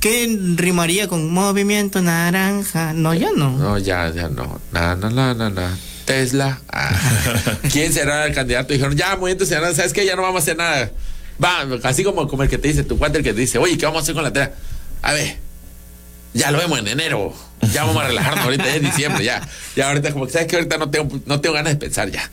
¿qué 0.00 0.38
rimaría 0.56 1.08
con 1.08 1.32
movimiento 1.32 2.02
naranja? 2.02 2.92
No, 2.92 3.14
ya 3.14 3.30
no. 3.36 3.50
No, 3.50 3.78
ya, 3.78 4.12
ya 4.14 4.28
no. 4.28 4.60
No, 4.72 4.96
no, 4.96 5.10
no, 5.10 5.34
no, 5.34 5.50
no. 5.50 5.94
Tesla. 6.04 6.60
Ah. 6.70 7.58
¿Quién 7.72 7.92
será 7.92 8.26
el 8.26 8.34
candidato? 8.34 8.72
Dijeron, 8.72 8.96
ya, 8.96 9.16
movimiento 9.16 9.46
ciudadano, 9.46 9.74
¿sabes 9.74 9.92
qué? 9.92 10.04
Ya 10.04 10.16
no 10.16 10.22
vamos 10.22 10.40
a 10.40 10.42
hacer 10.42 10.56
nada. 10.56 10.90
Va, 11.42 11.66
así 11.82 12.04
como, 12.04 12.28
como 12.28 12.44
el 12.44 12.48
que 12.48 12.58
te 12.58 12.68
dice, 12.68 12.84
tu 12.84 12.98
cuate 12.98 13.18
el 13.18 13.24
que 13.24 13.34
te 13.34 13.40
dice, 13.40 13.58
oye, 13.58 13.76
¿qué 13.76 13.86
vamos 13.86 14.00
a 14.00 14.02
hacer 14.02 14.14
con 14.14 14.22
la 14.22 14.32
tela? 14.32 14.52
A 15.02 15.12
ver, 15.12 15.36
ya 16.34 16.50
lo 16.50 16.58
vemos 16.58 16.78
en 16.78 16.88
enero. 16.88 17.32
Ya 17.72 17.84
vamos 17.84 18.02
a 18.02 18.08
relajarnos 18.08 18.44
ahorita, 18.44 18.64
ya 18.64 18.74
es 18.74 18.82
diciembre, 18.82 19.24
ya. 19.24 19.48
Ya 19.74 19.88
ahorita, 19.88 20.12
como 20.12 20.26
que 20.26 20.32
sabes 20.32 20.48
que 20.48 20.56
ahorita 20.56 20.76
no 20.76 20.90
tengo, 20.90 21.20
no 21.24 21.40
tengo 21.40 21.54
ganas 21.54 21.72
de 21.72 21.78
pensar 21.78 22.10
ya. 22.10 22.30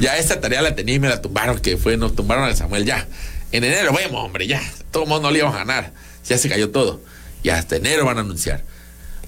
Ya 0.00 0.18
esta 0.18 0.40
tarea 0.40 0.60
la 0.60 0.74
tenía 0.74 0.96
y 0.96 0.98
me 0.98 1.08
la 1.08 1.22
tumbaron, 1.22 1.58
que 1.60 1.78
fue, 1.78 1.96
nos 1.96 2.14
tumbaron 2.14 2.44
a 2.44 2.54
Samuel 2.54 2.84
ya. 2.84 3.06
En 3.52 3.64
enero 3.64 3.94
vemos, 3.94 4.22
hombre, 4.22 4.46
ya. 4.46 4.60
Todo 4.90 5.04
el 5.04 5.08
mundo 5.08 5.28
no 5.28 5.32
le 5.32 5.38
íbamos 5.38 5.54
a 5.54 5.60
ganar. 5.60 5.92
Ya 6.28 6.36
se 6.36 6.48
cayó 6.48 6.70
todo. 6.70 7.00
Y 7.42 7.48
hasta 7.48 7.76
enero 7.76 8.04
van 8.04 8.18
a 8.18 8.20
anunciar. 8.20 8.62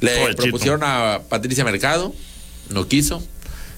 Le 0.01 0.35
propusieron 0.35 0.83
a 0.83 1.21
Patricia 1.29 1.65
Mercado, 1.65 2.15
no 2.71 2.89
quiso. 2.89 3.23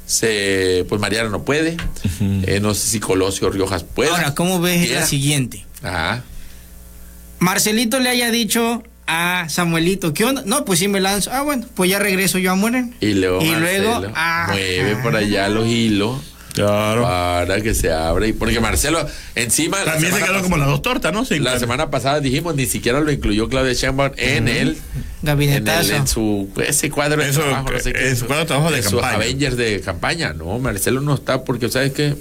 Se, 0.07 0.85
pues 0.89 1.01
Mariana 1.01 1.29
no 1.29 1.45
puede. 1.45 1.77
Eh, 2.21 2.59
no 2.61 2.75
sé 2.75 2.89
si 2.89 3.01
Colosio 3.01 3.51
Riojas 3.51 3.85
puede. 3.85 4.11
Ahora, 4.11 4.35
¿cómo 4.35 4.61
ves 4.61 4.91
la 4.91 5.07
siguiente? 5.07 5.65
Ajá. 5.83 6.25
Marcelito 7.39 8.01
le 8.01 8.09
haya 8.09 8.31
dicho 8.31 8.83
a 9.11 9.49
Samuelito, 9.49 10.15
¿qué 10.15 10.25
onda? 10.25 10.43
No, 10.47 10.65
pues 10.65 10.79
sí 10.79 10.87
me 10.89 11.01
lanzo. 11.01 11.31
Ah, 11.33 11.43
bueno, 11.43 11.67
pues 11.75 11.91
ya 11.91 11.99
regreso 11.99 12.39
yo 12.39 12.53
a 12.53 12.55
Moren. 12.55 12.95
Y 13.01 13.15
luego, 13.15 13.43
Y 13.43 13.49
Marcelo 13.51 13.99
luego, 14.01 14.13
ah, 14.15 14.47
mueve 14.51 14.97
por 15.03 15.17
allá 15.17 15.49
los 15.49 15.67
hilos 15.67 16.21
Claro. 16.53 17.03
para 17.03 17.61
que 17.61 17.75
se 17.75 17.93
abra. 17.93 18.27
Y 18.27 18.33
porque 18.33 18.61
Marcelo, 18.61 19.05
encima. 19.35 19.83
También 19.85 20.13
se 20.15 20.23
quedó 20.23 20.43
como 20.43 20.57
las 20.57 20.69
dos 20.69 20.83
tortas, 20.83 21.13
¿no? 21.13 21.25
Sí, 21.25 21.37
La 21.39 21.43
claro. 21.53 21.61
semana 21.61 21.91
pasada 21.91 22.21
dijimos, 22.21 22.55
ni 22.55 22.67
siquiera 22.67 23.01
lo 23.01 23.11
incluyó 23.11 23.49
Claudia 23.49 23.73
Sheinbaum 23.73 24.13
en 24.17 24.49
el. 24.49 24.57
En, 24.57 24.69
el, 24.69 24.77
Gabinetazo. 25.23 25.95
en 25.95 26.07
su 26.09 26.49
ese 26.65 26.91
cuadro 26.91 27.23
de 27.23 27.31
Eso, 27.31 27.41
trabajo, 27.43 27.71
no 27.73 27.79
sé 27.81 27.93
qué. 27.93 28.09
en 28.09 28.17
su 28.17 28.27
cuadro 28.27 28.45
de 28.45 28.49
trabajo 28.49 28.71
de 28.71 28.79
en 28.79 28.83
sus. 28.85 29.03
Avengers 29.03 29.57
de 29.57 29.81
campaña. 29.81 30.33
No, 30.33 30.59
Marcelo 30.59 31.01
no 31.01 31.15
está 31.15 31.45
porque 31.45 31.69
sabes 31.69 31.93
que 31.93 32.15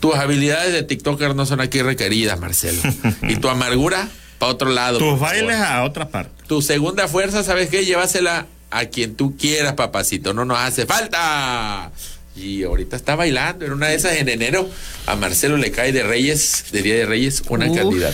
tus 0.00 0.14
habilidades 0.14 0.72
de 0.72 0.82
TikToker 0.82 1.34
no 1.34 1.46
son 1.46 1.60
aquí 1.60 1.80
requeridas, 1.82 2.38
Marcelo. 2.40 2.80
y 3.28 3.36
tu 3.36 3.48
amargura 3.48 4.08
para 4.42 4.52
otro 4.52 4.70
lado. 4.70 4.98
Tus 4.98 5.06
favor. 5.18 5.20
bailes 5.20 5.56
a 5.56 5.84
otra 5.84 6.08
parte. 6.08 6.42
Tu 6.48 6.60
segunda 6.62 7.06
fuerza, 7.08 7.42
¿sabes 7.44 7.68
qué? 7.68 7.84
Llévasela 7.84 8.46
a 8.70 8.86
quien 8.86 9.14
tú 9.14 9.36
quieras, 9.36 9.74
papacito. 9.74 10.32
No 10.34 10.44
nos 10.44 10.58
hace 10.58 10.84
falta. 10.86 11.90
Y 12.34 12.62
ahorita 12.64 12.96
está 12.96 13.14
bailando. 13.14 13.64
En 13.66 13.72
una 13.72 13.88
de 13.88 13.94
esas, 13.94 14.16
en 14.16 14.28
enero, 14.28 14.68
a 15.06 15.16
Marcelo 15.16 15.56
le 15.58 15.70
cae 15.70 15.92
de 15.92 16.02
Reyes, 16.02 16.64
de 16.72 16.82
Día 16.82 16.94
de 16.96 17.06
Reyes, 17.06 17.42
una 17.48 17.68
Uf, 17.70 17.76
candidatura. 17.76 18.12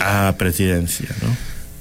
A 0.00 0.34
presidencia, 0.38 1.08
¿no? 1.22 1.36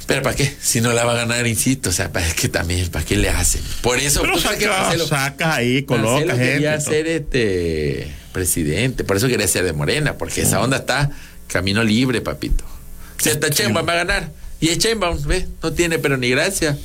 Pero 0.05 0.21
¿para 0.23 0.35
qué? 0.35 0.51
Si 0.59 0.81
no 0.81 0.91
la 0.91 1.05
va 1.05 1.13
a 1.13 1.15
ganar, 1.15 1.45
insisto. 1.47 1.89
O 1.89 1.93
sea, 1.93 2.11
¿para 2.11 2.29
que 2.33 2.49
también? 2.49 2.89
¿Para 2.89 3.05
qué 3.05 3.15
le 3.15 3.29
hacen? 3.29 3.61
Por 3.81 3.97
eso, 3.99 4.21
Pero 4.21 4.33
pues, 4.33 4.43
¿para 4.45 4.57
qué 4.57 4.65
saca- 4.65 4.81
Marcelo? 4.81 5.07
sacas 5.07 5.55
ahí, 5.55 5.83
colocas 5.83 6.11
Marcelo 6.11 6.31
gente. 6.35 6.53
quería 6.53 6.77
todo. 6.79 6.89
ser 6.91 7.07
este 7.07 8.11
presidente. 8.33 9.03
Por 9.03 9.17
eso 9.17 9.27
quería 9.27 9.47
ser 9.47 9.63
de 9.65 9.73
Morena, 9.73 10.15
porque 10.15 10.41
esa 10.41 10.59
onda 10.61 10.77
está 10.77 11.11
camino 11.47 11.83
libre, 11.83 12.21
papito. 12.21 12.63
Si 13.19 13.29
hasta 13.29 13.49
Sheinbaum 13.49 13.87
va 13.87 13.93
a 13.93 13.97
ganar. 13.97 14.31
Y 14.59 14.69
es 14.69 14.77
Sheinbaum, 14.77 15.21
¿ves? 15.25 15.45
No 15.61 15.73
tiene 15.73 15.99
pero 15.99 16.17
ni 16.17 16.29
gracia. 16.29 16.77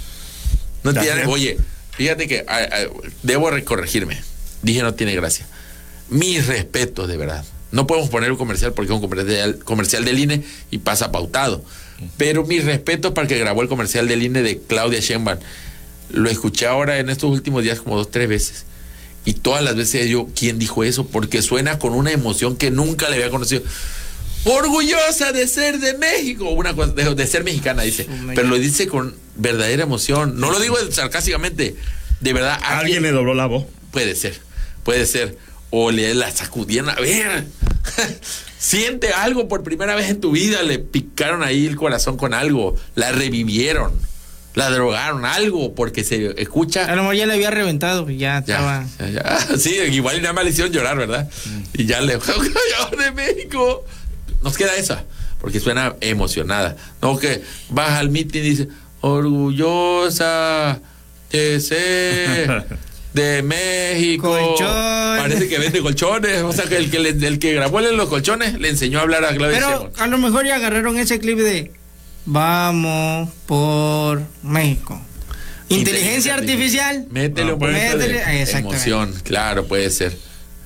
No 0.83 0.92
tiene. 0.92 1.27
Oye, 1.27 1.59
fíjate 1.92 2.29
que 2.29 2.44
ah, 2.47 2.61
ah, 2.70 2.85
debo 3.23 3.51
corregirme. 3.64 4.20
Dije 4.62 4.83
no 4.83 4.94
tiene 4.94 5.14
gracia. 5.14 5.47
Mis 6.09 6.47
respetos, 6.47 7.09
de 7.09 7.16
verdad. 7.16 7.44
No 7.73 7.87
podemos 7.87 8.09
poner 8.09 8.31
un 8.31 8.38
comercial 8.38 8.73
porque 8.73 8.92
es 8.92 8.94
un 8.94 9.01
comercial, 9.01 9.59
comercial 9.64 10.05
del 10.05 10.18
INE 10.18 10.44
y 10.70 10.79
pasa 10.79 11.11
pautado. 11.11 11.64
Pero 12.16 12.44
mis 12.44 12.64
respetos 12.64 13.12
para 13.12 13.23
el 13.23 13.29
que 13.29 13.38
grabó 13.38 13.62
el 13.62 13.68
comercial 13.68 14.07
del 14.07 14.23
INE 14.23 14.42
de 14.42 14.59
Claudia 14.59 15.01
Sheinbaum. 15.01 15.38
Lo 16.11 16.31
escuché 16.31 16.66
ahora 16.66 16.99
en 16.99 17.11
estos 17.11 17.31
últimos 17.31 17.62
días 17.62 17.81
como 17.81 17.97
dos, 17.97 18.11
tres 18.11 18.29
veces. 18.29 18.64
Y 19.25 19.35
todas 19.35 19.64
las 19.64 19.75
veces 19.75 20.09
yo, 20.09 20.29
¿quién 20.37 20.59
dijo 20.59 20.85
eso? 20.85 21.07
Porque 21.07 21.40
suena 21.42 21.79
con 21.79 21.94
una 21.94 22.12
emoción 22.12 22.57
que 22.57 22.70
nunca 22.70 23.09
le 23.09 23.16
había 23.16 23.31
conocido. 23.31 23.62
Orgullosa 24.44 25.33
de 25.33 25.48
ser 25.48 25.78
de 25.78 25.96
México, 25.96 26.50
una 26.50 26.74
cosa, 26.74 26.92
de, 26.92 27.14
de 27.14 27.26
ser 27.26 27.44
mexicana, 27.44 27.83
dice. 27.83 28.07
Pero 28.35 28.48
lo 28.48 28.59
dice 28.59 28.87
con 28.87 29.14
verdadera 29.37 29.83
emoción. 29.85 30.38
No 30.38 30.50
lo 30.50 30.61
digo 30.61 30.76
sarcásticamente. 30.90 31.76
De 32.20 32.33
verdad, 32.33 32.59
Alguien 32.62 33.02
le 33.02 33.11
dobló 33.11 33.35
la 33.35 33.46
voz. 33.46 33.64
Puede 33.90 34.14
ser, 34.14 34.38
puede 34.83 35.07
ser. 35.07 35.37
O 35.70 35.90
le 35.90 36.14
la 36.14 36.30
sacudieron. 36.30 36.90
A 36.90 36.94
ver, 36.94 37.46
siente 38.59 39.12
algo 39.12 39.48
por 39.48 39.62
primera 39.62 39.94
vez 39.94 40.11
en 40.11 40.20
tu 40.20 40.30
vida. 40.33 40.62
Le 40.62 40.78
picaron 40.78 41.42
ahí 41.42 41.66
el 41.66 41.76
corazón 41.76 42.16
con 42.16 42.35
algo. 42.35 42.76
La 42.94 43.12
revivieron. 43.12 43.92
La 44.54 44.70
drogaron, 44.70 45.24
algo, 45.24 45.74
porque 45.74 46.04
se 46.04 46.40
escucha. 46.40 46.85
A 46.85 46.94
lo 46.94 47.02
mejor 47.02 47.16
ya 47.16 47.26
le 47.26 47.35
había 47.35 47.50
reventado, 47.50 48.09
ya, 48.09 48.38
estaba. 48.38 48.87
Ya, 49.00 49.11
ya, 49.11 49.22
ya. 49.48 49.57
Sí, 49.59 49.74
igual 49.90 50.18
y 50.18 50.20
nada 50.20 50.33
más 50.33 50.44
le 50.44 50.50
hicieron 50.50 50.72
llorar, 50.72 50.96
¿verdad? 50.96 51.28
Y 51.72 51.87
ya 51.87 52.00
le. 52.00 52.16
de 52.98 53.11
México! 53.12 53.85
Nos 54.44 54.57
queda 54.57 54.76
esa, 54.76 55.04
porque 55.40 55.59
suena 55.59 55.96
emocionada. 56.00 56.76
No 57.02 57.18
que 57.18 57.42
baja 57.70 57.98
al 57.98 58.11
mitin 58.11 58.44
y 58.44 58.48
dice: 58.50 58.68
Orgullosa 59.00 60.80
de 61.30 61.61
ser 61.61 62.64
de 63.14 63.42
México. 63.42 64.28
Colchón. 64.28 64.68
Parece 65.18 65.48
que 65.48 65.59
vende 65.59 65.80
colchones. 65.80 66.42
O 66.42 66.52
sea, 66.52 66.64
que 66.66 66.76
el 66.76 66.90
que, 66.90 66.98
le- 66.98 67.26
el 67.26 67.38
que 67.38 67.54
grabó 67.54 67.80
los 67.80 68.09
colchones 68.09 68.59
le 68.61 68.68
enseñó 68.68 68.98
a 69.00 69.02
hablar 69.02 69.24
a 69.24 69.35
Claudia 69.35 69.59
Pero 69.59 69.68
Sheinbaum. 69.70 69.92
a 69.96 70.07
lo 70.07 70.18
mejor 70.18 70.46
ya 70.46 70.57
agarraron 70.57 70.98
ese 70.98 71.18
clip 71.18 71.38
de 71.38 71.72
Vamos 72.26 73.28
por 73.46 74.22
México. 74.42 75.00
Inteligencia 75.68 76.35
artificial. 76.35 77.07
Métele 77.11 77.52
un 77.54 77.59
de 77.59 77.66
Métele- 77.66 78.40
exactamente. 78.40 78.76
emoción, 78.76 79.14
claro, 79.24 79.66
puede 79.66 79.90
ser. 79.90 80.16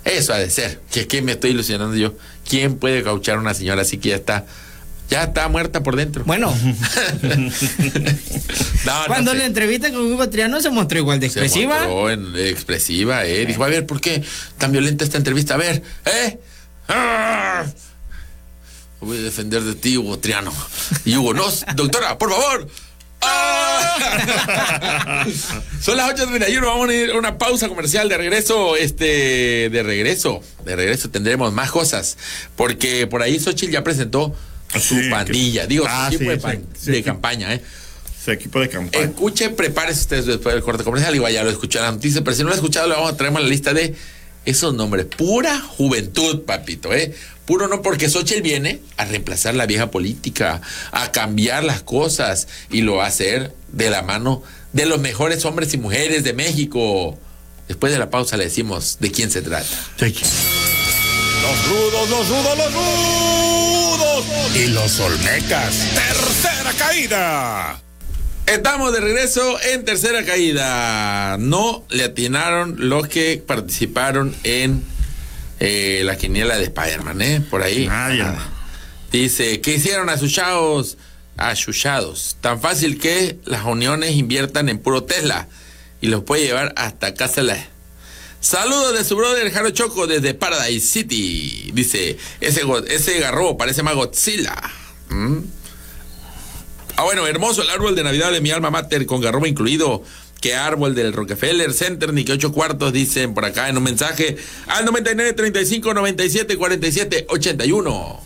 Eso 0.04 0.32
ha 0.32 0.38
de 0.38 0.50
ser. 0.50 0.80
Que 0.90 1.06
que 1.06 1.20
me 1.22 1.32
estoy 1.32 1.50
ilusionando 1.50 1.96
yo. 1.96 2.14
¿Quién 2.48 2.76
puede 2.78 3.02
cauchar 3.02 3.36
a 3.36 3.40
una 3.40 3.54
señora 3.54 3.82
así 3.82 3.98
que 3.98 4.10
ya 4.10 4.16
está, 4.16 4.46
ya 5.10 5.24
está 5.24 5.48
muerta 5.48 5.82
por 5.82 5.96
dentro? 5.96 6.24
Bueno, 6.24 6.54
No, 7.22 9.00
no 9.00 9.06
cuando 9.06 9.32
sé. 9.32 9.38
la 9.38 9.44
entrevista 9.46 9.90
con 9.90 10.00
Hugo 10.12 10.28
Triano 10.28 10.60
se 10.60 10.70
mostró 10.70 10.98
igual 10.98 11.20
de 11.20 11.28
Se 11.28 11.40
expresiva. 11.40 11.74
mostró 11.80 12.10
en- 12.10 12.36
expresiva, 12.36 13.24
eh. 13.24 13.44
Dijo, 13.46 13.64
a 13.64 13.68
ver, 13.68 13.86
¿por 13.86 14.00
qué 14.00 14.22
tan 14.56 14.72
violenta 14.72 15.04
esta 15.04 15.18
entrevista? 15.18 15.54
A 15.54 15.58
ver, 15.58 15.82
¿eh? 16.06 16.38
¡Ah! 16.88 17.64
Voy 19.00 19.18
a 19.18 19.22
defender 19.22 19.62
de 19.62 19.74
ti, 19.74 19.96
Hugo 19.96 20.18
Triano. 20.18 20.52
Y 21.04 21.16
Hugo, 21.16 21.34
no, 21.34 21.44
doctora, 21.76 22.18
por 22.18 22.30
favor. 22.30 22.68
¡Ah! 23.80 25.26
Son 25.80 25.96
las 25.96 26.10
8.31, 26.14 26.60
vamos 26.62 26.88
a 26.88 26.94
ir 26.94 27.10
a 27.10 27.16
una 27.18 27.38
pausa 27.38 27.68
comercial 27.68 28.08
de 28.08 28.16
regreso, 28.18 28.76
este, 28.76 29.68
de 29.70 29.82
regreso, 29.82 30.42
de 30.64 30.76
regreso 30.76 31.10
tendremos 31.10 31.52
más 31.52 31.70
cosas, 31.70 32.16
porque 32.56 33.06
por 33.06 33.22
ahí 33.22 33.38
Xochitl 33.38 33.72
ya 33.72 33.84
presentó 33.84 34.34
su 34.72 34.80
Sí, 34.96 35.02
que- 35.02 35.10
pandilla, 35.10 35.66
digo, 35.66 35.84
su 35.84 35.90
Ah, 35.92 36.10
equipo 36.12 36.30
de, 36.30 36.60
sí, 36.78 37.02
campaña, 37.02 37.54
¿eh? 37.54 37.62
Su 38.24 38.32
equipo 38.32 38.60
de 38.60 38.68
campaña. 38.68 39.04
Escuche, 39.04 39.48
prepárese 39.50 40.00
ustedes 40.02 40.26
después 40.26 40.54
del 40.54 40.62
corte 40.62 40.84
comercial. 40.84 41.14
Igual 41.14 41.32
ya 41.32 41.42
lo 41.44 41.50
escuchó 41.50 41.78
en 41.78 41.84
la 41.86 41.92
noticia, 41.92 42.22
pero 42.22 42.36
si 42.36 42.42
no 42.42 42.48
lo 42.48 42.52
ha 42.52 42.56
escuchado, 42.56 42.86
le 42.88 42.94
vamos 42.94 43.12
a 43.12 43.16
traer 43.16 43.32
la 43.32 43.40
lista 43.40 43.72
de 43.72 43.94
esos 44.48 44.74
nombres. 44.74 45.06
Pura 45.06 45.60
juventud, 45.60 46.42
papito, 46.42 46.92
¿eh? 46.92 47.14
Puro 47.46 47.68
no, 47.68 47.80
porque 47.82 48.10
Xochitl 48.10 48.42
viene 48.42 48.80
a 48.96 49.04
reemplazar 49.04 49.54
la 49.54 49.66
vieja 49.66 49.90
política, 49.90 50.60
a 50.92 51.12
cambiar 51.12 51.64
las 51.64 51.82
cosas 51.82 52.48
y 52.70 52.82
lo 52.82 52.96
va 52.96 53.04
a 53.04 53.08
hacer 53.08 53.54
de 53.72 53.90
la 53.90 54.02
mano 54.02 54.42
de 54.72 54.86
los 54.86 55.00
mejores 55.00 55.44
hombres 55.44 55.72
y 55.74 55.78
mujeres 55.78 56.24
de 56.24 56.34
México. 56.34 57.18
Después 57.66 57.92
de 57.92 57.98
la 57.98 58.10
pausa 58.10 58.36
le 58.36 58.44
decimos 58.44 58.98
de 59.00 59.10
quién 59.10 59.30
se 59.30 59.42
trata. 59.42 59.66
Sí. 59.98 60.14
Los 61.42 61.68
rudos, 61.68 62.10
los 62.10 62.28
rudos, 62.28 62.58
los 62.58 62.74
rudos. 62.74 64.24
Y 64.56 64.66
los 64.68 65.00
olmecas. 65.00 65.74
Tercera 65.94 66.72
caída. 66.78 67.82
Estamos 68.48 68.94
de 68.94 69.00
regreso 69.00 69.60
en 69.60 69.84
tercera 69.84 70.24
caída. 70.24 71.36
No 71.38 71.84
le 71.90 72.04
atinaron 72.04 72.76
los 72.78 73.06
que 73.06 73.42
participaron 73.46 74.34
en 74.42 74.82
eh, 75.60 76.00
la 76.04 76.16
quiniela 76.16 76.56
de 76.56 76.64
Spider-Man, 76.64 77.20
¿eh? 77.20 77.42
Por 77.42 77.62
ahí. 77.62 77.86
Nadie, 77.86 78.20
Nada. 78.20 78.30
hermano. 78.30 78.50
Dice, 79.12 79.60
¿qué 79.60 79.74
hicieron 79.74 80.08
asuchados? 80.08 80.96
Achuchados. 81.36 82.38
Tan 82.40 82.58
fácil 82.58 82.98
que 82.98 83.38
las 83.44 83.66
uniones 83.66 84.12
inviertan 84.12 84.70
en 84.70 84.78
puro 84.78 85.04
Tesla 85.04 85.46
y 86.00 86.06
los 86.06 86.24
puede 86.24 86.46
llevar 86.46 86.72
hasta 86.78 87.12
casa. 87.12 87.42
La... 87.42 87.58
Saludos 88.40 88.96
de 88.96 89.04
su 89.04 89.14
brother 89.14 89.52
Jaro 89.52 89.70
Choco 89.70 90.06
desde 90.06 90.32
Paradise 90.32 90.86
City. 90.86 91.70
Dice, 91.74 92.16
ese, 92.40 92.62
ese 92.88 93.18
garrobo 93.18 93.58
parece 93.58 93.82
más 93.82 93.94
Godzilla. 93.94 94.56
¿Mm? 95.10 95.38
Ah, 96.98 97.04
bueno, 97.04 97.28
hermoso 97.28 97.62
el 97.62 97.70
árbol 97.70 97.94
de 97.94 98.02
Navidad 98.02 98.32
de 98.32 98.40
mi 98.40 98.50
alma 98.50 98.72
mater 98.72 99.06
con 99.06 99.20
garrobo 99.20 99.46
incluido. 99.46 100.02
Que 100.40 100.56
árbol 100.56 100.96
del 100.96 101.12
Rockefeller 101.12 101.72
Center, 101.72 102.12
ni 102.12 102.24
que 102.24 102.32
ocho 102.32 102.50
cuartos, 102.50 102.92
dicen 102.92 103.34
por 103.34 103.44
acá 103.44 103.68
en 103.68 103.76
un 103.76 103.84
mensaje 103.84 104.36
al 104.66 104.84
99 104.84 105.32
35 105.32 105.94
97 105.94 106.56
47 106.56 107.26
81. 107.28 108.20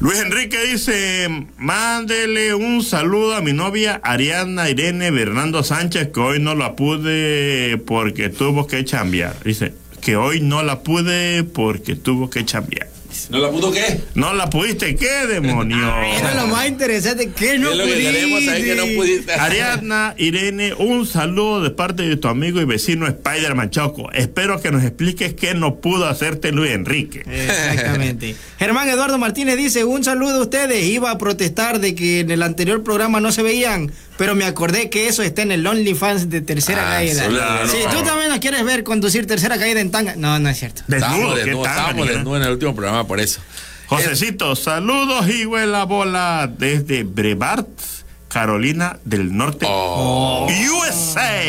Luis 0.00 0.18
Enrique 0.18 0.58
dice, 0.64 1.28
mándele 1.58 2.54
un 2.54 2.82
saludo 2.82 3.34
a 3.34 3.42
mi 3.42 3.52
novia 3.52 4.00
Ariana 4.02 4.70
Irene 4.70 5.10
Bernardo 5.10 5.62
Sánchez, 5.62 6.08
que 6.08 6.20
hoy 6.20 6.40
no 6.40 6.54
la 6.54 6.74
pude 6.74 7.76
porque 7.86 8.30
tuvo 8.30 8.66
que 8.66 8.82
chambear. 8.86 9.36
Dice, 9.44 9.74
que 10.00 10.16
hoy 10.16 10.40
no 10.40 10.62
la 10.62 10.82
pude 10.82 11.44
porque 11.44 11.96
tuvo 11.96 12.30
que 12.30 12.46
chambear. 12.46 12.88
¿No 13.30 13.38
la 13.38 13.50
pudo 13.50 13.72
qué? 13.72 14.00
No 14.14 14.32
la 14.34 14.50
pudiste, 14.50 14.94
¿qué 14.96 15.26
demonio? 15.26 15.76
Era 16.18 16.34
lo 16.34 16.46
más 16.48 16.68
interesante. 16.68 17.30
que 17.30 17.58
no 17.58 17.70
es 17.70 17.76
lo 17.76 17.84
que 17.84 18.64
que 18.64 18.74
no 18.74 18.84
pudiste. 19.00 19.32
Ariadna, 19.38 20.14
Irene, 20.18 20.74
un 20.74 21.06
saludo 21.06 21.62
de 21.62 21.70
parte 21.70 22.02
de 22.02 22.16
tu 22.16 22.28
amigo 22.28 22.60
y 22.60 22.64
vecino 22.64 23.06
Spider-Man 23.06 23.70
Choco. 23.70 24.10
Espero 24.12 24.60
que 24.60 24.70
nos 24.70 24.82
expliques 24.82 25.34
qué 25.34 25.54
no 25.54 25.76
pudo 25.76 26.06
hacerte 26.06 26.52
Luis 26.52 26.72
Enrique. 26.72 27.22
Exactamente. 27.26 28.36
Germán 28.58 28.88
Eduardo 28.88 29.18
Martínez 29.18 29.56
dice, 29.56 29.84
un 29.84 30.04
saludo 30.04 30.38
a 30.38 30.42
ustedes. 30.42 30.84
Iba 30.84 31.10
a 31.10 31.18
protestar 31.18 31.80
de 31.80 31.94
que 31.94 32.20
en 32.20 32.30
el 32.30 32.42
anterior 32.42 32.82
programa 32.82 33.20
no 33.20 33.32
se 33.32 33.42
veían, 33.42 33.92
pero 34.16 34.34
me 34.34 34.44
acordé 34.44 34.90
que 34.90 35.08
eso 35.08 35.22
está 35.22 35.42
en 35.42 35.52
el 35.52 35.66
OnlyFans 35.66 36.30
de 36.30 36.40
Tercera 36.40 36.82
Ah, 36.86 36.90
Caída. 36.94 37.26
claro. 37.26 37.68
Si 37.68 37.78
tú 37.96 38.02
también 38.04 38.28
nos 38.30 38.38
quieres 38.38 38.64
ver 38.64 38.84
conducir 38.84 39.26
Tercera 39.26 39.58
Caída 39.58 39.80
en 39.80 39.90
tanga. 39.90 40.14
No, 40.16 40.38
no 40.38 40.48
es 40.48 40.58
cierto. 40.58 40.82
Estábamos 40.88 41.34
¿qué 41.34 41.40
desnudos, 41.44 41.64
tal, 41.66 41.76
estábamos 41.76 42.08
desnudos 42.08 42.36
en 42.38 42.42
el 42.46 42.52
último 42.52 42.74
programa 42.74 43.06
por 43.06 43.20
eso. 43.20 43.40
Josecito, 43.86 44.56
saludos 44.56 45.28
y 45.28 45.44
la 45.66 45.84
bola 45.84 46.50
desde 46.58 47.02
Brevard, 47.04 47.66
Carolina 48.28 48.98
del 49.04 49.36
Norte, 49.36 49.66
Oh. 49.68 50.48
USA. 50.48 51.42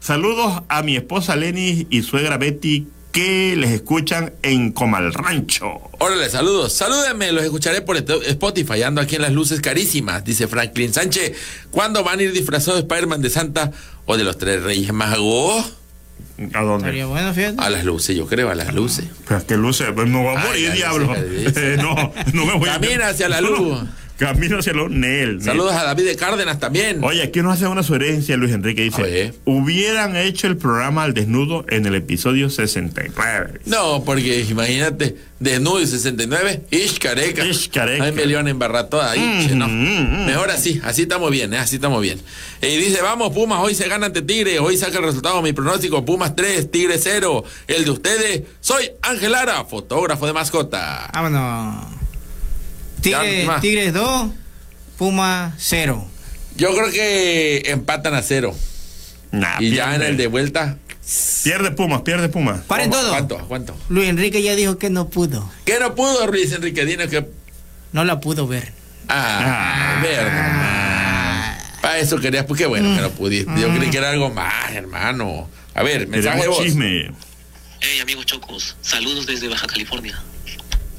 Saludos 0.00 0.62
a 0.68 0.82
mi 0.82 0.96
esposa 0.96 1.36
Lenny 1.36 1.86
y 1.90 2.02
suegra 2.02 2.38
Betty 2.38 2.86
que 3.12 3.56
les 3.56 3.70
escuchan 3.70 4.32
en 4.42 4.72
Comal 4.72 5.12
Rancho. 5.12 5.80
Órale, 5.98 6.28
saludos. 6.30 6.72
Salúdenme, 6.72 7.32
los 7.32 7.44
escucharé 7.44 7.82
por 7.82 7.96
Spotify. 7.96 8.82
Ando 8.82 9.00
aquí 9.00 9.16
en 9.16 9.22
las 9.22 9.32
luces 9.32 9.60
carísimas, 9.60 10.24
dice 10.24 10.48
Franklin 10.48 10.92
Sánchez. 10.92 11.32
¿Cuándo 11.70 12.04
van 12.04 12.20
a 12.20 12.22
ir 12.22 12.32
disfrazados 12.32 12.80
de 12.80 12.86
Spider-Man 12.86 13.22
de 13.22 13.30
Santa 13.30 13.72
o 14.06 14.16
de 14.16 14.24
los 14.24 14.38
tres 14.38 14.62
reyes 14.62 14.92
magos? 14.92 15.72
¿A 16.54 16.62
dónde? 16.62 16.86
Estaría 16.88 17.06
bueno, 17.06 17.34
fíjate. 17.34 17.56
A 17.58 17.68
las 17.68 17.84
luces, 17.84 18.16
yo 18.16 18.26
creo, 18.26 18.50
a 18.50 18.54
las 18.54 18.74
luces. 18.74 19.04
Pero 19.28 19.46
que 19.46 19.56
luce, 19.56 19.92
pues 19.92 20.08
no 20.08 20.24
va 20.24 20.40
a 20.40 20.46
morir, 20.46 20.70
ay, 20.70 20.76
diablo. 20.76 21.14
Eh, 21.16 21.76
no, 21.78 22.12
no 22.32 22.46
me 22.46 22.54
voy 22.58 22.68
a. 22.68 22.80
Camina 22.80 23.08
hacia 23.08 23.28
la 23.28 23.40
luz. 23.40 23.78
Camino 24.20 24.58
hacia 24.58 24.72
luz, 24.74 24.90
Nel. 24.90 25.36
Nel. 25.38 25.42
Saludos 25.42 25.72
a 25.72 25.82
David 25.84 26.04
de 26.04 26.14
Cárdenas 26.16 26.60
también. 26.60 27.02
Oye, 27.02 27.22
aquí 27.22 27.40
nos 27.40 27.54
hace 27.54 27.66
una 27.66 27.82
sugerencia, 27.82 28.36
Luis 28.36 28.52
Enrique. 28.52 28.82
Dice: 28.82 29.02
ver. 29.02 29.34
Hubieran 29.46 30.14
hecho 30.16 30.46
el 30.46 30.56
programa 30.56 31.02
al 31.04 31.14
desnudo 31.14 31.64
en 31.68 31.86
el 31.86 31.94
episodio 31.94 32.50
69. 32.50 33.60
No, 33.66 34.04
porque 34.04 34.40
imagínate, 34.48 35.16
desnudo 35.38 35.80
y 35.80 35.86
69, 35.86 36.62
ish 36.70 36.98
careca. 36.98 37.44
Ish, 37.44 37.70
careca. 37.70 38.04
Ay, 38.04 38.12
me 38.12 38.26
le 38.26 38.34
van 38.36 38.46
a 38.46 38.50
embarrar 38.50 38.88
toda 38.88 39.10
ahí, 39.10 39.20
Mm, 39.20 39.48
che, 39.48 39.54
no. 39.54 39.68
mm, 39.68 40.22
mm. 40.22 40.26
Mejor 40.26 40.50
así, 40.50 40.80
así 40.84 41.02
estamos 41.02 41.30
bien, 41.30 41.52
¿eh? 41.54 41.58
así 41.58 41.76
estamos 41.76 42.02
bien. 42.02 42.20
Y 42.62 42.76
dice, 42.76 43.00
vamos 43.02 43.32
Pumas, 43.32 43.60
hoy 43.62 43.74
se 43.74 43.88
gana 43.88 44.06
ante 44.06 44.22
Tigre, 44.22 44.58
hoy 44.58 44.76
saca 44.76 44.98
el 44.98 45.04
resultado, 45.04 45.40
mi 45.42 45.52
pronóstico, 45.52 46.04
Pumas 46.04 46.36
3, 46.36 46.70
Tigre 46.70 46.98
0. 46.98 47.42
El 47.68 47.84
de 47.84 47.90
ustedes, 47.90 48.42
soy 48.60 48.90
Ángel 49.02 49.32
Lara, 49.32 49.64
fotógrafo 49.64 50.26
de 50.26 50.32
mascota. 50.34 51.10
Vámonos. 51.14 51.99
Tigre-. 53.00 53.46
Tigres 53.60 53.92
2, 53.92 54.30
Puma 54.98 55.54
0. 55.58 56.06
Yo 56.56 56.74
creo 56.74 56.90
que 56.90 57.62
empatan 57.66 58.14
a 58.14 58.22
cero. 58.22 58.54
Nah, 59.32 59.60
y 59.60 59.70
ya 59.70 59.94
en 59.94 60.02
el 60.02 60.16
de 60.16 60.26
vuelta. 60.26 60.76
Pierde 61.42 61.70
Pumas, 61.72 62.02
pierde 62.02 62.28
Pumas. 62.28 62.60
Paren 62.62 62.90
todo. 62.90 63.10
¿Cuánto? 63.10 63.38
¿Cuánto? 63.48 63.76
Luis 63.88 64.08
Enrique 64.08 64.42
ya 64.42 64.54
dijo 64.54 64.78
que 64.78 64.90
no 64.90 65.08
pudo. 65.08 65.50
¿Qué 65.64 65.78
no 65.80 65.94
pudo, 65.94 66.26
Luis 66.26 66.52
Enrique? 66.52 66.84
Dino 66.84 67.08
que. 67.08 67.26
No 67.92 68.04
la 68.04 68.20
pudo 68.20 68.46
ver. 68.46 68.72
Ah, 69.08 69.96
Ah. 69.98 70.00
verdad. 70.02 71.80
Para 71.80 71.98
eso 71.98 72.18
querías, 72.20 72.44
pues 72.44 72.58
qué 72.58 72.66
bueno 72.66 72.94
que 72.94 73.00
no 73.02 73.10
pudiste. 73.10 73.50
Yo 73.60 73.74
creí 73.74 73.90
que 73.90 73.96
era 73.98 74.10
algo 74.10 74.30
más, 74.30 74.70
hermano. 74.72 75.48
A 75.74 75.82
ver, 75.82 76.06
mensaje 76.08 76.46
voz. 76.46 76.62
chisme. 76.62 77.10
Hey 77.80 77.98
amigos 78.00 78.26
chocos, 78.26 78.76
saludos 78.82 79.26
desde 79.26 79.48
Baja 79.48 79.66
California. 79.66 80.20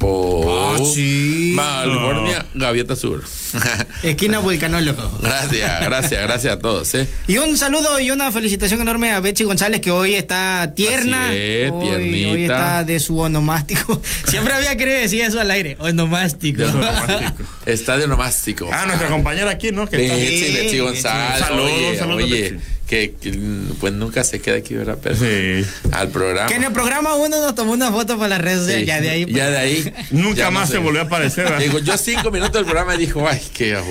Por 0.01 0.47
Ah, 0.49 0.77
sí. 0.83 1.53
California, 1.55 2.45
Gaviota 2.55 2.95
Sur. 2.95 3.23
Esquina 4.03 4.39
Volcanólogo. 4.39 5.19
gracias, 5.21 5.81
gracias, 5.81 6.21
gracias 6.23 6.53
a 6.53 6.59
todos, 6.59 6.93
¿eh? 6.95 7.07
Y 7.27 7.37
un 7.37 7.57
saludo 7.57 7.99
y 7.99 8.09
una 8.11 8.31
felicitación 8.31 8.81
enorme 8.81 9.11
a 9.11 9.19
Betsy 9.19 9.43
González 9.43 9.79
que 9.81 9.91
hoy 9.91 10.15
está 10.15 10.73
tierna. 10.75 11.27
Así 11.27 11.35
es, 11.37 11.71
hoy, 11.71 11.85
tiernita. 11.87 12.31
hoy 12.31 12.41
está 12.43 12.83
de 12.83 12.99
su 12.99 13.19
onomástico. 13.19 14.01
Siempre 14.27 14.53
había 14.53 14.75
querido 14.75 14.97
decir 14.97 15.21
eso 15.21 15.39
al 15.39 15.51
aire. 15.51 15.75
Onomástico. 15.79 16.63
De 16.63 16.71
su 16.71 16.77
onomástico. 16.77 17.43
Estadio 17.65 18.07
nomástico. 18.07 18.69
Ah, 18.71 18.85
nuestra 18.87 19.07
compañera 19.09 19.51
aquí, 19.51 19.71
¿no? 19.71 19.87
Que 19.87 20.03
está- 20.05 20.15
Betsy, 20.15 20.79
González. 20.79 21.39
Saludos, 21.39 21.71
oye, 21.71 21.97
saludos, 21.97 22.23
oye, 22.23 22.41
Betsy. 22.51 22.65
que, 22.87 23.13
que, 23.21 23.31
pues 23.79 23.93
nunca 23.93 24.23
se 24.23 24.41
queda 24.41 24.57
aquí, 24.57 24.73
¿verdad? 24.73 24.97
Pero 25.01 25.15
Sí. 25.15 25.65
al 25.91 26.09
programa. 26.09 26.47
Que 26.47 26.55
en 26.55 26.63
el 26.63 26.71
programa 26.73 27.13
uno 27.15 27.39
nos 27.41 27.53
tomó 27.55 27.71
una 27.73 27.91
foto 27.91 28.17
para 28.17 28.29
las 28.29 28.41
redes 28.41 28.59
sociales. 28.59 28.81
Sí, 28.83 28.87
Ya 28.87 28.99
de 29.01 29.09
ahí. 29.11 29.23
pues. 29.25 29.35
Ya 29.35 29.49
de 29.51 29.57
ahí. 29.57 29.93
Nunca 30.11 30.45
no 30.45 30.51
más 30.51 30.69
se 30.69 30.77
volvió 30.79 31.01
a 31.01 31.05
aparecer. 31.05 31.43
¿verdad? 31.45 31.59
Digo, 31.59 31.79
yo 31.79 31.97
cinco 31.97 32.31
minutos 32.31 32.53
del 32.53 32.65
programa 32.65 32.95
y 32.95 32.97
dijo, 32.97 33.25
ay, 33.29 33.41
qué 33.53 33.75
aburrido. 33.75 33.90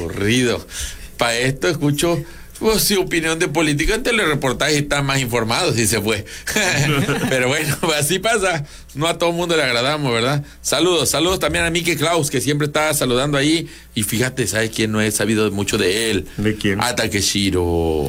Para 1.17 1.37
esto 1.37 1.69
escucho 1.69 2.23
Pues 2.61 2.83
sí, 2.85 2.95
opinión 2.97 3.39
de 3.39 3.49
política 3.49 3.95
en 3.95 4.03
telereportaje 4.03 4.77
están 4.77 5.07
más 5.07 5.19
informados 5.19 5.77
si 5.77 5.87
se 5.87 5.99
fue. 6.01 6.27
Pero 7.31 7.49
bueno, 7.49 7.75
así 7.99 8.19
pasa. 8.19 8.65
No 8.95 9.07
a 9.07 9.17
todo 9.19 9.31
el 9.31 9.37
mundo 9.37 9.57
le 9.57 9.63
agradamos, 9.63 10.13
¿verdad? 10.13 10.45
Saludos, 10.61 11.09
saludos 11.09 11.39
también 11.39 11.65
a 11.65 11.71
Mike 11.71 11.97
Klaus, 11.97 12.29
que 12.29 12.41
siempre 12.41 12.67
está 12.67 12.93
saludando 12.93 13.39
ahí. 13.39 13.69
Y 13.95 14.03
fíjate, 14.03 14.47
¿sabes 14.47 14.71
quién 14.75 14.93
no 14.93 15.01
he 15.01 15.11
sabido 15.11 15.51
mucho 15.53 15.79
de 15.79 16.11
él? 16.11 16.27
¿De 16.37 16.55
quién? 16.57 16.81
A 16.83 16.95
Takeshiro. 16.97 18.09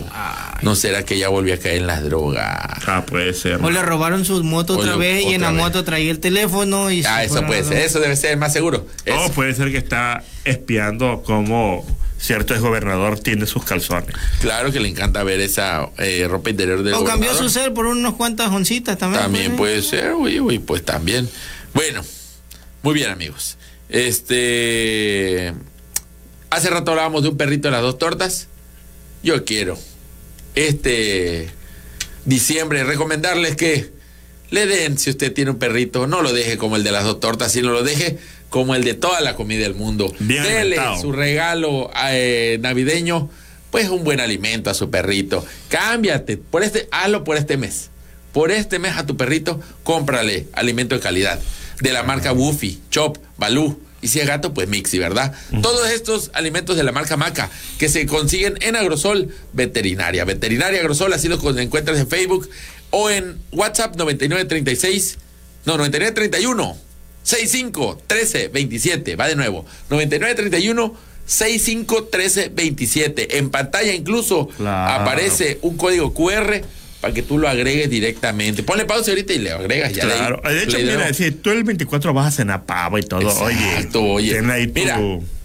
¿No 0.63 0.75
será 0.75 1.03
que 1.05 1.17
ya 1.17 1.29
volvió 1.29 1.53
a 1.53 1.57
caer 1.57 1.77
en 1.77 1.87
las 1.87 2.03
drogas? 2.03 2.57
Ah, 2.87 3.05
puede 3.07 3.33
ser. 3.33 3.63
O 3.63 3.69
le 3.69 3.81
robaron 3.81 4.25
su 4.25 4.43
moto 4.43 4.73
O 4.73 4.79
otra 4.79 4.93
lo- 4.93 4.97
vez 4.97 5.23
y 5.23 5.33
en 5.35 5.41
la 5.41 5.51
vez. 5.51 5.61
moto 5.61 5.83
traía 5.83 6.11
el 6.11 6.19
teléfono 6.19 6.91
y 6.91 7.03
Ah, 7.05 7.23
eso 7.23 7.45
puede 7.45 7.63
ser, 7.63 7.77
eso 7.77 7.99
debe 7.99 8.15
ser 8.15 8.35
más 8.37 8.51
seguro. 8.51 8.85
O 9.07 9.09
Eso. 9.25 9.31
puede 9.33 9.53
ser 9.53 9.71
que 9.71 9.77
está 9.77 10.23
espiando 10.45 11.21
cómo 11.25 11.85
cierto 12.21 12.59
gobernador 12.61 13.19
tiene 13.19 13.45
sus 13.47 13.65
calzones. 13.65 14.15
Claro 14.39 14.71
que 14.71 14.79
le 14.79 14.87
encanta 14.87 15.23
ver 15.23 15.41
esa 15.41 15.89
eh, 15.97 16.27
ropa 16.29 16.51
interior 16.51 16.83
de 16.83 16.93
O 16.93 17.03
cambió 17.03 17.33
su 17.33 17.49
ser 17.49 17.73
por 17.73 17.87
unos 17.87 18.13
cuantas 18.13 18.49
oncitas 18.51 18.97
también. 18.97 19.23
También 19.23 19.55
puede 19.55 19.81
ser, 19.81 20.13
uy, 20.13 20.39
uy, 20.39 20.59
pues 20.59 20.85
también. 20.85 21.27
Bueno, 21.73 22.03
muy 22.83 22.93
bien, 22.93 23.09
amigos. 23.09 23.57
Este. 23.89 25.53
Hace 26.49 26.69
rato 26.69 26.91
hablábamos 26.91 27.23
de 27.23 27.29
un 27.29 27.37
perrito 27.37 27.67
de 27.67 27.71
las 27.71 27.81
dos 27.81 27.97
tortas. 27.97 28.47
Yo 29.23 29.43
quiero 29.45 29.77
este 30.55 31.49
diciembre 32.25 32.83
recomendarles 32.83 33.55
que 33.55 33.91
le 34.49 34.65
den, 34.65 34.97
si 34.97 35.09
usted 35.09 35.33
tiene 35.33 35.51
un 35.51 35.59
perrito, 35.59 36.07
no 36.07 36.21
lo 36.21 36.33
deje 36.33 36.57
como 36.57 36.75
el 36.75 36.83
de 36.83 36.91
las 36.91 37.05
dos 37.05 37.19
tortas, 37.19 37.53
sino 37.53 37.71
lo 37.71 37.83
deje 37.83 38.19
como 38.51 38.75
el 38.75 38.83
de 38.83 38.93
toda 38.93 39.21
la 39.21 39.35
comida 39.35 39.63
del 39.63 39.75
mundo. 39.75 40.13
Bien 40.19 40.43
Dele 40.43 40.77
su 40.99 41.13
regalo 41.13 41.89
eh, 42.09 42.59
navideño, 42.61 43.29
pues 43.71 43.89
un 43.89 44.03
buen 44.03 44.19
alimento 44.19 44.69
a 44.69 44.73
su 44.73 44.91
perrito. 44.91 45.43
Cámbiate, 45.69 46.35
por 46.35 46.61
este, 46.61 46.87
hazlo 46.91 47.23
por 47.23 47.37
este 47.37 47.55
mes. 47.55 47.89
Por 48.33 48.51
este 48.51 48.77
mes 48.77 48.97
a 48.97 49.05
tu 49.05 49.15
perrito, 49.15 49.61
cómprale 49.83 50.47
alimento 50.51 50.95
de 50.95 51.01
calidad. 51.01 51.39
De 51.79 51.93
la 51.93 52.03
marca 52.03 52.33
Woofy, 52.33 52.79
Chop, 52.91 53.17
Balú. 53.37 53.81
Y 54.01 54.09
si 54.09 54.19
es 54.19 54.27
gato, 54.27 54.53
pues 54.53 54.67
Mixi, 54.67 54.99
¿verdad? 54.99 55.33
Todos 55.61 55.89
estos 55.89 56.29
alimentos 56.33 56.75
de 56.75 56.83
la 56.83 56.91
marca 56.91 57.15
Maca 57.15 57.49
que 57.79 57.87
se 57.87 58.05
consiguen 58.05 58.57
en 58.59 58.75
Agrosol 58.75 59.29
Veterinaria. 59.53 60.25
Veterinaria 60.25 60.81
Agrosol, 60.81 61.13
así 61.13 61.29
los 61.29 61.39
encuentras 61.57 61.97
en 61.97 62.07
Facebook 62.07 62.49
o 62.89 63.09
en 63.09 63.37
WhatsApp 63.53 63.95
9936, 63.95 65.19
no, 65.65 65.77
9931 65.77 66.90
65 67.23 68.01
13 68.07 68.47
27. 68.49 69.15
Va 69.15 69.27
de 69.27 69.35
nuevo. 69.35 69.65
99 69.89 70.35
31 70.35 70.95
65 71.25 72.03
13 72.05 72.49
27. 72.53 73.37
En 73.37 73.49
pantalla 73.49 73.93
incluso 73.93 74.47
Claro. 74.57 75.01
aparece 75.01 75.59
un 75.61 75.77
código 75.77 76.13
QR 76.13 76.61
para 76.99 77.13
que 77.13 77.21
tú 77.23 77.37
lo 77.37 77.47
agregues 77.47 77.89
directamente. 77.89 78.63
Ponle 78.63 78.85
pausa 78.85 79.11
ahorita 79.11 79.33
y 79.33 79.39
le 79.39 79.51
agregas 79.51 79.93
ya. 79.93 80.03
Claro. 80.03 80.41
le- 80.43 80.53
De 80.53 80.63
hecho, 80.63 80.77
le- 80.77 80.83
mira, 80.97 81.13
si 81.13 81.31
tú 81.31 81.49
el 81.51 81.63
24 81.63 82.13
vas 82.13 82.27
a 82.27 82.31
cenar 82.37 82.65
pavo 82.65 82.97
y 82.99 83.03
todo, 83.03 83.21
Exacto, 83.21 84.03
oye, 84.03 84.39
oye. 84.39 84.51
ahí 84.51 84.67
tu- 84.67 84.73
Mira, 84.79 84.99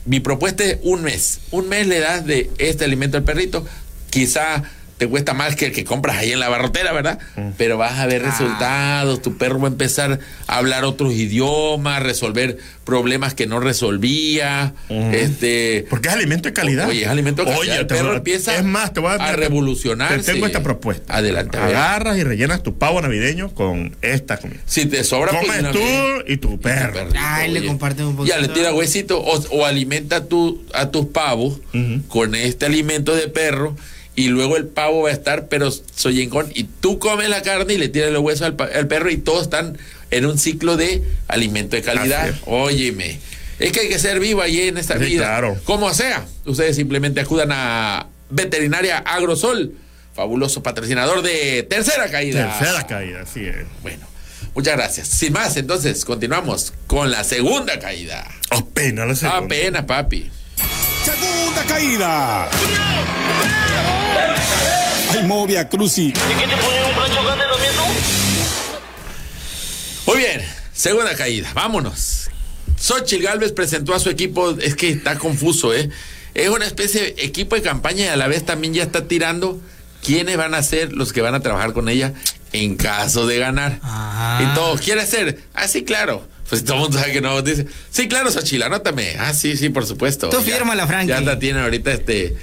mi 0.05 0.21
propuesta 0.21 0.65
es 0.65 0.79
un 0.83 1.03
mes. 1.03 1.41
Un 1.51 1.69
mes 1.69 1.87
le 1.87 2.01
das 2.01 2.27
de 2.27 2.51
este 2.59 2.85
alimento 2.85 3.17
al 3.17 3.25
perrito. 3.25 3.67
Quizá 4.11 4.65
te 4.99 5.07
cuesta 5.09 5.35
más 5.35 5.57
que 5.57 5.67
el 5.67 5.73
que 5.73 5.85
compras 5.85 6.17
ahí 6.17 6.33
en 6.33 6.41
la 6.41 6.49
barrotera, 6.49 6.93
¿verdad? 6.93 7.19
Mm. 7.37 7.51
Pero 7.59 7.77
vas 7.77 7.99
a 7.99 8.07
ver 8.07 8.23
Ah. 8.25 8.31
resultados. 8.31 9.21
Tu 9.23 9.37
perro 9.37 9.59
va 9.61 9.69
a 9.69 9.71
empezar 9.71 10.21
a 10.47 10.57
hablar 10.57 10.85
otros 10.85 11.13
idiomas, 11.13 12.03
resolver 12.03 12.57
problemas 12.85 13.35
que 13.35 13.47
no 13.47 13.61
resolvía. 13.61 14.73
Este. 15.13 15.87
Porque 15.91 16.09
es 16.09 16.15
alimento 16.15 16.49
de 16.49 16.53
calidad. 16.53 16.89
Oye, 16.89 17.03
es 17.03 17.09
alimento 17.09 17.43
de 17.43 17.47
calidad. 17.51 17.61
Oye, 17.61 17.73
el 17.81 17.87
te 17.87 17.95
perro 17.95 18.07
voy 18.07 18.15
a- 18.15 18.19
empieza 18.19 18.57
es 18.57 18.65
más, 18.65 18.93
te 18.93 19.01
voy 19.01 19.11
a, 19.11 19.15
a 19.17 19.33
revolucionarse. 19.37 20.19
Te 20.19 20.33
tengo 20.33 20.47
esta 20.47 20.63
propuesta. 20.63 21.15
Adelante. 21.17 21.59
Agarras 21.59 22.17
y 22.19 22.25
rellenas 22.25 22.63
tu 22.63 22.79
pavo 22.79 23.01
navideño 23.03 23.51
con 23.55 23.97
esta 24.03 24.39
comida. 24.39 24.61
Si 24.67 24.87
te 24.87 25.05
sobra, 25.05 25.33
pues, 25.33 25.47
Comes 25.59 25.73
tú 25.73 25.81
y 26.27 26.37
tu 26.39 26.59
perro. 26.61 26.93
perrito, 26.95 27.19
Ay, 27.21 27.51
le 27.53 27.59
oye. 27.61 27.69
comparten 27.69 28.07
un 28.07 28.13
Ya 28.13 28.17
poquito. 28.17 28.41
le 28.41 28.49
tira 28.49 28.73
huesito 28.75 29.21
o, 29.21 29.39
o 29.51 29.67
alimenta 29.67 30.25
tu, 30.27 30.65
a 30.73 30.91
tus 30.91 31.07
pavos 31.07 31.61
con 32.09 32.35
este 32.35 32.67
alimento 32.67 33.15
de 33.15 33.29
perro 33.29 33.77
y 34.17 34.29
luego 34.29 34.57
el 34.57 34.67
pavo 34.67 35.03
va 35.03 35.11
a 35.11 35.13
estar 35.13 35.47
pero 35.49 35.71
sollencón 35.71 36.51
y 36.55 36.65
tú 36.65 36.99
comes 36.99 37.29
la 37.29 37.43
carne 37.43 37.75
y 37.75 37.79
le 37.79 37.89
tiras 37.89 38.11
los 38.11 38.23
huesos 38.23 38.43
al, 38.59 38.87
perro 38.89 39.11
y 39.11 39.19
todos 39.19 39.43
están 39.43 39.79
en 40.11 40.25
un 40.25 40.39
ciclo 40.39 40.77
de 40.77 41.03
alimento 41.29 41.77
de 41.77 41.83
calidad. 41.83 42.29
Es. 42.31 42.37
Óyeme. 42.47 43.21
Es 43.59 43.73
que 43.73 43.81
hay 43.81 43.89
que 43.89 43.99
ser 43.99 44.19
vivo 44.21 44.43
allí 44.43 44.63
en 44.69 44.79
esta 44.79 44.99
Sí, 44.99 45.05
vida. 45.05 45.25
claro. 45.27 45.57
Como 45.65 45.93
sea, 45.95 46.27
ustedes 46.47 46.77
simplemente 46.77 47.21
acudan 47.21 47.51
a 47.53 48.07
Veterinaria 48.31 48.99
Agrosol, 48.99 49.75
fabuloso 50.15 50.63
patrocinador 50.63 51.23
de 51.23 51.63
Tercera 51.63 52.11
Caída. 52.11 52.59
Tercera 52.59 52.87
caída, 52.87 53.23
así 53.23 53.47
es. 53.47 53.67
Bueno, 53.83 54.07
muchas 54.55 54.77
gracias. 54.77 55.09
Sin 55.09 55.33
más, 55.35 55.57
entonces 55.57 56.05
continuamos 56.05 56.73
con 56.87 57.11
la 57.11 57.23
segunda 57.25 57.79
caída. 57.79 58.27
Apenas 58.51 59.09
la 59.09 59.15
segunda. 59.15 59.45
Apenas, 59.45 59.85
papi. 59.85 60.31
Segunda 61.05 61.65
caída. 61.69 62.49
Ay, 65.11 65.23
Movia 65.25 65.69
Cruci. 65.69 66.13
Muy 70.07 70.19
bien, 70.19 70.41
segunda 70.73 71.15
caída. 71.17 71.51
Vámonos. 71.55 72.29
Xochitl 72.79 73.23
Galvez 73.25 73.53
presentó 73.53 73.95
a 73.95 73.99
su 73.99 74.11
equipo, 74.11 74.51
es 74.61 74.77
que 74.77 74.91
está 74.91 75.19
confuso, 75.19 75.75
¿eh? 75.75 75.89
Es 76.35 76.49
una 76.51 76.67
especie 76.67 77.01
de 77.03 77.09
equipo 77.25 77.57
de 77.57 77.63
campaña 77.63 78.05
y 78.05 78.09
a 78.09 78.17
la 78.17 78.29
vez 78.29 78.45
también 78.45 78.75
ya 78.75 78.83
está 78.83 79.09
tirando 79.09 79.61
quiénes 80.05 80.37
van 80.37 80.55
a 80.55 80.63
ser 80.63 80.93
los 80.93 81.13
que 81.13 81.23
van 81.23 81.35
a 81.35 81.41
trabajar 81.41 81.73
con 81.73 81.89
ella 81.89 82.13
en 82.53 82.77
caso 82.77 83.27
de 83.27 83.39
ganar. 83.39 83.79
Ah. 83.83 84.41
Y 84.43 84.55
todo, 84.55 84.77
¿quiere 84.77 85.05
ser? 85.07 85.41
Ah, 85.55 85.67
sí, 85.67 85.83
claro. 85.85 86.29
Pues 86.49 86.63
todo 86.65 86.75
el 86.77 86.83
mundo 86.83 86.99
sabe 86.99 87.13
que 87.13 87.21
no. 87.21 87.41
Dice, 87.43 87.67
sí, 87.91 88.07
claro, 88.07 88.31
Xochitl, 88.31 88.63
anótame. 88.63 89.17
Ah, 89.19 89.33
sí, 89.35 89.57
sí, 89.57 89.71
por 89.71 89.87
supuesto. 89.87 90.29
Tú 90.29 90.39
Ya- 90.45 90.55
fírmala, 90.57 90.87
Frankie. 90.87 91.09
Ya 91.09 91.17
anda, 91.19 91.39
tiene 91.39 91.61
ahorita 91.61 91.93
este 91.93 92.37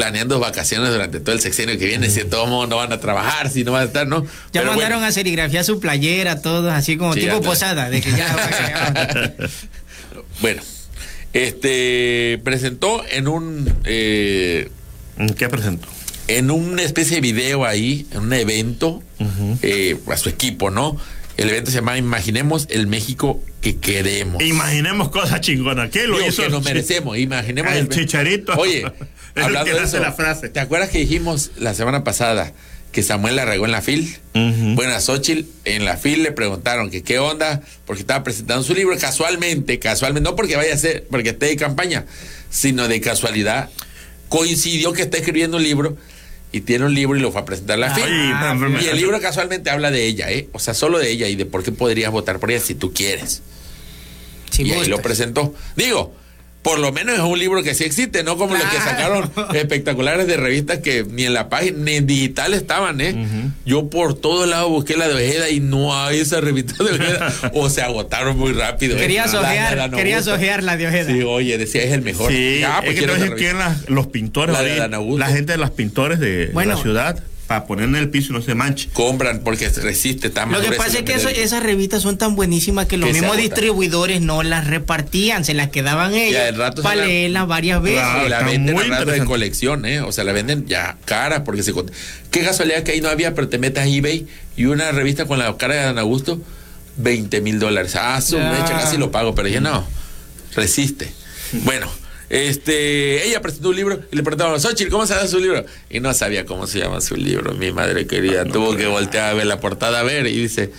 planeando 0.00 0.40
vacaciones 0.40 0.90
durante 0.90 1.20
todo 1.20 1.34
el 1.34 1.42
sexenio 1.42 1.78
que 1.78 1.84
viene, 1.84 2.08
si 2.08 2.24
todo 2.24 2.44
el 2.44 2.50
mundo 2.50 2.66
no 2.68 2.76
van 2.76 2.90
a 2.90 3.00
trabajar, 3.00 3.50
si 3.50 3.64
no 3.64 3.72
van 3.72 3.82
a 3.82 3.84
estar, 3.84 4.06
¿no? 4.06 4.22
Ya 4.24 4.30
Pero 4.62 4.70
mandaron 4.70 4.98
bueno. 5.00 5.06
a 5.08 5.12
serigrafiar 5.12 5.62
su 5.62 5.78
playera, 5.78 6.40
todos 6.40 6.72
así 6.72 6.96
como 6.96 7.12
Sí, 7.12 7.20
tipo 7.20 7.34
ya 7.34 7.40
posada, 7.42 7.90
de 7.90 8.00
que 8.00 8.10
ya. 8.10 9.34
Bueno, 10.40 10.62
este 11.34 12.40
presentó 12.42 13.04
en 13.10 13.28
un 13.28 13.70
eh, 13.84 14.70
¿Qué 15.36 15.50
presentó? 15.50 15.86
en 16.28 16.50
una 16.50 16.80
especie 16.82 17.16
de 17.16 17.20
video 17.20 17.66
ahí, 17.66 18.06
en 18.12 18.20
un 18.20 18.32
evento 18.32 19.02
eh, 19.60 19.98
a 20.10 20.16
su 20.16 20.30
equipo, 20.30 20.70
¿no? 20.70 20.96
El 21.36 21.50
evento 21.50 21.70
se 21.70 21.76
llama 21.76 21.98
Imaginemos 21.98 22.68
el 22.70 22.86
México 22.86 23.42
que 23.60 23.76
queremos. 23.76 24.42
Imaginemos 24.42 25.10
cosas 25.10 25.40
chingonas. 25.42 25.90
¿Qué 25.90 26.06
lo 26.06 26.16
Digo, 26.16 26.28
hizo? 26.30 26.42
que 26.42 26.48
nos 26.48 26.64
merecemos, 26.64 27.18
imaginemos 27.18 27.72
El 27.74 27.88
chicharito. 27.90 28.54
Oye, 28.54 28.84
hablando 29.36 29.64
que 29.64 29.72
de 29.72 29.80
hace 29.80 29.96
eso, 29.96 30.04
la 30.04 30.12
frase. 30.12 30.48
¿te 30.48 30.60
acuerdas 30.60 30.90
que 30.90 30.98
dijimos 30.98 31.52
la 31.56 31.74
semana 31.74 32.04
pasada 32.04 32.52
que 32.92 33.02
Samuel 33.02 33.36
la 33.36 33.44
regó 33.44 33.64
en 33.66 33.72
la 33.72 33.82
FIL? 33.82 34.18
Ujú. 34.34 34.74
Bueno, 34.74 34.94
a 34.94 35.00
Xochitl 35.00 35.48
en 35.64 35.84
la 35.84 35.96
FIL 35.96 36.22
le 36.22 36.32
preguntaron 36.32 36.90
que 36.90 37.02
qué 37.02 37.18
onda, 37.18 37.62
porque 37.86 38.02
estaba 38.02 38.24
presentando 38.24 38.62
su 38.62 38.74
libro 38.74 38.96
casualmente, 38.98 39.78
casualmente, 39.78 40.28
no 40.28 40.36
porque 40.36 40.56
vaya 40.56 40.74
a 40.74 40.78
ser, 40.78 41.06
porque 41.10 41.30
esté 41.30 41.46
de 41.46 41.56
campaña, 41.56 42.06
sino 42.50 42.88
de 42.88 43.00
casualidad. 43.00 43.70
Coincidió 44.28 44.92
que 44.92 45.02
está 45.02 45.18
escribiendo 45.18 45.56
un 45.56 45.62
libro 45.62 45.96
y 46.52 46.62
tiene 46.62 46.84
un 46.84 46.94
libro 46.94 47.16
y 47.16 47.20
lo 47.20 47.30
fue 47.30 47.40
a 47.40 47.44
presentar 47.44 47.74
a 47.74 47.78
la 47.78 47.94
FIL. 47.94 48.04
Ah, 48.06 48.56
y 48.80 48.86
el 48.86 48.96
libro 48.96 49.20
casualmente 49.20 49.70
habla 49.70 49.90
de 49.90 50.06
ella, 50.06 50.30
¿eh? 50.30 50.48
O 50.52 50.58
sea, 50.58 50.74
solo 50.74 50.98
de 50.98 51.10
ella 51.10 51.28
y 51.28 51.36
de 51.36 51.46
por 51.46 51.62
qué 51.62 51.72
podrías 51.72 52.10
votar 52.10 52.40
por 52.40 52.50
ella 52.50 52.60
si 52.60 52.74
tú 52.74 52.92
quieres. 52.92 53.42
Si 54.50 54.64
y 54.64 54.72
ahí 54.72 54.86
lo 54.86 55.00
presentó. 55.00 55.54
Digo, 55.76 56.14
por 56.62 56.78
lo 56.78 56.92
menos 56.92 57.14
es 57.14 57.20
un 57.22 57.38
libro 57.38 57.62
que 57.62 57.74
sí 57.74 57.84
existe, 57.84 58.22
no 58.22 58.36
como 58.36 58.54
los 58.54 58.64
que 58.64 58.76
sacaron 58.76 59.30
espectaculares 59.54 60.26
de 60.26 60.36
revistas 60.36 60.78
que 60.80 61.04
ni 61.08 61.24
en 61.24 61.32
la 61.32 61.48
página, 61.48 61.78
ni 61.78 61.94
en 61.94 62.06
digital 62.06 62.52
estaban, 62.52 63.00
¿eh? 63.00 63.14
Yo 63.64 63.88
por 63.88 64.14
todos 64.18 64.46
lados 64.48 64.68
busqué 64.68 64.96
la 64.96 65.08
de 65.08 65.14
Ojeda 65.14 65.48
y 65.48 65.60
no 65.60 65.96
hay 65.98 66.18
esa 66.20 66.40
revista 66.40 66.84
de 66.84 66.90
Ojeda. 66.92 67.32
o 67.54 67.70
se 67.70 67.80
agotaron 67.82 68.36
muy 68.38 68.52
rápido. 68.52 68.96
¿eh? 68.96 69.00
Querías 69.00 69.32
ojear, 69.34 69.76
la 69.76 69.88
no 69.88 69.96
querías 69.96 70.26
ojear 70.28 70.62
la 70.62 70.76
de 70.76 70.86
Ojeda. 70.88 71.10
Sí, 71.12 71.22
oye, 71.22 71.56
decía 71.56 71.82
es 71.82 71.92
el 71.92 72.02
mejor. 72.02 72.30
Sí, 72.30 72.62
Ah, 72.64 72.80
pues 72.84 72.90
es 72.90 72.94
que 72.94 72.98
quiero 73.06 73.14
esa 73.16 73.24
entonces 73.24 73.30
revista. 73.30 73.36
quieren 73.36 73.58
las- 73.58 73.88
los 73.90 74.06
pintores, 74.08 74.52
La 74.54 74.62
de 74.62 75.16
la 75.18 75.26
gente 75.28 75.52
de 75.52 75.58
los 75.58 75.70
pintores 75.70 76.18
de, 76.20 76.48
de 76.48 76.64
la 76.66 76.76
ciudad, 76.76 77.22
para 77.50 77.66
poner 77.66 77.86
en 77.86 77.96
el 77.96 78.08
piso 78.10 78.30
y 78.32 78.36
no 78.36 78.42
se 78.42 78.54
manche. 78.54 78.88
Compran 78.92 79.40
porque 79.40 79.68
resiste, 79.70 80.28
está 80.28 80.46
más 80.46 80.62
Lo 80.62 80.70
que 80.70 80.76
pasa 80.76 80.98
es 80.98 81.02
que 81.02 81.14
eso- 81.14 81.28
esas 81.28 81.64
revistas 81.64 82.00
son 82.00 82.16
tan 82.16 82.36
buenísimas 82.36 82.86
que 82.86 82.96
los 82.96 83.08
Que 83.08 83.14
mismos 83.14 83.36
distribuidores 83.38 84.20
no 84.20 84.44
las 84.44 84.68
repartían, 84.68 85.44
se 85.44 85.52
las 85.54 85.68
quedaban 85.70 86.14
ellos 86.14 86.40
para 86.80 86.94
la- 86.94 87.06
leerlas 87.06 87.48
varias 87.48 87.82
veces. 87.82 87.98
Claro. 88.02 88.24
y 88.26 88.30
la 88.30 88.42
venden 88.44 88.74
muy 88.76 88.84
rato 88.84 88.94
de 88.94 89.00
interesante. 89.00 89.26
colección, 89.26 89.84
¿eh? 89.84 90.00
O 90.00 90.12
sea, 90.12 90.22
la 90.22 90.30
venden 90.30 90.64
ya 90.68 90.96
cara 91.06 91.42
porque 91.42 91.64
se... 91.64 91.72
Qué 92.30 92.42
casualidad 92.42 92.84
que 92.84 92.92
ahí 92.92 93.00
no 93.00 93.08
había, 93.08 93.34
pero 93.34 93.48
te 93.48 93.58
metes 93.58 93.82
a 93.82 93.86
eBay 93.88 94.28
y 94.56 94.66
una 94.66 94.92
revista 94.92 95.24
con 95.24 95.40
la 95.40 95.56
cara 95.56 95.74
de 95.74 95.80
Dan 95.80 95.98
Augusto, 95.98 96.40
20 96.98 97.40
mil 97.40 97.58
dólares. 97.58 97.96
Ah, 97.96 98.20
su 98.20 98.36
Ya. 98.36 98.52
mecha, 98.52 98.78
casi 98.78 98.96
lo 98.96 99.10
pago, 99.10 99.34
pero 99.34 99.48
ya 99.48 99.60
no, 99.60 99.84
resiste. 100.54 101.12
Bueno, 101.64 101.88
Este, 102.30 103.26
ella 103.26 103.42
presentó 103.42 103.70
un 103.70 103.76
libro 103.76 104.00
y 104.10 104.16
le 104.16 104.22
preguntaban, 104.22 104.60
Xochitl, 104.60 104.90
¿cómo 104.90 105.04
se 105.04 105.14
llama 105.14 105.26
su 105.26 105.40
libro? 105.40 105.64
Y 105.90 105.98
no 105.98 106.14
sabía 106.14 106.46
cómo 106.46 106.68
se 106.68 106.78
llama 106.78 107.00
su 107.00 107.16
libro. 107.16 107.54
Mi 107.54 107.72
madre 107.72 108.06
querida 108.06 108.44
tuvo 108.44 108.76
que 108.76 108.86
voltear 108.86 109.30
a 109.30 109.34
ver 109.34 109.46
la 109.46 109.58
portada 109.58 109.98
a 109.98 110.02
ver 110.04 110.28
y 110.28 110.36
dice, 110.36 110.70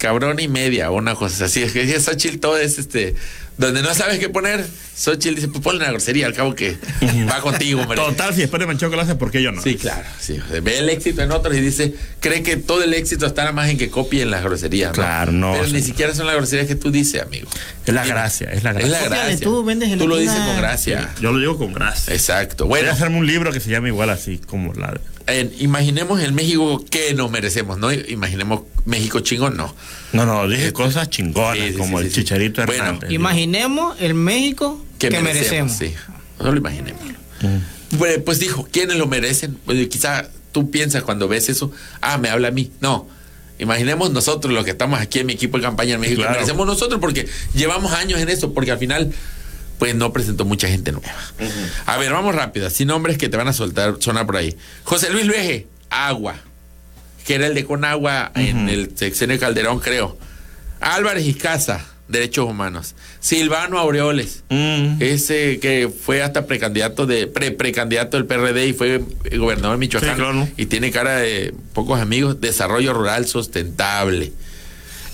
cabrón 0.00 0.40
y 0.40 0.48
media, 0.48 0.90
o 0.90 0.94
una 0.96 1.14
cosa 1.14 1.44
así. 1.44 1.62
Es 1.62 1.72
que 1.72 1.84
dice 1.84 2.00
Xochitl, 2.00 2.38
todo 2.40 2.56
es 2.56 2.78
este, 2.78 3.14
donde 3.58 3.82
no 3.82 3.92
sabes 3.94 4.18
qué 4.18 4.28
poner. 4.30 4.66
Xochitl 4.96 5.34
dice, 5.36 5.48
pues 5.48 5.62
ponle 5.62 5.80
una 5.82 5.90
grosería, 5.92 6.26
al 6.26 6.32
cabo 6.34 6.54
que 6.54 6.76
va 7.30 7.40
contigo, 7.42 7.82
hombre. 7.82 7.96
Total, 7.96 8.34
si 8.34 8.40
después 8.40 8.60
de 8.60 8.66
Manchoco 8.66 8.96
lo 8.96 9.02
hace, 9.02 9.14
¿por 9.14 9.30
qué 9.30 9.42
yo 9.42 9.52
no? 9.52 9.62
Sí, 9.62 9.76
claro, 9.76 10.06
sí. 10.18 10.38
Ve 10.62 10.78
el 10.78 10.88
éxito 10.88 11.22
en 11.22 11.30
otros 11.32 11.54
y 11.56 11.60
dice, 11.60 11.94
cree 12.20 12.42
que 12.42 12.56
todo 12.56 12.82
el 12.82 12.92
éxito 12.94 13.26
está 13.26 13.42
nada 13.42 13.52
más 13.52 13.68
en 13.70 13.76
que 13.78 13.90
copien 13.90 14.30
las 14.30 14.42
groserías. 14.42 14.88
¿no? 14.90 14.94
Claro, 14.94 15.32
no, 15.32 15.52
Pero 15.52 15.66
sí. 15.66 15.72
ni 15.74 15.82
siquiera 15.82 16.14
son 16.14 16.26
las 16.26 16.36
groserías 16.36 16.66
que 16.66 16.74
tú 16.76 16.90
dices, 16.90 17.22
amigo. 17.22 17.48
Es 17.86 17.94
la 17.94 18.04
gracia, 18.06 18.50
es 18.52 18.62
la 18.64 18.70
Es 18.70 18.76
gracia. 18.76 18.88
la 18.90 18.98
Cópiale 19.04 19.28
gracia. 19.30 19.44
tú, 19.46 19.64
vendes 19.64 19.98
Tú 19.98 20.08
lo 20.08 20.16
dices 20.16 20.36
con 20.40 20.56
gracia. 20.56 21.10
Yo 21.20 21.32
lo 21.32 21.38
digo 21.38 21.58
con 21.58 21.72
gracia. 21.74 22.12
Exacto. 22.14 22.66
Voy 22.66 22.80
a 22.80 22.92
hacerme 22.92 23.18
un 23.18 23.26
libro 23.26 23.52
que 23.52 23.60
se 23.60 23.70
llame 23.70 23.88
igual 23.88 24.10
así, 24.10 24.38
como 24.38 24.72
la 24.74 24.92
de- 24.92 25.00
en- 25.32 25.52
imaginemos 25.58 26.20
el 26.20 26.32
México 26.32 26.84
que 26.90 27.14
nos 27.14 27.30
merecemos, 27.30 27.78
¿no? 27.78 27.92
Imaginemos 27.92 28.62
México 28.84 29.20
chingón, 29.20 29.56
no. 29.56 29.74
No, 30.12 30.26
no, 30.26 30.48
dije 30.48 30.72
cosas 30.72 31.08
chingonas, 31.10 31.56
Sí, 31.58 31.72
sí, 31.72 31.78
como 31.78 31.98
sí, 32.00 32.04
el 32.06 32.10
sí. 32.12 32.20
Chicharito 32.20 32.64
Bueno, 32.66 32.82
Hernández. 32.84 33.10
Imaginemos 33.10 33.96
el 34.00 34.14
México 34.14 34.84
que, 34.98 35.10
merecemos. 35.10 35.72
Sí, 35.76 35.94
no 36.40 36.50
lo 36.52 36.58
imaginemos. 36.58 37.00
Bueno, 37.92 38.22
pues 38.24 38.38
dijo, 38.38 38.68
¿quiénes 38.70 38.96
lo 38.96 39.06
merecen? 39.06 39.56
Pues 39.64 39.88
quizá 39.88 40.28
tú 40.52 40.70
piensas 40.70 41.02
cuando 41.02 41.26
ves 41.28 41.48
eso, 41.48 41.72
ah, 42.00 42.18
me 42.18 42.28
habla 42.28 42.48
a 42.48 42.50
mí. 42.50 42.70
No. 42.80 43.08
Imaginemos 43.58 44.10
nosotros 44.10 44.54
los 44.54 44.64
que 44.64 44.70
estamos 44.70 45.00
aquí 45.00 45.18
en 45.18 45.26
mi 45.26 45.34
equipo 45.34 45.58
de 45.58 45.62
campaña 45.64 45.94
en 45.94 46.00
México, 46.00 46.20
Claro. 46.22 46.34
merecemos 46.34 46.66
nosotros 46.66 46.98
porque 47.00 47.28
llevamos 47.54 47.92
años 47.92 48.18
en 48.20 48.28
eso, 48.30 48.54
porque 48.54 48.70
al 48.70 48.78
final 48.78 49.12
pues 49.80 49.94
no 49.96 50.12
presentó 50.12 50.44
mucha 50.44 50.68
gente 50.68 50.92
nueva. 50.92 51.12
A 51.86 51.96
ver, 51.96 52.12
vamos 52.12 52.34
rápido, 52.34 52.68
así 52.68 52.84
nombres 52.84 53.18
que 53.18 53.28
te 53.28 53.36
van 53.36 53.48
a 53.48 53.52
soltar, 53.52 53.96
sonar 53.98 54.26
por 54.26 54.36
ahí. 54.36 54.54
José 54.84 55.10
Luis 55.10 55.26
Luege, 55.26 55.66
Agua, 55.88 56.36
que 57.26 57.34
era 57.34 57.46
el 57.48 57.54
de 57.54 57.64
Conagua 57.64 58.30
en 58.36 58.68
el 58.68 58.96
sexenio 58.96 59.34
de 59.36 59.40
Calderón, 59.40 59.80
creo. 59.80 60.16
Álvarez 60.80 61.26
y 61.26 61.34
Casa, 61.34 61.84
Derechos 62.08 62.48
Humanos. 62.48 62.94
Silvano 63.20 63.78
Aureoles, 63.78 64.42
Mm. 64.50 64.96
ese 65.00 65.58
que 65.60 65.88
fue 65.88 66.22
hasta 66.22 66.46
precandidato 66.46 67.06
de 67.06 67.26
pre 67.26 67.50
precandidato 67.50 68.16
del 68.16 68.26
PRD 68.26 68.66
y 68.68 68.72
fue 68.72 69.02
gobernador 69.38 69.76
de 69.76 69.78
Michoacán 69.78 70.10
Sí, 70.10 70.16
claro. 70.16 70.48
y 70.56 70.66
tiene 70.66 70.90
cara 70.90 71.16
de 71.16 71.54
pocos 71.72 72.00
amigos, 72.00 72.40
desarrollo 72.40 72.92
rural 72.92 73.26
sustentable. 73.26 74.32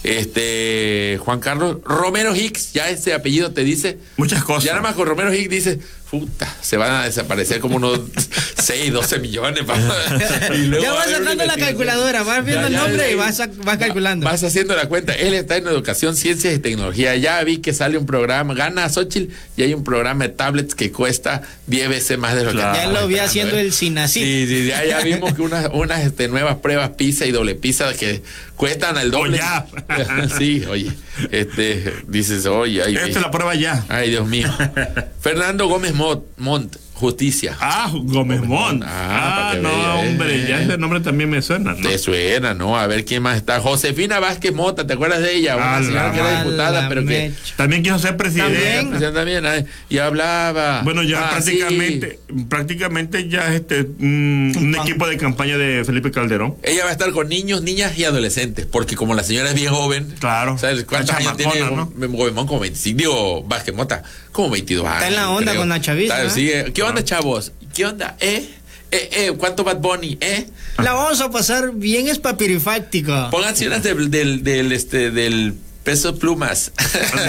Este 0.02 1.18
Juan 1.20 1.40
Carlos 1.40 1.78
Romero 1.84 2.34
Hicks, 2.34 2.72
ya 2.72 2.88
ese 2.90 3.12
apellido 3.14 3.52
te 3.52 3.64
dice 3.64 3.98
Muchas 4.16 4.44
cosas. 4.44 4.64
ya 4.64 4.70
nada 4.72 4.82
más 4.82 4.94
con 4.94 5.06
Romero 5.08 5.32
Hicks 5.34 5.50
dice, 5.50 5.80
puta, 6.10 6.52
se 6.60 6.76
van 6.76 6.92
a 6.92 7.04
desaparecer 7.04 7.58
como 7.60 7.76
unos 7.76 8.00
6, 8.62 8.92
12 8.92 9.18
millones. 9.18 9.62
y 10.54 10.66
luego 10.66 10.84
Ya 10.84 10.92
vas 10.92 11.10
sacando 11.10 11.44
la 11.44 11.56
calculadora, 11.56 12.22
vas 12.22 12.44
viendo 12.44 12.62
Ya, 12.62 12.66
el 12.68 12.72
nombre 12.74 13.06
ya, 13.06 13.10
y 13.10 13.14
vas, 13.16 13.40
vas 13.64 13.78
calculando. 13.78 14.24
Vas 14.24 14.42
haciendo 14.44 14.74
la 14.76 14.86
cuenta. 14.88 15.12
Él 15.14 15.34
está 15.34 15.56
en 15.56 15.66
educación, 15.66 16.16
ciencias 16.16 16.54
y 16.54 16.58
tecnología. 16.58 17.16
Ya 17.16 17.42
vi 17.44 17.58
que 17.58 17.72
sale 17.74 17.98
un 17.98 18.06
programa, 18.06 18.54
gana 18.54 18.88
Xochitl 18.88 19.32
y 19.56 19.62
hay 19.62 19.74
un 19.74 19.82
programa 19.84 20.24
de 20.24 20.30
tablets 20.30 20.74
que 20.74 20.92
cuesta 20.92 21.42
10 21.66 21.88
veces 21.88 22.18
más 22.18 22.34
de 22.36 22.44
lo 22.44 22.52
Claro. 22.52 22.72
que 22.72 22.78
ya 22.86 23.00
lo 23.00 23.08
vi 23.08 23.18
haciendo 23.18 23.56
¿eh? 23.56 23.60
el 23.62 23.72
SINACIT. 23.72 24.22
Sí, 24.22 24.46
sí, 24.48 24.66
ya, 24.68 24.84
ya 24.84 25.00
vimos 25.00 25.34
que 25.34 25.42
unas, 25.42 25.68
unas 25.72 26.00
este, 26.04 26.28
nuevas 26.28 26.56
pruebas 26.56 26.90
PISA 26.90 27.26
y 27.26 27.32
doble 27.32 27.54
PISA 27.56 27.92
que 27.94 28.22
cuestan 28.54 28.96
el 28.96 29.10
doble. 29.10 29.38
Oh, 29.42 29.66
ya. 29.88 30.28
sí, 30.38 30.64
oye, 30.68 30.90
este, 31.30 31.92
dices, 32.08 32.46
oye, 32.46 32.82
ay, 32.82 32.94
Esta 32.96 33.06
es 33.08 33.20
la 33.22 33.30
prueba 33.30 33.54
ya. 33.54 33.84
ay, 33.88 34.10
Dios 34.10 34.26
mío. 34.26 34.48
Fernando 35.20 35.66
Gómez 35.68 35.94
Mont, 35.96 36.22
Montt, 36.36 36.78
Justicia. 36.96 37.54
Ah, 37.60 37.90
Gómez 37.92 38.40
Mont. 38.42 38.82
Ah, 38.86 39.50
Ah, 39.52 39.54
no, 39.60 39.68
eh. 39.68 40.08
hombre, 40.08 40.46
ya 40.48 40.62
ese 40.62 40.78
nombre 40.78 41.00
también 41.00 41.28
me 41.28 41.42
suena, 41.42 41.74
¿no? 41.74 41.86
Te 41.88 41.98
suena, 41.98 42.54
¿no? 42.54 42.78
A 42.78 42.86
ver 42.86 43.04
quién 43.04 43.22
más 43.22 43.36
está. 43.36 43.60
Josefina 43.60 44.18
Vázquez 44.18 44.54
Mota, 44.54 44.86
¿te 44.86 44.94
acuerdas 44.94 45.20
de 45.20 45.34
ella? 45.36 45.56
Una 45.56 45.76
A 45.76 45.80
la 45.80 45.86
señora 45.86 46.12
que 46.12 46.18
era 46.20 46.42
diputada, 46.42 46.88
pero 46.88 47.04
que. 47.04 47.32
También 47.56 47.82
quiso 47.82 47.98
ser 47.98 48.16
presidente. 48.16 48.54
También. 48.58 48.88
presidenta 48.88 49.18
también, 49.20 49.66
y 49.90 49.98
hablaba. 49.98 50.80
Bueno, 50.84 51.02
ya 51.02 51.26
Ah, 51.26 51.30
prácticamente, 51.32 52.18
prácticamente 52.48 53.28
ya 53.28 53.48
es 53.48 53.60
este 53.60 53.82
mm, 53.84 54.56
un 54.56 54.76
equipo 54.80 55.06
de 55.06 55.16
campaña 55.18 55.58
de 55.58 55.84
Felipe 55.84 56.10
Calderón. 56.10 56.54
sí. 56.64 56.72
Ella 56.72 56.84
va 56.84 56.88
a 56.90 56.92
estar 56.92 57.10
con 57.12 57.28
niños, 57.28 57.62
niñas 57.62 57.98
y 57.98 58.04
adolescentes, 58.04 58.64
porque 58.66 58.96
como 58.96 59.14
la 59.14 59.22
señora 59.22 59.50
es 59.50 59.54
bien 59.54 59.72
joven. 59.72 60.14
Claro. 60.18 60.56
¿Sabes 60.58 60.84
cuántos 60.84 61.14
años 61.14 61.36
tiene? 61.36 61.60
¿no? 61.70 61.90
Gobemón? 61.94 62.46
Como 62.46 62.60
25, 62.60 62.96
digo, 62.98 63.42
Vázquez 63.44 63.74
Mota, 63.74 64.02
como 64.32 64.50
22 64.50 64.86
años. 64.86 65.04
en 65.08 65.14
la 65.16 65.30
onda 65.30 65.52
creo. 65.52 65.60
con 65.62 65.68
la 65.68 65.80
chaviza, 65.80 66.22
Está- 66.22 66.34
sí, 66.34 66.50
eh, 66.50 66.72
¿Qué 66.74 66.82
onda, 66.88 67.04
chavos? 67.04 67.52
¿Qué 67.74 67.84
onda? 67.86 68.16
¿Eh? 68.20 68.48
¿Eh? 68.90 69.08
¿Eh? 69.12 69.32
¿Cuánto 69.36 69.64
Bad 69.64 69.78
Bunny? 69.78 70.16
¿Eh? 70.20 70.46
La 70.78 70.92
vamos 70.92 71.20
a 71.20 71.30
pasar 71.30 71.72
bien 71.74 72.08
espapirifáctica. 72.08 73.30
Pónganse 73.30 73.66
unas 73.66 73.82
del, 73.82 74.10
del, 74.10 74.42
del, 74.44 74.72
este, 74.72 75.10
del 75.10 75.54
peso 75.82 76.18
plumas. 76.18 76.72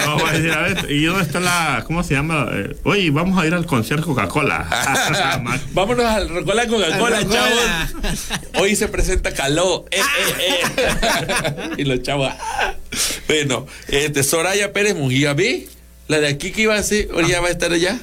No, 0.04 0.18
voy 0.18 0.28
a 0.28 0.32
decir, 0.32 0.50
a 0.50 0.62
ver, 0.62 0.90
¿y 0.90 1.04
dónde 1.04 1.22
está 1.22 1.38
la, 1.38 1.84
cómo 1.86 2.02
se 2.02 2.14
llama? 2.14 2.48
Eh, 2.52 2.76
oye, 2.82 3.10
vamos 3.10 3.40
a 3.40 3.46
ir 3.46 3.54
al 3.54 3.66
concierto 3.66 4.06
Coca-Cola. 4.06 4.68
Vámonos 5.72 6.04
al 6.04 6.28
Rocola 6.28 6.66
Coca-Cola, 6.66 7.28
chavos. 7.28 8.18
Hoy 8.58 8.74
se 8.74 8.88
presenta 8.88 9.32
Caló. 9.32 9.84
Eh, 9.90 10.00
eh, 10.00 10.60
eh. 10.76 11.70
y 11.78 11.84
los 11.84 12.02
chavos. 12.02 12.32
ah. 12.36 12.74
Bueno, 13.28 13.66
este, 13.88 14.22
Soraya 14.22 14.72
Pérez 14.72 14.96
Mujía, 14.96 15.34
¿ve? 15.34 15.68
La 16.08 16.18
de 16.18 16.28
aquí 16.28 16.50
que 16.50 16.62
iba 16.62 16.74
a 16.74 16.82
ser, 16.82 17.08
ahora 17.12 17.28
ya 17.28 17.40
va 17.40 17.48
a 17.48 17.50
estar 17.50 17.72
allá. 17.72 18.00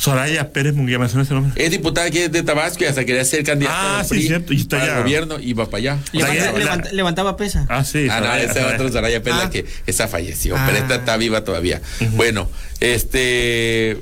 Soraya 0.00 0.50
Pérez 0.52 0.74
Munguía, 0.74 0.98
me 0.98 1.08
suena 1.08 1.24
ese 1.24 1.34
nombre. 1.34 1.52
Es 1.62 1.70
diputada 1.70 2.06
aquí 2.06 2.20
de 2.26 2.42
Tabasco 2.42 2.82
y 2.84 2.86
hasta 2.86 3.04
quería 3.04 3.22
ser 3.24 3.44
candidata 3.44 3.76
Ah, 3.78 3.98
al 4.00 4.04
sí, 4.06 4.14
PRI 4.14 4.22
cierto, 4.28 4.52
y 4.54 4.56
está 4.56 4.78
para 4.78 4.82
allá. 4.84 4.96
el 4.96 5.02
gobierno 5.02 5.36
y 5.40 5.52
va 5.52 5.66
para 5.66 5.76
allá. 5.78 5.98
Levanta- 6.12 6.34
Soraya- 6.34 6.58
levanta- 6.58 6.92
levantaba 6.92 7.36
pesa. 7.36 7.66
Ah, 7.68 7.84
sí. 7.84 8.06
Ah, 8.10 8.20
no, 8.20 8.24
Soraya, 8.26 8.44
esa 8.44 8.54
Soraya. 8.54 8.74
otra 8.76 8.88
Soraya 8.92 9.22
Pérez, 9.22 9.38
la 9.38 9.44
Ah. 9.44 9.50
que 9.50 9.66
esa 9.86 10.08
falleció, 10.08 10.56
Ah. 10.56 10.64
pero 10.66 10.78
esta 10.78 10.94
está 10.94 11.16
viva 11.18 11.44
todavía. 11.44 11.82
Bueno, 12.12 12.48
este. 12.80 13.98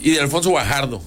Y 0.00 0.12
de 0.12 0.20
Alfonso 0.20 0.50
Guajardo. 0.50 1.02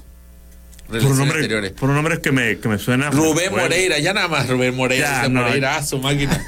Por 1.00 1.12
un 1.12 1.18
Relaciones 1.18 1.18
nombre, 1.20 1.40
exteriores. 1.40 1.72
por 1.72 1.90
un 1.90 1.96
nombre 1.96 2.22
que 2.22 2.32
me, 2.32 2.58
que 2.60 2.68
me 2.70 2.78
suena. 2.80 3.10
Rubén 3.12 3.50
bueno. 3.52 3.64
Moreira, 3.64 4.00
ya 4.00 4.14
nada 4.14 4.28
más 4.28 4.48
Rubén 4.50 4.76
Moreira, 4.76 5.08
Ya, 5.10 5.22
ese 5.22 5.30
no. 5.30 5.42
Moreira, 5.42 5.84
su 5.84 6.00
máquina. 6.00 6.44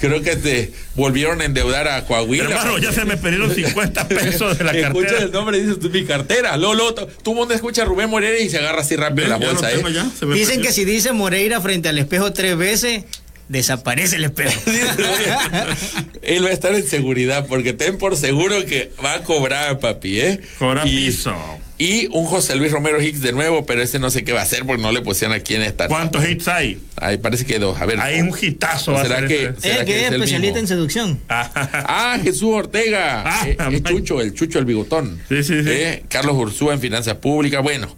Creo 0.00 0.22
que 0.22 0.36
te 0.36 0.72
volvieron 0.94 1.40
a 1.40 1.44
endeudar 1.44 1.88
a 1.88 2.04
Coahuila. 2.04 2.44
Hermano, 2.44 2.78
ya 2.78 2.92
se 2.92 3.04
me 3.04 3.16
perdieron 3.16 3.54
50 3.54 4.08
pesos 4.08 4.58
de 4.58 4.64
la 4.64 4.72
Escucha 4.72 5.06
cartera. 5.08 5.24
el 5.24 5.32
nombre 5.32 5.58
y 5.58 5.62
dices, 5.62 5.80
tú, 5.80 5.90
mi 5.90 6.04
cartera. 6.04 6.56
Lolo, 6.56 6.94
tú 6.94 7.34
mundo 7.34 7.54
escucha 7.54 7.82
a 7.82 7.84
Rubén 7.84 8.08
Moreira 8.10 8.38
y 8.38 8.48
se 8.48 8.58
agarra 8.58 8.80
así 8.82 8.96
rápido 8.96 9.28
Ven, 9.28 9.40
la 9.40 9.46
bolsa, 9.46 9.68
tengo 9.70 9.88
¿eh? 9.88 9.92
ya, 9.92 10.08
se 10.18 10.26
me 10.26 10.34
Dicen 10.34 10.56
perdió. 10.56 10.68
que 10.68 10.72
si 10.72 10.84
dice 10.84 11.12
Moreira 11.12 11.60
frente 11.60 11.88
al 11.88 11.98
espejo 11.98 12.32
tres 12.32 12.56
veces, 12.56 13.04
desaparece 13.48 14.16
el 14.16 14.24
espejo. 14.24 14.60
Él 16.22 16.44
va 16.44 16.48
a 16.48 16.52
estar 16.52 16.74
en 16.74 16.86
seguridad 16.86 17.46
porque 17.48 17.72
ten 17.72 17.98
por 17.98 18.16
seguro 18.16 18.64
que 18.66 18.92
va 19.04 19.14
a 19.14 19.22
cobrar, 19.22 19.78
papi, 19.78 20.20
¿eh? 20.20 20.40
Cobra 20.58 20.86
y, 20.86 21.06
piso. 21.06 21.34
Y 21.80 22.08
un 22.08 22.24
José 22.26 22.56
Luis 22.56 22.72
Romero 22.72 23.00
Hicks 23.00 23.20
de 23.20 23.32
nuevo, 23.32 23.64
pero 23.64 23.80
ese 23.82 24.00
no 24.00 24.10
sé 24.10 24.24
qué 24.24 24.32
va 24.32 24.40
a 24.40 24.42
hacer 24.42 24.64
porque 24.66 24.82
no 24.82 24.90
le 24.90 25.00
pusieron 25.00 25.32
aquí 25.36 25.54
en 25.54 25.62
esta. 25.62 25.86
¿Cuántos 25.86 26.28
hits 26.28 26.48
hay? 26.48 26.80
Ahí 26.96 27.18
parece 27.18 27.44
que 27.46 27.60
dos. 27.60 27.80
A 27.80 27.86
ver. 27.86 28.00
Hay 28.00 28.20
un 28.20 28.32
hitazo. 28.40 28.92
va 28.92 29.00
a 29.00 29.04
¿Será 29.04 29.18
ser 29.20 29.28
que- 29.28 29.44
este. 29.44 29.60
¿Será 29.60 29.74
Ella 29.76 29.84
que 29.84 29.92
que 29.92 30.06
es 30.06 30.12
especialista 30.12 30.58
en 30.58 30.66
seducción. 30.66 31.20
Ah, 31.30 32.18
Jesús 32.22 32.50
Ortega. 32.52 33.22
Ah, 33.24 33.46
Eh, 33.48 33.56
eh. 33.58 33.82
Chucho, 33.84 34.20
el 34.20 34.34
Chucho, 34.34 34.58
el 34.58 34.64
bigotón. 34.64 35.20
Sí, 35.28 35.44
sí, 35.44 35.62
sí. 35.62 35.68
Eh, 35.70 36.02
Carlos 36.08 36.34
Ursúa 36.36 36.74
en 36.74 36.80
finanzas 36.80 37.14
públicas. 37.14 37.62
Bueno, 37.62 37.94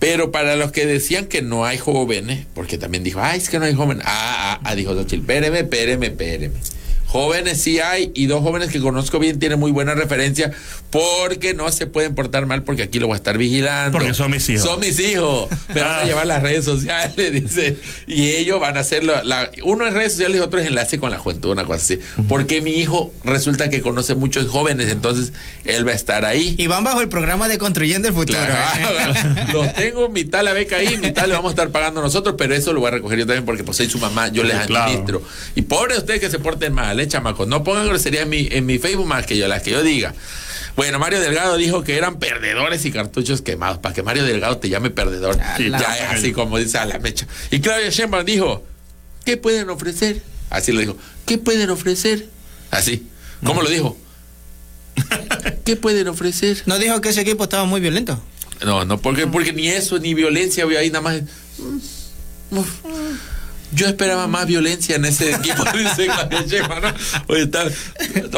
pero 0.00 0.32
para 0.32 0.56
los 0.56 0.72
que 0.72 0.84
decían 0.86 1.26
que 1.26 1.40
no 1.40 1.64
hay 1.64 1.78
jóvenes, 1.78 2.46
porque 2.54 2.78
también 2.78 3.04
dijo, 3.04 3.20
ay, 3.22 3.38
es 3.38 3.48
que 3.48 3.60
no 3.60 3.64
hay 3.66 3.74
jóvenes. 3.74 4.02
Ah, 4.08 4.58
ah, 4.58 4.60
ah, 4.64 4.74
dijo 4.74 4.94
Xochitl, 4.94 5.20
espéreme, 5.20 5.60
espéreme, 5.60 6.06
espéreme. 6.06 6.56
Jóvenes 7.08 7.60
sí 7.62 7.80
hay 7.80 8.12
y 8.14 8.26
dos 8.26 8.42
jóvenes 8.42 8.68
que 8.70 8.80
conozco 8.80 9.18
bien 9.18 9.38
tienen 9.38 9.58
muy 9.58 9.70
buena 9.72 9.94
referencia 9.94 10.52
porque 10.90 11.54
no 11.54 11.70
se 11.72 11.86
pueden 11.86 12.14
portar 12.14 12.44
mal 12.46 12.62
porque 12.64 12.82
aquí 12.82 12.98
lo 12.98 13.06
voy 13.06 13.14
a 13.14 13.16
estar 13.16 13.38
vigilando. 13.38 13.96
Porque 13.98 14.12
son 14.14 14.30
mis 14.30 14.48
hijos. 14.48 14.62
Son 14.64 14.78
mis 14.80 14.98
hijos. 15.00 15.48
Me 15.74 15.80
van 15.80 15.90
a 15.90 15.98
Ah. 16.00 16.04
llevar 16.04 16.26
las 16.26 16.42
redes 16.42 16.64
sociales, 16.66 17.32
dice. 17.32 17.76
Y 18.06 18.28
ellos 18.30 18.60
van 18.60 18.76
a 18.76 18.80
hacerlo. 18.80 19.14
La, 19.24 19.50
uno 19.64 19.86
es 19.86 19.94
redes 19.94 20.12
sociales 20.12 20.36
y 20.36 20.40
otro 20.40 20.60
es 20.60 20.66
enlace 20.66 20.98
con 20.98 21.10
la 21.10 21.18
juventud, 21.18 21.50
una 21.50 21.64
cosa 21.64 21.76
así. 21.82 21.98
Porque 22.28 22.60
mi 22.60 22.72
hijo 22.72 23.12
resulta 23.24 23.70
que 23.70 23.80
conoce 23.80 24.14
muchos 24.14 24.46
jóvenes, 24.48 24.90
entonces 24.90 25.32
él 25.64 25.86
va 25.86 25.92
a 25.92 25.94
estar 25.94 26.24
ahí. 26.26 26.54
Y 26.58 26.66
van 26.66 26.84
bajo 26.84 27.00
el 27.00 27.08
programa 27.08 27.48
de 27.48 27.56
Construyendo 27.58 28.08
el 28.08 28.14
Futuro. 28.14 28.38
Claro, 28.38 28.98
¿eh? 29.14 29.46
los 29.52 29.74
tengo, 29.74 30.08
mitad 30.10 30.42
la 30.42 30.52
beca 30.52 30.76
ahí, 30.76 30.96
mitad 30.98 31.26
le 31.26 31.32
vamos 31.34 31.50
a 31.50 31.52
estar 31.52 31.70
pagando 31.70 32.00
nosotros, 32.02 32.34
pero 32.36 32.54
eso 32.54 32.72
lo 32.72 32.80
voy 32.80 32.88
a 32.88 32.92
recoger 32.92 33.18
yo 33.18 33.26
también 33.26 33.44
porque 33.46 33.64
pues 33.64 33.76
soy 33.78 33.88
su 33.88 33.98
mamá, 33.98 34.28
yo 34.28 34.42
les 34.44 34.58
Sí, 34.60 34.66
claro. 34.66 34.84
administro. 34.90 35.22
Y 35.54 35.62
pobre 35.62 35.96
ustedes 35.96 36.20
que 36.20 36.30
se 36.30 36.38
porten 36.38 36.72
mal, 36.72 36.97
chamacos, 37.06 37.46
no 37.46 37.62
pongan 37.62 37.86
grosería 37.86 38.22
en 38.22 38.28
mi, 38.28 38.48
en 38.50 38.66
mi 38.66 38.78
Facebook 38.78 39.06
más 39.06 39.26
que 39.26 39.36
yo, 39.36 39.46
las 39.46 39.62
que 39.62 39.70
yo 39.70 39.82
diga. 39.82 40.14
Bueno, 40.74 40.98
Mario 40.98 41.20
Delgado 41.20 41.56
dijo 41.56 41.82
que 41.82 41.96
eran 41.96 42.18
perdedores 42.18 42.84
y 42.84 42.92
cartuchos 42.92 43.42
quemados, 43.42 43.78
para 43.78 43.94
que 43.94 44.02
Mario 44.02 44.24
Delgado 44.24 44.58
te 44.58 44.68
llame 44.68 44.90
perdedor. 44.90 45.36
Sí, 45.56 45.70
ya 45.70 45.98
es 45.98 46.18
así 46.18 46.32
como 46.32 46.56
dice 46.58 46.78
a 46.78 46.84
la 46.84 46.98
mecha. 46.98 47.26
Y 47.50 47.60
Claudia 47.60 47.90
Sheinbaum 47.90 48.24
dijo, 48.24 48.64
¿qué 49.24 49.36
pueden 49.36 49.70
ofrecer? 49.70 50.22
Así 50.50 50.72
lo 50.72 50.80
dijo, 50.80 50.96
¿qué 51.26 51.36
pueden 51.36 51.70
ofrecer? 51.70 52.28
Así. 52.70 53.06
¿Cómo 53.44 53.62
lo 53.62 53.70
dijo? 53.70 53.96
¿Qué 55.64 55.76
pueden 55.76 56.08
ofrecer? 56.08 56.62
No 56.66 56.78
dijo 56.78 57.00
que 57.00 57.10
ese 57.10 57.22
equipo 57.22 57.44
estaba 57.44 57.64
muy 57.64 57.80
violento. 57.80 58.20
No, 58.64 58.84
no, 58.84 59.00
porque, 59.00 59.26
porque 59.26 59.52
ni 59.52 59.68
eso, 59.68 59.98
ni 59.98 60.14
violencia 60.14 60.64
había 60.64 60.80
ahí 60.80 60.90
nada 60.90 61.02
más. 61.02 61.22
Yo 63.72 63.86
esperaba 63.86 64.26
más 64.26 64.46
violencia 64.46 64.96
en 64.96 65.04
ese 65.04 65.30
equipo, 65.32 65.64
¿no? 65.64 65.70
Oye, 67.28 67.42
está- 67.42 67.66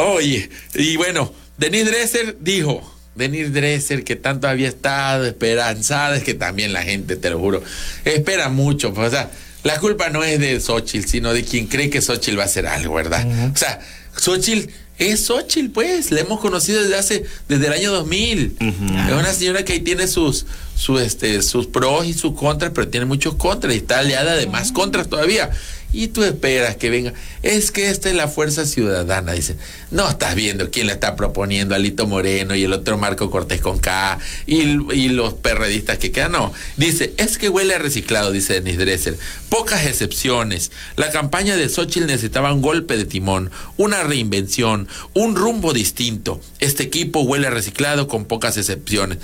oye, 0.02 0.50
y 0.74 0.96
bueno, 0.96 1.32
Denis 1.58 1.86
Dresser 1.86 2.36
dijo, 2.40 2.98
Denis 3.14 3.52
Dresser, 3.52 4.02
que 4.04 4.16
tanto 4.16 4.48
había 4.48 4.68
estado 4.68 5.26
esperanzada, 5.26 6.16
es 6.16 6.24
que 6.24 6.34
también 6.34 6.72
la 6.72 6.82
gente, 6.82 7.16
te 7.16 7.30
lo 7.30 7.38
juro, 7.38 7.62
espera 8.04 8.48
mucho, 8.48 8.92
pues, 8.94 9.08
o 9.08 9.10
sea, 9.10 9.30
la 9.62 9.78
culpa 9.78 10.08
no 10.08 10.24
es 10.24 10.40
de 10.40 10.58
Xochitl, 10.58 11.06
sino 11.06 11.32
de 11.34 11.44
quien 11.44 11.66
cree 11.66 11.90
que 11.90 12.00
Xochitl 12.00 12.38
va 12.38 12.44
a 12.44 12.46
hacer 12.46 12.66
algo, 12.66 12.94
¿verdad? 12.94 13.26
O 13.52 13.56
sea, 13.56 13.78
Xochitl 14.16 14.70
es 15.00 15.26
Xochitl, 15.26 15.70
pues, 15.70 16.10
la 16.10 16.20
hemos 16.20 16.40
conocido 16.40 16.82
desde 16.82 16.96
hace, 16.96 17.24
desde 17.48 17.66
el 17.66 17.72
año 17.72 17.92
2000. 17.92 18.56
Es 18.60 19.12
una 19.12 19.32
señora 19.32 19.64
que 19.64 19.72
ahí 19.72 19.80
tiene 19.80 20.06
sus, 20.06 20.46
su, 20.76 20.98
este, 20.98 21.40
sus 21.42 21.66
pros 21.66 22.06
y 22.06 22.12
sus 22.12 22.34
contras, 22.34 22.72
pero 22.74 22.88
tiene 22.88 23.06
muchos 23.06 23.34
contras 23.36 23.74
y 23.74 23.78
está 23.78 24.00
aliada 24.00 24.36
de 24.36 24.46
más 24.46 24.72
contras 24.72 25.08
todavía. 25.08 25.50
Y 25.92 26.08
tú 26.08 26.22
esperas 26.22 26.76
que 26.76 26.88
venga. 26.88 27.12
Es 27.42 27.72
que 27.72 27.90
esta 27.90 28.08
es 28.08 28.14
la 28.14 28.28
fuerza 28.28 28.64
ciudadana, 28.64 29.32
dicen. 29.32 29.58
No 29.90 30.08
estás 30.08 30.36
viendo 30.36 30.70
quién 30.70 30.86
le 30.86 30.92
está 30.92 31.16
proponiendo 31.16 31.74
Alito 31.74 32.06
Moreno 32.06 32.54
y 32.54 32.62
el 32.62 32.72
otro 32.72 32.96
Marco 32.96 33.30
Cortés 33.30 33.60
con 33.60 33.78
K 33.78 34.18
y, 34.46 34.60
y 34.94 35.08
los 35.08 35.34
perredistas 35.34 35.98
que 35.98 36.12
quedan. 36.12 36.32
No, 36.32 36.52
dice, 36.76 37.12
es 37.16 37.38
que 37.38 37.48
huele 37.48 37.74
a 37.74 37.78
reciclado, 37.78 38.30
dice 38.30 38.54
Denis 38.54 38.78
Dresser. 38.78 39.18
Pocas 39.48 39.84
excepciones. 39.84 40.70
La 40.96 41.10
campaña 41.10 41.56
de 41.56 41.68
Xochitl 41.68 42.06
necesitaba 42.06 42.52
un 42.52 42.62
golpe 42.62 42.96
de 42.96 43.04
timón, 43.04 43.50
una 43.76 44.04
reinvención, 44.04 44.86
un 45.12 45.34
rumbo 45.34 45.72
distinto. 45.72 46.40
Este 46.60 46.84
equipo 46.84 47.22
huele 47.22 47.48
a 47.48 47.50
reciclado 47.50 48.06
con 48.06 48.26
pocas 48.26 48.56
excepciones. 48.56 49.18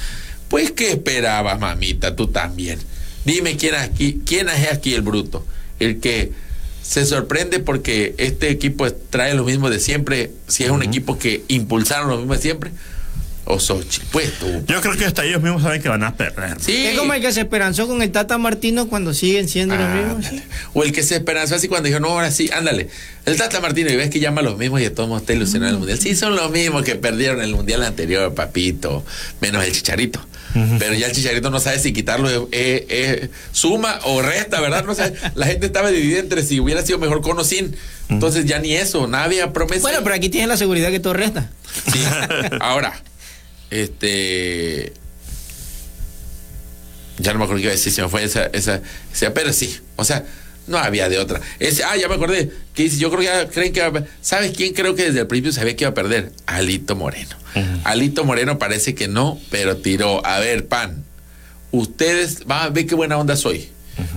Pues, 0.48 0.72
¿qué 0.72 0.90
esperabas, 0.90 1.60
mamita? 1.60 2.16
Tú 2.16 2.28
también. 2.28 2.78
Dime 3.24 3.56
quién, 3.56 3.74
aquí, 3.74 4.20
quién 4.24 4.48
es 4.48 4.70
aquí 4.72 4.94
el 4.94 5.02
bruto. 5.02 5.44
El 5.78 6.00
que 6.00 6.32
se 6.86 7.04
sorprende 7.04 7.58
porque 7.58 8.14
este 8.18 8.48
equipo 8.48 8.90
trae 8.92 9.34
lo 9.34 9.44
mismo 9.44 9.70
de 9.70 9.80
siempre. 9.80 10.30
Si 10.46 10.64
es 10.64 10.70
un 10.70 10.82
equipo 10.82 11.18
que 11.18 11.42
impulsaron 11.48 12.08
lo 12.08 12.18
mismo 12.18 12.34
de 12.34 12.40
siempre. 12.40 12.70
O 13.44 13.60
Xochitl. 13.60 14.06
Pues 14.10 14.32
tú. 14.38 14.46
Yo 14.66 14.80
creo 14.80 14.96
que 14.96 15.04
hasta 15.04 15.24
ellos 15.24 15.40
mismos 15.42 15.62
saben 15.62 15.80
que 15.80 15.88
van 15.88 16.02
a 16.02 16.16
perder. 16.16 16.56
Sí. 16.60 16.86
Es 16.86 16.98
como 16.98 17.12
el 17.14 17.20
que 17.20 17.32
se 17.32 17.40
esperanzó 17.40 17.86
con 17.86 18.02
el 18.02 18.10
Tata 18.10 18.38
Martino 18.38 18.88
cuando 18.88 19.14
siguen 19.14 19.48
siendo 19.48 19.76
los 19.76 19.88
mismos. 19.88 20.26
Ándale. 20.26 20.42
O 20.74 20.82
el 20.82 20.92
que 20.92 21.02
se 21.02 21.16
esperanzó 21.16 21.54
así 21.54 21.68
cuando 21.68 21.86
dijo, 21.88 22.00
no, 22.00 22.08
ahora 22.08 22.30
sí, 22.30 22.50
ándale. 22.52 22.88
El 23.24 23.36
Tata 23.36 23.60
Martino, 23.60 23.90
y 23.90 23.96
ves 23.96 24.10
que 24.10 24.18
llama 24.18 24.40
a 24.40 24.44
los 24.44 24.58
mismos 24.58 24.80
y 24.80 24.84
de 24.84 24.90
todos 24.90 25.08
modos 25.08 25.22
está 25.22 25.32
ilusionado 25.32 25.70
en 25.70 25.74
el 25.74 25.78
mundial. 25.78 25.98
Sí, 26.00 26.16
son 26.16 26.34
los 26.34 26.50
mismos 26.50 26.84
que 26.84 26.96
perdieron 26.96 27.40
el 27.40 27.54
mundial 27.54 27.84
anterior, 27.84 28.34
papito, 28.34 29.04
menos 29.40 29.64
el 29.64 29.72
chicharito. 29.72 30.20
Pero 30.78 30.94
ya 30.94 31.06
el 31.06 31.12
chicharito 31.12 31.50
no 31.50 31.60
sabe 31.60 31.78
si 31.78 31.92
quitarlo 31.92 32.28
eh, 32.52 32.86
eh, 32.88 33.28
suma 33.52 34.00
o 34.04 34.22
resta, 34.22 34.60
¿verdad? 34.60 34.84
No 34.84 34.94
sabe. 34.94 35.14
La 35.34 35.46
gente 35.46 35.66
estaba 35.66 35.90
dividida 35.90 36.18
entre 36.20 36.42
si 36.42 36.60
hubiera 36.60 36.82
sido 36.84 36.98
mejor 36.98 37.20
con 37.20 37.38
o 37.38 37.44
sin. 37.44 37.76
Entonces 38.08 38.44
ya 38.46 38.58
ni 38.58 38.74
eso, 38.74 39.06
nada 39.06 39.24
había 39.24 39.52
promesa. 39.52 39.82
Bueno, 39.82 39.98
pero 40.02 40.14
aquí 40.14 40.28
tienen 40.28 40.48
la 40.48 40.56
seguridad 40.56 40.90
que 40.90 41.00
todo 41.00 41.12
resta. 41.12 41.50
Sí. 41.92 42.00
Ahora, 42.60 43.02
este. 43.70 44.92
Ya 47.18 47.32
no 47.32 47.38
me 47.38 47.44
acuerdo 47.44 47.60
qué 47.60 47.64
iba 47.64 47.72
a 47.72 47.76
decir, 47.76 47.92
se 47.92 48.02
me 48.02 48.08
fue 48.08 48.24
esa, 48.24 48.46
esa, 48.46 48.82
esa- 49.12 49.32
pero 49.32 49.52
sí, 49.52 49.78
o 49.96 50.04
sea, 50.04 50.24
no 50.66 50.78
había 50.78 51.08
de 51.08 51.18
otra. 51.18 51.40
Ese, 51.58 51.84
ah, 51.84 51.96
ya 51.96 52.08
me 52.08 52.14
acordé, 52.16 52.50
que 52.74 52.84
dice, 52.84 52.98
yo 52.98 53.08
creo 53.10 53.20
que 53.20 53.26
ya 53.26 53.48
creen 53.48 53.72
que 53.72 53.80
va 53.80 53.86
a 53.86 53.92
per- 53.92 54.06
¿Sabes 54.20 54.52
quién 54.56 54.74
creo 54.74 54.94
que 54.94 55.04
desde 55.04 55.20
el 55.20 55.26
principio 55.26 55.52
sabía 55.52 55.76
que 55.76 55.84
iba 55.84 55.90
a 55.90 55.94
perder? 55.94 56.32
Alito 56.46 56.96
Moreno. 56.96 57.36
Alito 57.84 58.24
Moreno 58.24 58.58
parece 58.58 58.94
que 58.94 59.08
no, 59.08 59.40
pero 59.50 59.76
tiró, 59.78 60.24
a 60.26 60.40
ver, 60.40 60.66
pan, 60.66 61.04
ustedes, 61.70 62.42
va 62.50 62.64
a 62.64 62.68
ver 62.70 62.86
qué 62.86 62.94
buena 62.94 63.16
onda 63.18 63.36
soy. 63.36 63.68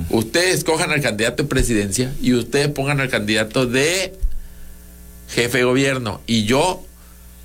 Ustedes 0.10 0.64
cojan 0.66 0.92
al 0.92 1.02
candidato 1.02 1.44
de 1.44 1.50
presidencia 1.50 2.12
y 2.22 2.34
ustedes 2.34 2.68
pongan 2.68 3.00
al 3.00 3.10
candidato 3.10 3.66
de 3.66 4.14
jefe 5.30 5.60
de 5.60 5.64
gobierno 5.64 6.22
y 6.28 6.44
yo 6.44 6.84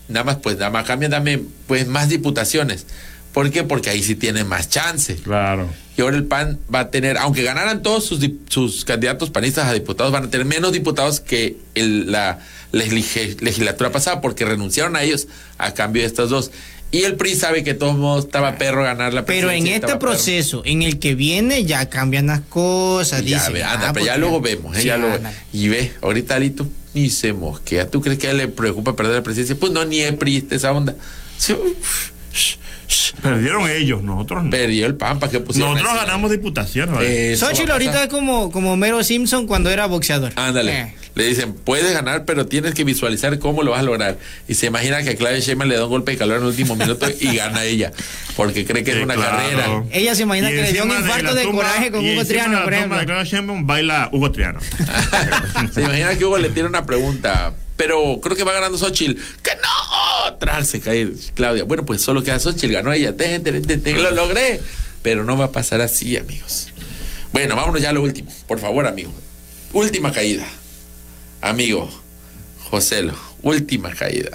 nada 0.09 0.25
más 0.25 0.37
pues 0.37 0.57
nada 0.57 0.71
más 0.71 0.85
cambia 0.87 1.09
dame 1.09 1.41
pues 1.69 1.87
más 1.87 2.09
diputaciones 2.09 2.87
¿por 3.33 3.51
qué? 3.51 3.63
porque 3.63 3.91
ahí 3.91 4.03
sí 4.03 4.15
tiene 4.17 4.43
más 4.43 4.69
chance 4.69 5.17
Claro. 5.17 5.69
Y 5.97 6.01
ahora 6.03 6.17
el 6.17 6.25
PAN 6.25 6.59
va 6.75 6.81
a 6.81 6.91
tener 6.91 7.17
aunque 7.19 7.43
ganaran 7.43 7.83
todos 7.83 8.05
sus, 8.07 8.19
sus 8.49 8.85
candidatos 8.85 9.31
panistas 9.31 9.67
a 9.69 9.73
diputados 9.73 10.13
van 10.13 10.25
a 10.25 10.31
tener 10.31 10.45
menos 10.47 10.73
diputados 10.73 11.21
que 11.21 11.57
el- 11.75 12.11
la 12.11 12.41
legis- 12.73 13.41
legislatura 13.41 13.91
pasada 13.93 14.21
porque 14.21 14.45
renunciaron 14.45 14.97
a 14.97 15.03
ellos 15.03 15.29
a 15.59 15.73
cambio 15.75 16.03
de 16.03 16.09
estos 16.09 16.31
dos 16.31 16.51
y 16.91 17.03
el 17.03 17.17
PRI 17.17 17.35
sabe 17.35 17.65
que 17.65 17.75
todos 17.75 17.97
modos 17.97 18.27
estaba 18.27 18.57
perro 18.57 18.85
ganar 18.85 19.13
la 19.15 19.25
Pero 19.25 19.51
en 19.51 19.67
este 19.67 19.87
perro. 19.89 19.99
proceso, 19.99 20.63
en 20.65 20.83
el 20.83 21.01
que 21.01 21.17
viene, 21.17 21.65
ya 21.65 21.89
cambian 21.91 22.29
las 22.29 22.41
cosas. 22.43 23.23
Y 23.23 23.31
ya, 23.31 23.49
ve, 23.51 23.65
anda, 23.65 23.89
ah, 23.89 23.93
pero 23.93 24.07
ya 24.07 24.17
luego 24.17 24.41
vemos, 24.41 24.77
¿eh? 24.77 24.81
Sí, 24.83 24.87
ya 24.87 24.97
luego- 24.97 25.17
ándale. 25.17 25.35
y 25.53 25.67
ve, 25.67 25.93
ahorita 26.03 26.37
Alito 26.37 26.69
ni 26.93 27.11
se 27.11 27.33
mosquea. 27.33 27.91
¿Tú 27.91 28.01
crees 28.01 28.21
que 28.21 28.29
a 28.29 28.31
él 28.31 28.37
le 28.37 28.47
preocupa 28.47 28.95
perder 28.95 29.15
la 29.17 29.23
presidencia? 29.25 29.57
Pues 29.59 29.73
no, 29.73 29.85
ni 29.85 29.99
es 30.03 30.13
priista 30.15 30.55
esa 30.55 30.71
onda. 30.71 30.95
Sí, 31.37 31.53
Perdieron 33.23 33.69
ellos, 33.71 34.03
nosotros 34.03 34.45
no. 34.45 34.51
Perdió 34.51 34.87
el 34.87 34.97
pampa 34.97 35.31
que 35.31 35.41
pusieron. 35.41 35.73
Nosotros 35.75 35.97
ganamos 35.97 36.31
diputaciones. 36.31 36.95
¿vale? 36.95 37.33
Eso 37.33 37.47
Xochitl 37.47 37.71
ahorita 37.71 38.05
es 38.05 38.09
como, 38.11 38.51
como 38.51 38.77
Mero 38.77 39.03
Simpson 39.03 39.47
cuando 39.47 39.71
era 39.71 39.87
boxeador. 39.87 40.33
Ándale. 40.37 40.81
Eh. 40.81 40.95
Le 41.15 41.25
dicen, 41.29 41.55
puedes 41.55 41.93
ganar, 41.93 42.25
pero 42.25 42.47
tienes 42.47 42.75
que 42.75 42.83
visualizar 42.83 43.39
cómo 43.39 43.63
lo 43.63 43.71
vas 43.71 43.81
a 43.81 43.83
lograr. 43.85 44.19
Y 44.49 44.55
se 44.55 44.67
imagina 44.67 45.01
que 45.05 45.11
a 45.11 45.17
Claudia 45.17 45.39
Sheinbaum 45.39 45.71
le 45.71 45.77
da 45.77 45.85
un 45.85 45.91
golpe 45.91 46.11
de 46.11 46.19
calor 46.19 46.39
en 46.39 46.43
el 46.43 46.49
último 46.49 46.75
minuto 46.77 47.07
y 47.21 47.37
gana 47.37 47.63
ella. 47.65 47.93
Porque 48.37 48.65
cree 48.67 48.83
que 48.83 48.91
es 48.91 49.03
una 49.03 49.15
claro. 49.15 49.37
carrera. 49.39 49.85
Ella 49.93 50.15
se 50.17 50.23
imagina 50.25 50.51
Y 50.51 50.55
que 50.57 50.63
le 50.63 50.73
dio 50.73 50.83
un 50.85 50.91
infarto 50.91 51.35
de 51.35 51.45
tumba- 51.45 51.63
coraje 51.63 51.91
con 51.93 52.05
y 52.05 52.15
Hugo 52.15 52.25
Triano, 52.25 52.51
de 52.51 52.57
la 52.59 52.65
por 52.65 52.75
ejemplo. 52.75 52.99
Claudia 53.05 53.23
Sheinbaum 53.25 53.65
baila 53.67 54.09
Hugo 54.13 54.33
Triano. 54.33 54.59
Se 55.73 55.83
imagina 55.83 56.17
que 56.19 56.25
Hugo 56.25 56.39
le 56.39 56.51
tiene 56.51 56.69
una 56.69 56.85
pregunta, 56.85 57.55
pero 57.77 58.21
creo 58.23 58.37
que 58.37 58.45
va 58.45 58.53
ganando 58.53 58.79
Xochitl. 58.79 59.21
¡Que 59.43 59.51
no! 59.57 60.37
Tras 60.39 60.69
se 60.69 60.81
cae 60.81 61.11
Claudia. 61.35 61.65
Bueno, 61.65 61.85
pues 61.85 62.03
solo 62.03 62.23
queda 62.23 62.39
Xochitl, 62.39 62.73
ganó 62.73 62.93
ella. 62.93 63.17
Te, 63.17 63.41
te, 63.41 63.61
te, 63.61 63.79
te, 63.79 63.93
lo 63.95 64.11
logré. 64.11 64.61
Pero 65.03 65.25
no 65.25 65.37
va 65.37 65.47
a 65.47 65.53
pasar 65.53 65.81
así, 65.81 66.17
amigos. 66.17 66.69
Bueno, 67.33 67.57
vámonos 67.57 67.83
ya 67.83 67.91
a 67.91 67.93
lo 67.93 68.03
último. 68.03 68.33
Por 68.47 68.59
favor, 68.59 68.87
amigo. 68.87 69.13
Última 69.73 70.13
caída. 70.13 70.47
Amigo, 71.41 71.91
Joselo, 72.71 73.15
última 73.43 73.91
caída. 73.91 74.31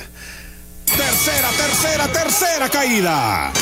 Tercera, 0.85 1.49
tercera, 1.51 2.07
tercera 2.11 2.69
caída. 2.69 3.53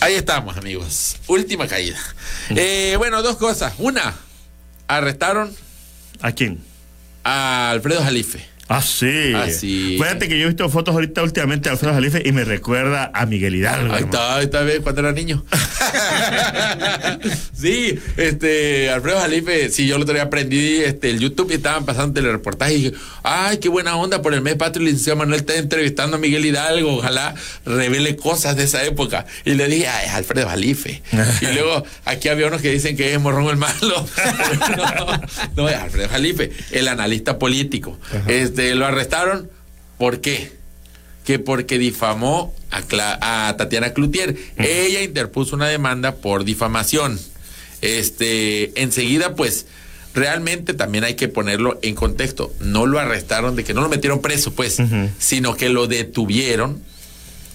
Ahí 0.00 0.14
estamos, 0.14 0.56
amigos. 0.56 1.16
Última 1.26 1.66
caída. 1.66 1.98
Eh, 2.50 2.94
bueno, 2.98 3.22
dos 3.22 3.36
cosas. 3.36 3.74
Una, 3.78 4.14
arrestaron 4.96 5.54
¿A 6.20 6.32
quién? 6.32 6.60
a 7.24 7.70
Alfredo 7.70 8.02
Jalife. 8.02 8.44
Ah, 8.68 8.80
sí. 8.80 9.32
Ah, 9.34 9.48
sí. 9.50 9.98
Fíjate 10.00 10.28
que 10.28 10.38
yo 10.38 10.44
he 10.44 10.48
visto 10.48 10.68
fotos 10.70 10.94
ahorita 10.94 11.22
últimamente 11.22 11.68
de 11.68 11.72
Alfredo 11.72 11.94
Jalife 11.94 12.22
y 12.24 12.32
me 12.32 12.44
recuerda 12.44 13.10
a 13.12 13.26
Miguel 13.26 13.54
Hidalgo. 13.54 13.92
Ahí 13.92 14.04
está, 14.04 14.36
ahí 14.36 14.44
está, 14.44 14.64
cuando 14.82 15.00
era 15.02 15.12
niño. 15.12 15.44
sí, 17.52 17.98
este, 18.16 18.90
Alfredo 18.90 19.20
Jalife, 19.20 19.70
sí, 19.70 19.86
yo 19.86 19.98
lo 19.98 20.04
otro 20.04 20.14
día 20.14 20.22
aprendí 20.22 20.76
este, 20.76 21.10
el 21.10 21.18
YouTube 21.18 21.50
y 21.50 21.54
estaban 21.54 21.84
pasando 21.84 22.14
telereportaje 22.14 22.74
y 22.74 22.82
dije, 22.84 22.96
ay, 23.22 23.58
qué 23.58 23.68
buena 23.68 23.96
onda 23.96 24.22
por 24.22 24.32
el 24.32 24.40
mes 24.40 24.56
patrio, 24.56 24.86
el 24.86 24.92
licenciado 24.92 25.18
Manuel 25.18 25.40
está 25.40 25.56
entrevistando 25.56 26.16
a 26.16 26.20
Miguel 26.20 26.44
Hidalgo, 26.44 26.96
ojalá 26.96 27.34
revele 27.66 28.16
cosas 28.16 28.56
de 28.56 28.64
esa 28.64 28.84
época. 28.84 29.26
Y 29.44 29.54
le 29.54 29.68
dije, 29.68 29.88
ay, 29.88 30.06
es 30.06 30.12
Alfredo 30.12 30.48
Jalife. 30.48 31.02
y 31.40 31.46
luego 31.52 31.84
aquí 32.04 32.28
había 32.28 32.46
unos 32.46 32.62
que 32.62 32.70
dicen 32.70 32.96
que 32.96 33.12
es 33.12 33.20
Morrón 33.20 33.48
el 33.48 33.56
malo. 33.56 33.72
no, 34.76 35.20
no, 35.56 35.68
es 35.68 35.76
Alfredo 35.76 36.08
Jalife, 36.08 36.52
el 36.70 36.88
analista 36.88 37.38
político. 37.38 37.98
Este, 38.52 38.74
lo 38.74 38.84
arrestaron, 38.86 39.50
¿por 39.98 40.20
qué? 40.20 40.52
que 41.24 41.38
porque 41.38 41.78
difamó 41.78 42.52
a, 42.72 42.82
Cla- 42.82 43.16
a 43.20 43.54
Tatiana 43.56 43.92
Cloutier. 43.94 44.36
Ella 44.58 45.02
interpuso 45.02 45.54
una 45.54 45.68
demanda 45.68 46.16
por 46.16 46.42
difamación. 46.44 47.16
Este, 47.80 48.80
enseguida, 48.82 49.34
pues, 49.36 49.66
realmente 50.14 50.74
también 50.74 51.04
hay 51.04 51.14
que 51.14 51.28
ponerlo 51.28 51.78
en 51.82 51.94
contexto. 51.94 52.52
No 52.60 52.86
lo 52.86 52.98
arrestaron 52.98 53.54
de 53.54 53.62
que 53.64 53.72
no 53.72 53.82
lo 53.82 53.88
metieron 53.88 54.20
preso, 54.20 54.52
pues, 54.52 54.78
sino 55.18 55.56
que 55.56 55.68
lo 55.68 55.86
detuvieron 55.86 56.82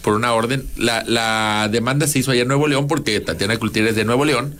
por 0.01 0.13
una 0.13 0.33
orden. 0.33 0.65
La, 0.77 1.03
la 1.05 1.67
demanda 1.69 2.07
se 2.07 2.19
hizo 2.19 2.31
allá 2.31 2.43
en 2.43 2.47
Nuevo 2.47 2.67
León 2.69 2.87
porque 2.87 3.19
Tatiana 3.19 3.57
Cloutier 3.57 3.85
es 3.87 3.95
de 3.97 4.05
Nuevo 4.05 4.23
León. 4.25 4.57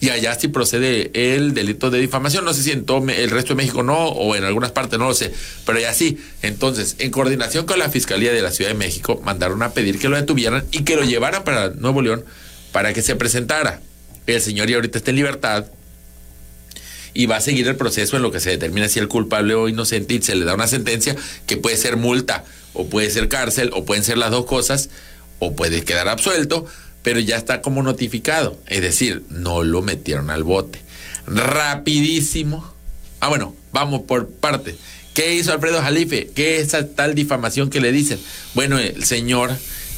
Y 0.00 0.08
allá 0.08 0.34
sí 0.34 0.48
procede 0.48 1.10
el 1.12 1.52
delito 1.52 1.90
de 1.90 1.98
difamación. 1.98 2.44
No 2.44 2.54
sé 2.54 2.62
si 2.62 2.70
en 2.70 2.86
todo 2.86 3.06
el 3.08 3.30
resto 3.30 3.50
de 3.50 3.56
México 3.56 3.82
no, 3.82 4.08
o 4.08 4.34
en 4.34 4.44
algunas 4.44 4.72
partes 4.72 4.98
no 4.98 5.06
lo 5.08 5.14
sé, 5.14 5.32
pero 5.66 5.78
ya 5.78 5.92
sí. 5.92 6.18
Entonces, 6.40 6.96
en 6.98 7.10
coordinación 7.10 7.66
con 7.66 7.78
la 7.78 7.90
Fiscalía 7.90 8.32
de 8.32 8.40
la 8.40 8.50
Ciudad 8.50 8.70
de 8.70 8.76
México, 8.78 9.20
mandaron 9.24 9.62
a 9.62 9.72
pedir 9.74 9.98
que 9.98 10.08
lo 10.08 10.16
detuvieran 10.16 10.64
y 10.72 10.84
que 10.84 10.96
lo 10.96 11.04
llevaran 11.04 11.44
para 11.44 11.68
Nuevo 11.70 12.00
León 12.00 12.24
para 12.72 12.94
que 12.94 13.02
se 13.02 13.14
presentara. 13.14 13.80
El 14.26 14.40
señor 14.40 14.68
ya 14.68 14.76
ahorita 14.76 14.98
está 14.98 15.10
en 15.10 15.16
libertad. 15.16 15.66
y 17.12 17.26
va 17.26 17.36
a 17.36 17.40
seguir 17.40 17.66
el 17.66 17.74
proceso 17.76 18.16
en 18.16 18.22
lo 18.22 18.30
que 18.30 18.38
se 18.38 18.50
determina 18.50 18.88
si 18.88 19.00
el 19.00 19.08
culpable 19.08 19.54
o 19.54 19.68
inocente 19.68 20.14
y 20.14 20.22
se 20.22 20.36
le 20.36 20.44
da 20.44 20.54
una 20.54 20.68
sentencia 20.68 21.16
que 21.46 21.56
puede 21.56 21.76
ser 21.76 21.96
multa 21.96 22.44
o 22.72 22.86
puede 22.86 23.10
ser 23.10 23.28
cárcel 23.28 23.70
o 23.74 23.84
pueden 23.84 24.04
ser 24.04 24.16
las 24.16 24.30
dos 24.30 24.46
cosas 24.46 24.90
o 25.40 25.56
puede 25.56 25.82
quedar 25.82 26.08
absuelto, 26.08 26.66
pero 27.02 27.20
ya 27.20 27.36
está 27.36 27.62
como 27.62 27.82
notificado, 27.82 28.58
es 28.66 28.82
decir, 28.82 29.22
no 29.30 29.62
lo 29.62 29.82
metieron 29.82 30.30
al 30.30 30.44
bote. 30.44 30.80
Rapidísimo. 31.26 32.74
Ah, 33.20 33.28
bueno, 33.28 33.54
vamos 33.72 34.02
por 34.02 34.28
parte. 34.28 34.76
¿Qué 35.14 35.34
hizo 35.34 35.52
Alfredo 35.52 35.82
Jalife? 35.82 36.30
¿Qué 36.34 36.58
es 36.58 36.68
esa 36.68 36.86
tal 36.86 37.14
difamación 37.14 37.70
que 37.70 37.80
le 37.80 37.92
dicen? 37.92 38.18
Bueno, 38.54 38.78
el 38.78 39.04
señor 39.04 39.50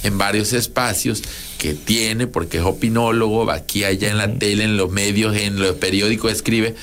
en 0.03 0.18
varios 0.18 0.53
espacios 0.53 1.22
que 1.59 1.74
tiene, 1.74 2.26
porque 2.26 2.59
es 2.59 2.64
opinólogo, 2.64 3.46
va 3.46 3.55
aquí, 3.55 3.84
allá 3.84 4.11
en 4.11 4.18
la 4.18 4.32
tele, 4.34 4.64
en 4.64 4.76
los 4.76 4.90
medios, 4.90 5.36
en 5.36 5.61
los 5.61 5.76
periódicos 5.76 6.32
escribe, 6.32 6.74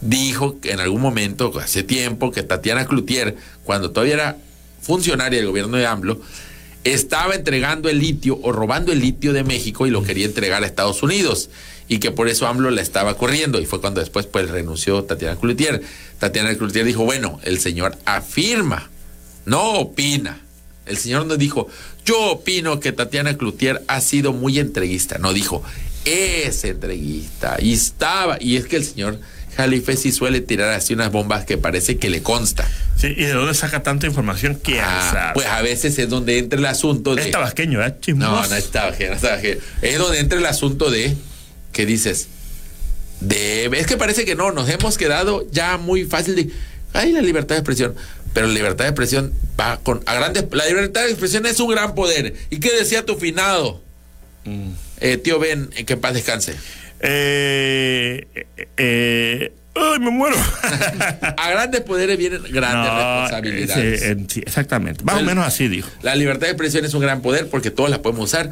dijo 0.00 0.60
que 0.60 0.72
en 0.72 0.80
algún 0.80 1.00
momento, 1.00 1.52
hace 1.60 1.82
tiempo, 1.82 2.32
que 2.32 2.42
Tatiana 2.42 2.86
Cloutier, 2.86 3.36
cuando 3.64 3.90
todavía 3.90 4.14
era 4.14 4.36
funcionaria 4.80 5.38
del 5.38 5.48
gobierno 5.48 5.76
de 5.76 5.86
AMLO, 5.86 6.20
estaba 6.84 7.34
entregando 7.34 7.88
el 7.88 7.98
litio 7.98 8.38
o 8.42 8.52
robando 8.52 8.92
el 8.92 9.00
litio 9.00 9.32
de 9.32 9.42
México 9.42 9.86
y 9.86 9.90
lo 9.90 10.02
quería 10.02 10.26
entregar 10.26 10.62
a 10.62 10.66
Estados 10.66 11.02
Unidos 11.02 11.50
y 11.88 11.98
que 11.98 12.10
por 12.10 12.28
eso 12.28 12.46
AMLO 12.46 12.70
la 12.70 12.82
estaba 12.82 13.16
corriendo 13.16 13.60
y 13.60 13.66
fue 13.66 13.80
cuando 13.80 14.00
después 14.00 14.26
pues 14.26 14.50
renunció 14.50 15.04
Tatiana 15.04 15.36
Cloutier. 15.38 15.82
Tatiana 16.18 16.54
Cloutier 16.54 16.84
dijo, 16.84 17.04
bueno, 17.04 17.40
el 17.42 17.58
señor 17.58 17.96
afirma, 18.04 18.90
no 19.44 19.72
opina. 19.72 20.40
El 20.86 20.98
señor 20.98 21.26
no 21.26 21.36
dijo, 21.36 21.68
yo 22.04 22.32
opino 22.32 22.80
que 22.80 22.92
Tatiana 22.92 23.36
Cloutier 23.36 23.82
ha 23.88 24.00
sido 24.00 24.32
muy 24.32 24.58
entreguista, 24.58 25.16
no 25.18 25.32
dijo, 25.32 25.62
es 26.04 26.64
entreguista 26.64 27.56
y 27.58 27.72
estaba, 27.72 28.36
y 28.38 28.56
es 28.56 28.66
que 28.66 28.76
el 28.76 28.84
señor 28.84 29.18
Jalife 29.56 29.96
sí 29.96 30.12
suele 30.12 30.40
tirar 30.40 30.70
así 30.70 30.94
unas 30.94 31.12
bombas 31.12 31.44
que 31.44 31.58
parece 31.58 31.96
que 31.96 32.10
le 32.10 32.22
consta. 32.22 32.68
Sí, 32.96 33.08
¿y 33.08 33.24
de 33.24 33.32
dónde 33.32 33.54
saca 33.54 33.82
tanta 33.82 34.06
información 34.06 34.56
que 34.56 34.80
Ah, 34.80 35.32
pues 35.34 35.46
a 35.46 35.62
veces 35.62 35.98
es 35.98 36.08
donde 36.08 36.38
entra 36.38 36.58
el 36.58 36.66
asunto 36.66 37.14
de. 37.14 37.22
Es 37.22 37.30
tabasqueño, 37.30 37.84
¿eh? 37.84 37.94
Chismoso. 38.00 38.42
No, 38.42 38.48
no 38.48 38.56
es 38.56 38.70
tabasqueño, 38.70 39.10
no 39.10 39.16
es 39.16 39.22
tabasqueño. 39.22 39.56
Es 39.82 39.98
donde 39.98 40.18
entra 40.18 40.38
el 40.38 40.46
asunto 40.46 40.90
de 40.90 41.14
que 41.72 41.86
dices. 41.86 42.28
De, 43.20 43.66
es 43.66 43.86
que 43.86 43.96
parece 43.96 44.24
que 44.24 44.34
no, 44.34 44.52
nos 44.52 44.68
hemos 44.68 44.98
quedado 44.98 45.46
ya 45.50 45.76
muy 45.76 46.04
fácil 46.04 46.34
de. 46.34 46.50
Ay, 46.92 47.12
la 47.12 47.22
libertad 47.22 47.54
de 47.56 47.60
expresión. 47.60 47.94
Pero 48.32 48.48
la 48.48 48.52
libertad 48.54 48.84
de 48.84 48.90
expresión 48.90 49.32
va 49.58 49.78
con. 49.78 50.02
A 50.06 50.14
grandes, 50.14 50.44
la 50.50 50.66
libertad 50.66 51.02
de 51.02 51.10
expresión 51.10 51.46
es 51.46 51.60
un 51.60 51.70
gran 51.70 51.94
poder. 51.94 52.34
¿Y 52.50 52.58
qué 52.58 52.72
decía 52.72 53.04
tu 53.04 53.16
finado? 53.16 53.82
Mm. 54.44 54.70
Eh, 55.00 55.16
tío 55.16 55.38
Ben, 55.38 55.70
en 55.76 55.86
que 55.86 55.94
en 55.94 56.00
paz 56.00 56.14
descanse. 56.14 56.54
Eh, 57.06 58.26
eh, 58.34 58.68
eh, 58.76 59.52
¡Ay, 59.74 59.98
me 60.00 60.10
muero! 60.10 60.36
A 61.36 61.50
grandes 61.50 61.80
poderes 61.82 62.16
vienen 62.16 62.42
grandes 62.50 62.92
No, 62.92 63.20
responsabilidades. 63.22 64.00
sí, 64.00 64.06
en- 64.06 64.30
sí, 64.30 64.40
exactamente. 64.46 65.04
Más 65.04 65.20
o 65.20 65.24
menos 65.24 65.44
así 65.46 65.68
dijo. 65.68 65.90
La 66.02 66.14
libertad 66.14 66.46
de 66.46 66.52
expresión 66.52 66.84
es 66.84 66.94
un 66.94 67.00
gran 67.02 67.20
poder 67.22 67.48
porque 67.48 67.70
todos 67.70 67.90
la 67.90 68.00
podemos 68.00 68.24
usar, 68.26 68.50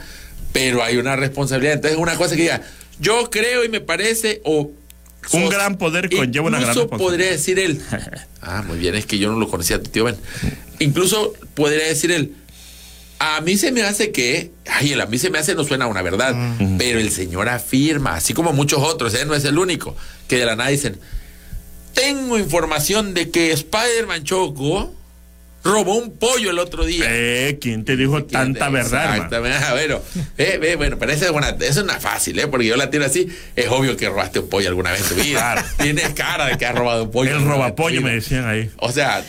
pero 0.53 0.83
hay 0.83 0.97
una 0.99 1.17
responsabilidad. 1.17 1.75
Entonces, 1.75 1.99
una 1.99 2.17
cosa 2.17 2.35
que 2.37 2.43
diga, 2.43 2.63
yo 3.01 3.31
creo 3.31 3.65
y 3.65 3.69
me 3.69 3.81
parece, 3.81 4.41
o. 4.45 4.71
Un 5.33 5.49
gran 5.49 5.79
poder 5.79 6.11
conlleva 6.11 6.47
una 6.49 6.59
gran 6.59 6.71
Incluso 6.73 6.91
podría 6.91 7.31
responsabilidad. 7.31 7.87
decir 7.87 8.11
él. 8.11 8.21
Ah, 8.45 8.65
muy 8.67 8.77
bien, 8.77 8.97
es 8.97 9.07
que 9.07 9.19
yo 9.21 9.31
no 9.31 9.39
lo 9.39 9.49
conocía, 9.49 9.81
tu 9.81 9.89
tío 9.89 10.03
Ben. 10.03 10.17
Incluso 10.81 11.33
podría 11.55 11.87
decir 11.87 12.11
él. 12.11 12.35
A 13.25 13.41
mí 13.41 13.57
se 13.57 13.71
me 13.71 13.83
hace 13.83 14.11
que, 14.11 14.51
ay, 14.69 14.95
el 14.95 15.01
a 15.01 15.07
mí 15.07 15.17
se 15.17 15.31
me 15.31 15.39
hace 15.39 15.55
no 15.55 15.63
suena 15.63 15.87
una 15.87 16.03
verdad, 16.03 16.35
pero 16.77 16.99
el 16.99 17.09
señor 17.13 17.49
afirma, 17.49 18.17
así 18.17 18.35
como 18.35 18.53
muchos 18.53 18.81
otros, 18.83 19.15
¿eh? 19.15 19.25
no 19.25 19.37
es 19.37 19.45
el 19.45 19.59
único, 19.59 19.97
que 20.27 20.39
de 20.39 20.45
la 20.45 20.57
nada 20.57 20.71
dicen, 20.71 20.99
tengo 21.95 22.37
información 22.37 23.15
de 23.15 23.31
que 23.31 23.53
Spider-Man 23.53 24.25
Choco 24.25 24.93
robó 25.63 25.95
un 25.95 26.19
pollo 26.19 26.51
el 26.51 26.59
otro 26.59 26.85
día. 26.85 27.05
Eh, 27.09 27.59
¿Quién 27.61 27.85
te 27.85 27.97
dijo 27.97 28.25
tanta 28.25 28.69
verdad? 28.71 29.15
Exactamente. 29.15 29.59
Ah, 29.65 29.73
bueno, 29.73 30.03
eh, 30.37 30.59
eh, 30.61 30.75
bueno, 30.75 30.99
pero 30.99 31.13
esa 31.13 31.27
es 31.27 31.31
una, 31.31 31.51
esa 31.51 31.65
es 31.65 31.77
una 31.77 32.01
fácil, 32.01 32.37
¿eh? 32.41 32.49
Porque 32.49 32.67
yo 32.67 32.75
la 32.75 32.91
tiro 32.91 33.05
así. 33.05 33.29
Es 33.55 33.69
obvio 33.69 33.97
que 33.97 34.09
robaste 34.09 34.41
un 34.41 34.49
pollo 34.49 34.69
alguna 34.69 34.91
vez 34.91 35.03
en 35.03 35.17
tu 35.17 35.23
vida. 35.23 35.53
Claro. 35.53 35.63
Tienes 35.81 36.09
cara 36.15 36.47
de 36.47 36.59
que 36.59 36.67
has 36.67 36.75
robado 36.75 37.05
un 37.05 37.13
pollo. 37.13 37.37
El 37.37 37.45
robapollo 37.45 38.01
vida. 38.01 38.09
me 38.09 38.15
decían 38.17 38.49
ahí. 38.49 38.69
O 38.79 38.91
sea, 38.91 39.23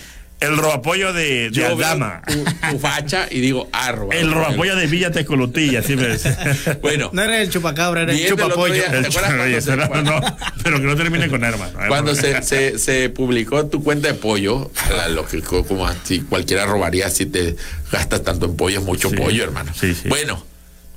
El 0.44 0.58
robapollo 0.58 1.14
de, 1.14 1.50
de 1.50 1.52
yo 1.52 1.62
veo 1.64 1.88
Aldama. 1.88 2.22
tu, 2.28 2.44
tu 2.72 2.80
facha 2.80 3.28
y 3.32 3.39
digo, 3.41 3.70
robado 3.91 4.12
El 4.20 4.28
un 4.28 4.34
pollo. 4.34 4.46
robapollo 4.46 4.76
de 4.76 4.88
Villa 4.88 5.12
Tecolutilla, 5.12 5.80
así 5.80 5.96
me 5.96 6.08
decían. 6.08 6.36
Bueno, 6.82 7.10
No 7.14 7.22
era 7.22 7.41
el 7.41 7.50
chupacabra, 7.50 8.02
era 8.04 8.14
el 8.14 8.28
chupapollo. 8.28 8.74
día- 8.74 8.91
¿Te 8.91 8.98
El 8.98 9.06
acuerdas 9.06 9.34
cuando 9.34 9.44
Oye, 9.44 9.62
se- 9.62 9.72
pero 9.78 10.02
no, 10.04 10.22
pero 10.64 10.80
que 10.82 10.86
no 10.88 10.96
termine 10.96 11.28
con 11.30 11.44
hermano. 11.44 11.80
cuando 11.88 12.16
se, 12.16 12.41
se, 12.44 12.78
se 12.80 13.10
publicó 13.10 13.66
tu 13.68 13.84
cuenta 13.84 14.08
de 14.10 14.14
pollo, 14.16 14.72
ala, 14.89 15.08
lo 15.10 15.26
que 15.26 15.41
como 15.41 15.88
si 16.04 16.20
cualquiera 16.22 16.66
robaría 16.66 17.10
si 17.10 17.26
te 17.26 17.56
gastas 17.91 18.24
tanto 18.24 18.46
en 18.46 18.56
pollo, 18.56 18.80
es 18.80 18.86
mucho 18.86 19.10
Sí, 19.10 19.16
pollo, 19.16 19.44
hermano. 19.44 19.72
sí, 19.80 19.94
sí. 19.94 20.10
Bueno, 20.10 20.44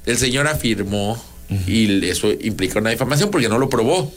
el 0.06 0.16
señor 0.18 0.46
afirmó 0.48 1.22
y 1.66 2.04
eso 2.08 2.30
implica 2.40 2.78
una 2.80 2.90
difamación 2.90 3.30
porque 3.30 3.48
no 3.48 3.58
lo 3.58 3.68
probó. 3.68 4.12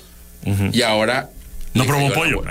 Y 0.71 0.81
ahora. 0.81 1.29
No 1.73 1.85
probó 1.85 2.09
la 2.09 2.15
pollo. 2.15 2.43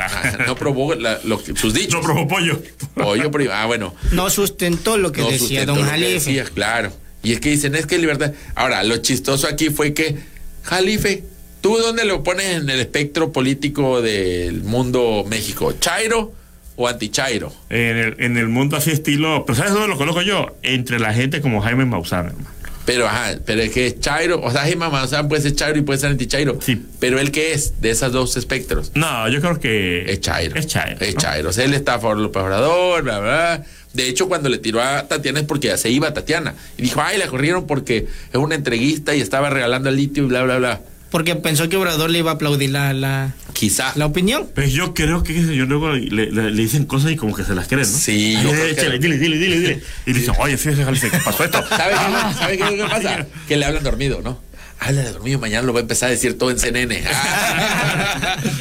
no 0.47 0.55
probó 0.57 0.95
la- 0.95 1.19
lo 1.25 1.43
que- 1.43 1.57
sus 1.57 1.75
dichos. 1.75 1.95
No 1.95 2.01
probó 2.03 2.29
pollo. 2.29 2.63
Pollo, 2.95 3.31
pero- 3.31 3.53
ah, 3.53 3.67
bueno. 3.67 3.95
No 4.13 4.31
sustentó 4.31 4.97
lo 4.99 5.13
que 5.13 5.23
no 5.23 5.31
decía 5.31 5.67
don 5.67 5.83
Jalife. 5.83 6.13
decía, 6.15 6.45
claro. 6.45 6.93
Y 7.23 7.33
es 7.33 7.41
que 7.41 7.51
dicen, 7.51 7.75
es 7.75 7.87
que 7.87 7.99
libertad. 7.99 8.33
Ahora, 8.55 8.83
lo 8.85 8.97
chistoso 8.99 9.49
aquí 9.49 9.71
fue 9.71 9.93
que, 9.93 10.17
Jalife, 10.63 11.25
¿tú 11.61 11.77
dónde 11.79 12.05
lo 12.05 12.23
pones 12.23 12.47
en 12.63 12.71
el 12.71 12.79
espectro 12.81 13.33
político 13.33 14.01
del 14.03 14.63
mundo 14.63 15.25
México? 15.29 15.73
¿Chairo 15.81 16.33
o 16.77 16.87
anti-Chairo? 16.87 17.53
En 17.71 17.97
el, 17.97 18.17
en 18.21 18.37
el 18.37 18.49
mundo 18.49 18.77
así 18.77 18.91
estilo. 18.93 19.45
Pero 19.47 19.57
¿sabes 19.57 19.73
dónde 19.73 19.89
lo 19.89 19.97
coloco 19.99 20.23
yo? 20.23 20.57
Entre 20.63 21.01
la 21.01 21.13
gente 21.13 21.41
como 21.41 21.61
Jaime 21.61 21.85
Maussan, 21.85 22.27
hermano. 22.27 22.47
Pero, 22.89 23.07
ajá, 23.07 23.39
pero 23.45 23.61
es 23.61 23.71
que 23.71 23.87
es 23.87 24.01
Chairo, 24.01 24.41
o 24.43 24.51
sea, 24.51 24.63
Jaime 24.63 24.89
Maussan 24.89 25.29
puede 25.29 25.43
ser 25.43 25.55
Chairo 25.55 25.79
y 25.79 25.83
puede 25.83 25.99
ser 25.99 26.09
anti-Chairo. 26.13 26.59
Sí. 26.63 26.87
Pero 26.99 27.21
él 27.21 27.33
qué 27.33 27.53
es 27.53 27.83
de 27.83 27.91
esos 27.91 28.13
dos 28.13 28.39
espectros? 28.39 28.93
No, 28.95 29.29
yo 29.29 29.43
creo 29.43 29.61
que. 29.61 30.11
Es 30.11 30.23
Chairo. 30.23 30.57
Es 30.57 30.69
Chairo. 30.69 30.97
Es 30.99 31.15
¿no? 31.15 31.21
Chairo. 31.21 31.51
O 31.51 31.53
sea, 31.53 31.67
él 31.67 31.75
está 31.75 31.97
a 31.97 31.99
favor 31.99 32.17
de 32.17 32.23
López 32.23 32.43
Obrador, 32.43 33.03
bla, 33.03 33.21
bla. 33.21 33.65
De 33.93 34.09
hecho, 34.09 34.27
cuando 34.27 34.49
le 34.49 34.57
tiró 34.57 34.81
a 34.81 35.07
Tatiana 35.07 35.41
es 35.41 35.45
porque 35.45 35.69
ya 35.69 35.77
se 35.77 35.91
iba 35.91 36.15
Tatiana. 36.15 36.55
Y 36.79 36.83
dijo, 36.83 37.03
ay, 37.03 37.19
la 37.19 37.27
corrieron 37.27 37.67
porque 37.67 38.07
es 38.33 38.39
una 38.39 38.55
entreguista 38.55 39.15
y 39.15 39.21
estaba 39.21 39.51
regalando 39.51 39.91
el 39.91 39.97
litio 39.97 40.25
y 40.25 40.27
bla, 40.29 40.45
bla, 40.45 40.57
bla. 40.57 40.81
Porque 41.11 41.35
pensó 41.37 41.69
que 41.69 41.77
Obrador 41.79 42.11
le 42.11 42.19
iba 42.19 42.33
a 42.33 42.35
aplaudir 42.35 42.69
la, 42.71 42.93
la, 42.93 43.35
Quizá. 43.55 43.93
la 43.97 44.05
opinión. 44.07 44.47
Pues 44.55 44.73
yo 44.73 44.93
creo 44.93 45.23
que 45.23 45.35
yo 45.57 45.65
luego 45.65 45.93
le, 45.93 46.31
le- 46.31 46.51
le 46.51 46.63
dicen 46.63 46.85
cosas 46.85 47.13
y 47.13 47.17
como 47.17 47.35
que 47.35 47.45
se 47.45 47.55
las 47.55 47.67
creen, 47.67 47.91
¿no? 47.91 47.99
Sí, 47.99 48.35
Ay, 48.37 48.43
yo 48.45 48.51
creo 48.51 48.65
que- 48.65 48.71
échale, 48.73 48.99
dile, 48.99 49.17
dile, 49.19 49.37
dile, 49.39 49.59
dile. 49.61 49.83
Y 50.07 50.13
dicen, 50.13 50.35
oye, 50.39 50.57
fíjese, 50.59 50.85
Jalife, 50.85 51.11
¿qué 51.11 51.19
pasó 51.25 51.45
esto? 51.45 51.65
¿Sabe 51.69 51.93
qué, 51.95 51.99
Ah. 51.99 52.35
¿sabe 52.39 52.59
qué 52.59 52.65
es 52.65 52.71
lo 52.73 52.85
que 52.85 52.91
pasa? 52.91 53.27
Que 53.49 53.57
le 53.57 53.65
hablan 53.65 53.83
dormido, 53.85 54.21
¿no? 54.23 54.39
Habla 54.81 55.03
de 55.03 55.13
dormido, 55.13 55.39
mañana 55.39 55.67
lo 55.67 55.73
va 55.73 55.81
a 55.81 55.83
empezar 55.83 56.09
a 56.09 56.13
decir 56.13 56.37
todo 56.39 56.51
en 56.51 56.59
CNN. 56.59 57.03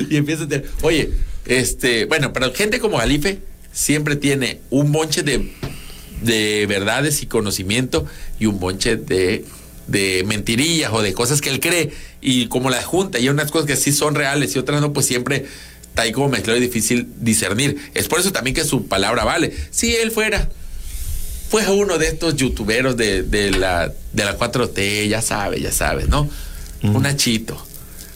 y 0.10 0.16
empieza 0.18 0.44
a 0.46 0.48
tener, 0.48 0.68
oye, 0.82 1.12
este, 1.46 2.06
bueno, 2.06 2.34
pero 2.34 2.54
gente 2.54 2.80
como 2.80 2.98
Jalife 2.98 3.40
siempre 3.72 4.16
tiene 4.16 4.62
un 4.70 4.92
bonche 4.92 5.22
de, 5.24 5.52
de 6.22 6.66
verdades 6.68 7.22
y 7.22 7.28
conocimiento 7.28 8.08
y 8.40 8.46
un 8.48 8.60
bonche 8.60 8.96
de, 8.96 9.46
de 9.88 10.24
mentirillas 10.26 10.92
o 10.94 11.02
de 11.02 11.14
cosas 11.14 11.42
que 11.42 11.50
él 11.50 11.60
cree. 11.60 11.92
Y 12.22 12.48
como 12.48 12.70
las 12.70 12.86
junta, 12.86 13.20
y 13.20 13.24
hay 13.24 13.30
unas 13.30 13.52
cosas 13.52 13.68
que 13.68 13.76
sí 13.76 13.92
son 13.92 14.16
reales 14.16 14.56
y 14.56 14.60
otras 14.60 14.82
no, 14.82 14.94
pues 14.94 15.06
siempre 15.06 15.46
está 15.90 16.04
ahí 16.04 16.12
como 16.12 16.30
mezclado 16.30 16.58
y 16.58 16.62
difícil 16.62 17.08
discernir. 17.20 17.78
Es 17.94 18.08
por 18.08 18.20
eso 18.20 18.32
también 18.32 18.56
que 18.56 18.64
su 18.64 18.88
palabra 18.88 19.24
vale. 19.24 19.54
Si 19.72 19.96
él 19.96 20.12
fuera 20.12 20.50
fue 21.50 21.68
uno 21.70 21.98
de 21.98 22.08
estos 22.08 22.36
youtuberos 22.36 22.98
de, 22.98 23.24
de 23.24 23.52
la, 23.52 23.92
de 24.14 24.26
la 24.26 24.38
4T, 24.38 25.08
ya 25.08 25.22
sabes, 25.22 25.62
ya 25.62 25.72
sabes, 25.72 26.10
¿no? 26.10 26.30
Un 26.84 27.06
achito. 27.06 27.66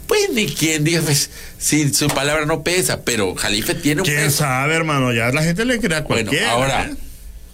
Pues 0.05 0.29
ni 0.33 0.45
quien 0.47 0.83
diga, 0.83 1.01
pues, 1.01 1.29
si 1.57 1.93
su 1.93 2.07
palabra 2.09 2.45
no 2.45 2.61
pesa, 2.63 3.01
pero 3.05 3.33
Jalife 3.35 3.73
tiene 3.75 4.01
un 4.01 4.05
¿Quién 4.07 4.25
peso. 4.25 4.39
sabe, 4.39 4.75
hermano? 4.75 5.13
Ya 5.13 5.31
la 5.31 5.41
gente 5.43 5.63
le 5.63 5.79
crea 5.79 5.99
a 5.99 6.01
Bueno, 6.01 6.29
cualquiera. 6.29 6.51
ahora, 6.51 6.85
¿eh? 6.91 6.95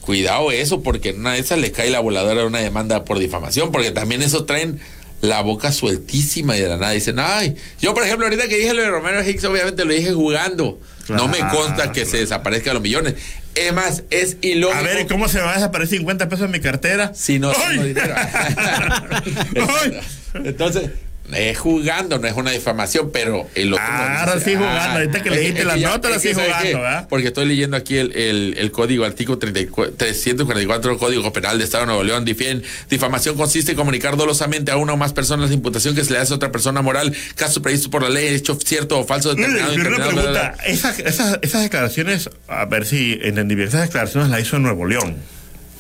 Cuidado 0.08 0.52
eso, 0.52 0.82
porque 0.82 1.10
en 1.10 1.20
una 1.20 1.34
de 1.34 1.40
esas 1.40 1.60
le 1.60 1.74
cae 1.74 1.90
la 1.90 2.00
voladora 2.00 2.40
de 2.40 2.48
una 2.48 2.60
demanda 2.60 3.04
por 3.04 3.20
difamación, 3.20 3.74
porque 3.74 3.92
también 3.92 4.22
eso 4.22 4.46
traen 4.46 4.80
la 5.20 5.42
boca 5.42 5.74
sueltísima 5.74 6.56
y 6.56 6.62
de 6.62 6.70
la 6.70 6.78
nada 6.78 6.94
dicen, 6.94 7.20
ay, 7.20 7.58
yo 7.82 7.94
por 7.94 8.04
ejemplo 8.04 8.26
ahorita 8.26 8.48
que 8.48 8.56
dije 8.56 8.74
lo 8.74 8.84
de 8.84 8.90
Romero 8.90 9.22
Hicks, 9.22 9.44
obviamente 9.44 9.84
lo 9.84 9.94
dije 9.94 10.14
jugando. 10.14 10.80
No 11.10 11.28
me 11.28 11.40
consta 11.40 11.92
que 11.92 12.06
se 12.06 12.18
desaparezcan 12.18 12.74
los 12.76 12.84
millones. 12.84 13.16
Es 13.54 13.74
más, 13.74 14.04
es 14.10 14.38
ilógico. 14.42 14.80
A 14.80 14.82
ver, 14.82 15.02
¿y 15.02 15.08
¿cómo 15.08 15.28
se 15.28 15.40
me 15.40 15.44
va 15.44 15.52
a 15.52 15.56
desaparecer 15.56 16.00
50 16.00 16.30
pesos 16.30 16.46
en 16.46 16.52
mi 16.52 16.60
cartera? 16.60 17.14
Si 17.14 17.40
no 17.40 17.52
¡Ay! 17.52 17.56
tengo 17.70 17.84
dinero. 17.84 18.16
Entonces, 20.34 20.92
Es 21.34 21.58
jugando, 21.60 22.20
no 22.20 22.28
es 22.28 22.34
una 22.36 22.52
difamación, 22.52 23.12
pero 23.12 23.48
el 23.54 23.74
otro. 23.74 23.86
Ah, 23.86 24.22
ahora 24.24 24.40
sí 24.40 24.56
jugando, 24.56 25.00
ahorita 25.00 25.22
que 25.24 25.30
leíste 25.30 25.66
la 25.66 25.76
nota, 25.76 26.08
ahora 26.08 26.20
sí 26.22 26.34
¿sabes 26.34 26.54
jugando? 26.54 26.80
¿verdad? 26.80 27.08
Porque 27.10 27.28
estoy 27.28 27.46
leyendo 27.48 27.76
aquí 27.76 27.98
el, 27.98 28.16
el, 28.16 28.56
el 28.58 28.72
código, 28.72 29.04
artículo 29.04 29.38
34, 29.38 29.96
344 29.98 30.98
Código 30.98 31.34
Penal 31.34 31.58
de 31.58 31.66
Estado 31.66 31.82
de 31.84 31.88
Nuevo 31.88 32.04
León. 32.04 32.24
Difien, 32.24 32.64
difamación 32.90 33.36
consiste 33.36 33.72
en 33.72 33.78
comunicar 33.78 34.16
dolosamente 34.16 34.72
a 34.72 34.78
una 34.78 34.94
o 34.94 34.98
más 34.98 35.12
personas 35.12 35.50
la 35.50 35.56
imputación 35.56 35.96
que 35.96 36.06
se 36.06 36.14
le 36.14 36.20
hace 36.20 36.32
a 36.32 36.38
otra 36.38 36.52
persona 36.52 36.82
moral, 36.82 37.14
caso 37.36 37.62
previsto 37.62 37.90
por 37.90 38.04
la 38.04 38.10
ley, 38.10 38.34
hecho 38.34 38.58
cierto 38.64 38.98
o 39.00 39.04
falso 39.06 39.36
determinado. 39.36 39.74
Pero 39.76 39.82
una 39.96 39.98
indeterminado, 40.06 40.32
bla, 40.32 40.32
bla, 40.32 40.52
pregunta, 40.54 40.72
esas, 40.72 41.00
esas, 41.00 41.40
esas 41.42 41.62
declaracionas, 41.64 42.30
a 42.48 42.64
ver 42.66 42.86
si 42.86 43.20
entendí 43.22 43.56
bien, 43.56 43.68
esas 43.68 43.82
declaraciones 43.82 44.30
las 44.30 44.40
hizo 44.42 44.56
en 44.56 44.64
Nuevo 44.64 44.86
León. 44.86 45.18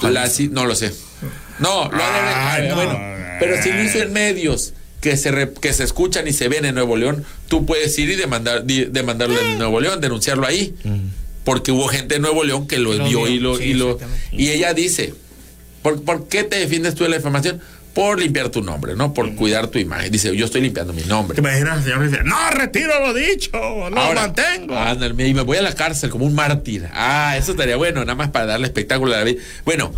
La- 0.01 0.27
sí, 0.27 0.49
no 0.51 0.65
lo 0.65 0.75
sé. 0.75 0.91
No, 1.59 1.89
lo 1.89 1.97
Ah, 2.03 2.59
no. 2.67 2.75
bueno, 2.75 2.99
pero 3.39 3.61
si 3.63 3.71
lo 3.71 3.81
hizo 3.81 3.99
en 3.99 4.11
medios 4.13 4.73
que 5.01 5.15
se, 5.17 5.31
re- 5.31 5.53
que 5.61 5.73
se 5.73 5.83
escuchan 5.83 6.27
y 6.27 6.33
se 6.33 6.47
ven 6.49 6.65
en 6.65 6.75
Nuevo 6.75 6.97
León, 6.97 7.23
tú 7.47 7.65
puedes 7.65 7.97
ir 7.99 8.09
y 8.09 8.15
demandar, 8.15 8.65
di- 8.65 8.85
demandarlo 8.85 9.39
en 9.39 9.57
Nuevo 9.57 9.79
León, 9.79 10.01
denunciarlo 10.01 10.45
ahí. 10.47 10.73
Porque 11.43 11.71
hubo 11.71 11.87
gente 11.87 12.15
en 12.15 12.23
Nuevo 12.23 12.43
León 12.43 12.67
que 12.67 12.77
lo, 12.79 12.93
Lo 12.93 13.05
vio 13.05 13.23
vio, 13.23 13.27
y 13.29 13.39
lo, 13.39 13.57
sí, 13.57 13.63
y 13.65 13.73
lo 13.73 13.97
y 14.31 14.49
ella 14.49 14.73
dice, 14.73 15.13
¿por, 15.81 16.03
por 16.03 16.27
qué 16.27 16.43
te 16.43 16.57
defiendes 16.57 16.93
tú 16.95 17.03
de 17.03 17.09
la 17.11 17.17
difamación? 17.17 17.61
Por 17.93 18.19
limpiar 18.19 18.49
tu 18.49 18.61
nombre, 18.61 18.95
¿no? 18.95 19.13
Por 19.13 19.33
cuidar 19.35 19.69
tu 19.69 19.79
imagen. 19.79 20.11
Dice, 20.11 20.35
yo 20.35 20.45
estoy 20.45 20.61
limpiando 20.61 20.93
mi 20.93 21.01
nombre. 21.03 21.35
¿Te 21.35 21.41
imaginas, 21.41 21.83
señor? 21.83 22.07
dice, 22.07 22.21
No, 22.25 22.51
retiro 22.51 22.91
lo 23.07 23.13
dicho, 23.13 23.49
lo 23.53 23.97
Ahora, 23.97 24.21
mantengo. 24.21 24.77
ándale, 24.77 25.27
y 25.27 25.33
me 25.33 25.41
voy 25.41 25.57
a 25.57 25.61
la 25.63 25.73
cárcel 25.73 26.09
como 26.11 26.25
un 26.25 26.35
mártir. 26.35 26.87
Ah, 26.93 27.35
eso 27.37 27.51
estaría 27.51 27.75
bueno, 27.77 28.01
nada 28.01 28.13
más 28.15 28.29
para 28.29 28.45
darle 28.45 28.67
espectáculo 28.67 29.13
a 29.15 29.17
la 29.19 29.23
vida. 29.23 29.41
Bueno, 29.65 29.93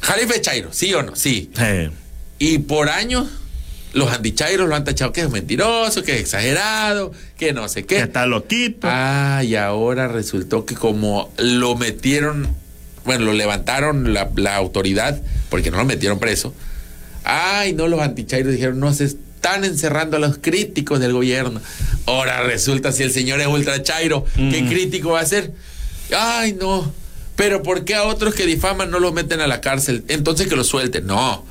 Jalife 0.00 0.40
Chairo, 0.40 0.72
¿sí 0.72 0.94
o 0.94 1.02
no? 1.02 1.16
Sí. 1.16 1.50
Y 2.38 2.58
por 2.58 2.88
años, 2.88 3.26
los 3.92 4.12
antichairos 4.12 4.68
lo 4.68 4.74
han 4.74 4.84
tachado 4.84 5.12
que 5.12 5.22
es 5.22 5.30
mentiroso, 5.30 6.02
que 6.02 6.14
es 6.14 6.20
exagerado, 6.20 7.12
que 7.36 7.52
no 7.52 7.68
sé 7.68 7.82
que 7.82 7.96
qué. 7.96 8.02
está 8.02 8.26
loquito. 8.26 8.88
Ah, 8.90 9.42
y 9.44 9.56
ahora 9.56 10.08
resultó 10.08 10.64
que 10.64 10.74
como 10.74 11.32
lo 11.38 11.74
metieron, 11.76 12.48
bueno, 13.04 13.24
lo 13.26 13.32
levantaron 13.32 14.12
la, 14.12 14.30
la 14.36 14.56
autoridad, 14.56 15.20
porque 15.48 15.70
no 15.70 15.78
lo 15.78 15.84
metieron 15.84 16.18
preso. 16.18 16.54
Ay, 17.24 17.72
no, 17.72 17.88
los 17.88 18.00
antichairos 18.00 18.52
dijeron, 18.52 18.80
no 18.80 18.92
se 18.92 19.04
están 19.04 19.64
encerrando 19.64 20.16
a 20.16 20.20
los 20.20 20.38
críticos 20.38 21.00
del 21.00 21.12
gobierno. 21.12 21.60
Ahora 22.06 22.42
resulta 22.42 22.92
si 22.92 23.02
el 23.02 23.12
señor 23.12 23.40
es 23.40 23.46
ultra 23.46 23.82
chairo, 23.82 24.24
¿qué 24.34 24.66
crítico 24.68 25.10
va 25.10 25.20
a 25.20 25.26
ser? 25.26 25.52
Ay, 26.16 26.54
no. 26.54 26.92
Pero 27.36 27.62
¿por 27.62 27.84
qué 27.84 27.94
a 27.94 28.04
otros 28.04 28.34
que 28.34 28.46
difaman 28.46 28.90
no 28.90 28.98
los 28.98 29.12
meten 29.12 29.40
a 29.40 29.46
la 29.46 29.60
cárcel? 29.60 30.04
Entonces 30.08 30.48
que 30.48 30.56
los 30.56 30.66
suelten. 30.66 31.06
No. 31.06 31.44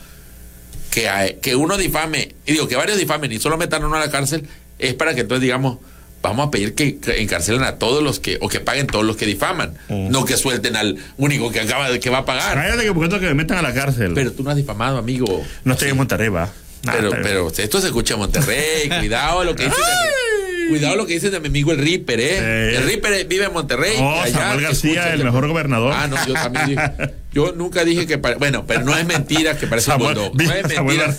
Que, 1.41 1.55
uno 1.55 1.77
difame, 1.77 2.35
y 2.45 2.53
digo 2.53 2.67
que 2.67 2.75
varios 2.75 2.97
difamen 2.97 3.31
y 3.31 3.39
solo 3.39 3.57
metan 3.57 3.83
uno 3.83 3.95
a 3.95 3.99
la 3.99 4.09
cárcel, 4.09 4.47
es 4.79 4.93
para 4.93 5.13
que 5.13 5.21
entonces 5.21 5.41
digamos, 5.41 5.77
vamos 6.21 6.47
a 6.47 6.51
pedir 6.51 6.73
que, 6.73 6.99
encarcelen 7.17 7.63
a 7.63 7.75
todos 7.75 8.03
los 8.03 8.19
que, 8.19 8.37
o 8.41 8.49
que 8.49 8.59
paguen 8.59 8.87
todos 8.87 9.05
los 9.05 9.15
que 9.15 9.25
difaman, 9.25 9.75
no 9.89 10.25
que 10.25 10.37
suelten 10.37 10.75
al 10.75 10.97
único 11.17 11.51
que 11.51 11.59
acaba 11.59 11.89
de 11.89 11.99
que 11.99 12.09
va 12.09 12.19
a 12.19 12.25
pagar. 12.25 12.55
Cállate 12.55 12.83
que 12.83 12.93
por 12.93 13.09
que 13.09 13.25
me 13.27 13.33
metan 13.33 13.57
a 13.57 13.61
la 13.61 13.73
cárcel. 13.73 14.13
Pero 14.13 14.31
tú 14.31 14.43
no 14.43 14.49
has 14.49 14.57
difamado, 14.57 14.97
amigo. 14.97 15.43
no 15.63 15.73
estoy 15.73 15.89
en 15.89 15.97
Monterrey, 15.97 16.29
va. 16.29 16.51
Pero, 16.83 17.11
pero 17.23 17.49
esto 17.49 17.81
se 17.81 17.87
escucha 17.87 18.13
en 18.13 18.21
Monterrey. 18.21 18.89
cuidado 18.99 19.43
lo 19.43 19.55
que 19.55 19.65
dicen. 19.65 19.79
de- 19.79 20.69
cuidado 20.69 20.95
lo 20.95 21.05
que 21.05 21.13
dicen 21.13 21.31
de 21.31 21.39
mi 21.39 21.47
amigo 21.47 21.71
el 21.71 21.79
Ripper, 21.79 22.19
¿eh? 22.19 22.75
El 22.75 22.83
Ripper 22.83 23.13
eh, 23.13 23.23
vive 23.23 23.45
en 23.45 23.53
Monterrey. 23.53 23.97
Oh, 23.99 24.19
allá 24.21 24.33
Samuel 24.33 24.61
García, 24.61 24.91
escucha 24.91 25.13
el 25.13 25.23
mejor 25.23 25.47
gobernador. 25.47 25.93
Ah, 25.95 26.07
no, 26.07 26.17
yo 26.25 26.33
también. 26.33 26.77
Yo 27.37 27.53
nunca 27.55 27.85
dije 27.85 28.07
que. 28.07 28.17
pare- 28.17 28.37
Bueno, 28.37 28.65
pero 28.65 28.83
no 28.83 28.97
es 28.97 29.05
mentira 29.05 29.55
que 29.55 29.67
parece 29.67 29.91
un 29.91 29.99
Samuel, 29.99 30.15
bulldog. 30.15 30.35
No 30.35 30.51
es 30.51 30.63
mentira. 30.67 31.15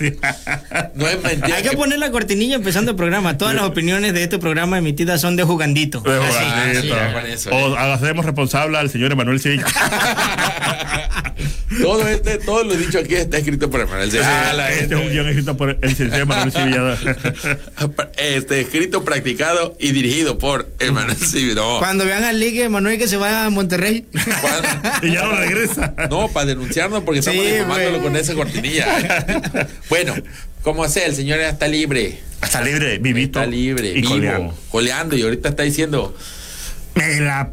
No 0.96 1.08
es 1.08 1.22
mentira. 1.22 1.56
Hay 1.56 1.62
que 1.62 1.76
poner 1.76 2.00
la 2.00 2.10
cortinilla 2.10 2.56
empezando 2.56 2.90
el 2.90 2.96
programa. 2.96 3.38
Todas 3.38 3.54
las 3.54 3.62
opiniones 3.62 4.14
de 4.14 4.24
este 4.24 4.38
programa 4.40 4.78
emitidas 4.78 5.20
son 5.20 5.36
de 5.36 5.44
jugandito. 5.44 6.00
De 6.00 6.18
Así. 6.18 6.44
jugadito. 6.44 6.96
sí, 7.26 7.32
eso, 7.32 7.50
o 7.50 7.76
hacemos 7.76 8.24
responsable 8.24 8.78
al 8.78 8.90
señor 8.90 9.12
Emanuel 9.12 9.38
Sevilla. 9.38 9.64
todo 11.82 12.08
este, 12.08 12.38
todo 12.38 12.64
lo 12.64 12.74
dicho 12.74 12.98
aquí 12.98 13.14
está 13.14 13.38
escrito 13.38 13.70
por 13.70 13.80
Emanuel 13.82 14.10
Sevilla. 14.10 14.50
Ah, 14.50 14.52
la 14.54 14.72
este 14.72 14.94
es 14.96 15.00
un 15.00 15.10
guion 15.10 15.28
escrito 15.28 15.56
por 15.56 15.70
el 15.70 15.78
licenciado 15.82 16.22
Emanuel 16.22 16.52
Sevilla. 16.52 16.98
Este, 18.16 18.60
escrito, 18.60 19.04
practicado 19.04 19.76
y 19.78 19.92
dirigido 19.92 20.38
por 20.38 20.68
Emanuel 20.80 21.16
Sevilla. 21.16 21.54
No, 21.54 21.78
Cuando 21.78 22.04
vean 22.04 22.24
al 22.24 22.40
Ligue 22.40 22.68
Manuel 22.68 22.98
que 22.98 23.06
se 23.06 23.16
va 23.16 23.44
a 23.46 23.50
Monterrey. 23.50 24.06
y 25.02 25.12
ya 25.12 25.22
no 25.24 25.32
regresa. 25.36 25.94
No, 26.08 26.28
para 26.28 26.46
denunciarnos 26.46 27.02
porque 27.04 27.20
estamos 27.20 27.44
difamándolo 27.44 28.02
con 28.02 28.16
esa 28.16 28.34
cortinilla. 28.34 29.68
bueno, 29.90 30.14
como 30.62 30.88
sea, 30.88 31.06
el 31.06 31.14
señor 31.14 31.38
ya 31.38 31.48
está 31.50 31.68
libre. 31.68 32.20
Está 32.42 32.62
libre, 32.62 32.98
vivito. 32.98 33.40
Está 33.40 33.50
libre, 33.50 33.90
y 33.90 33.94
vivo, 34.00 34.10
coleando. 34.10 34.58
coleando. 34.70 35.16
Y 35.16 35.22
ahorita 35.22 35.48
está 35.48 35.62
diciendo: 35.64 36.16
Me 36.94 37.20
la 37.20 37.50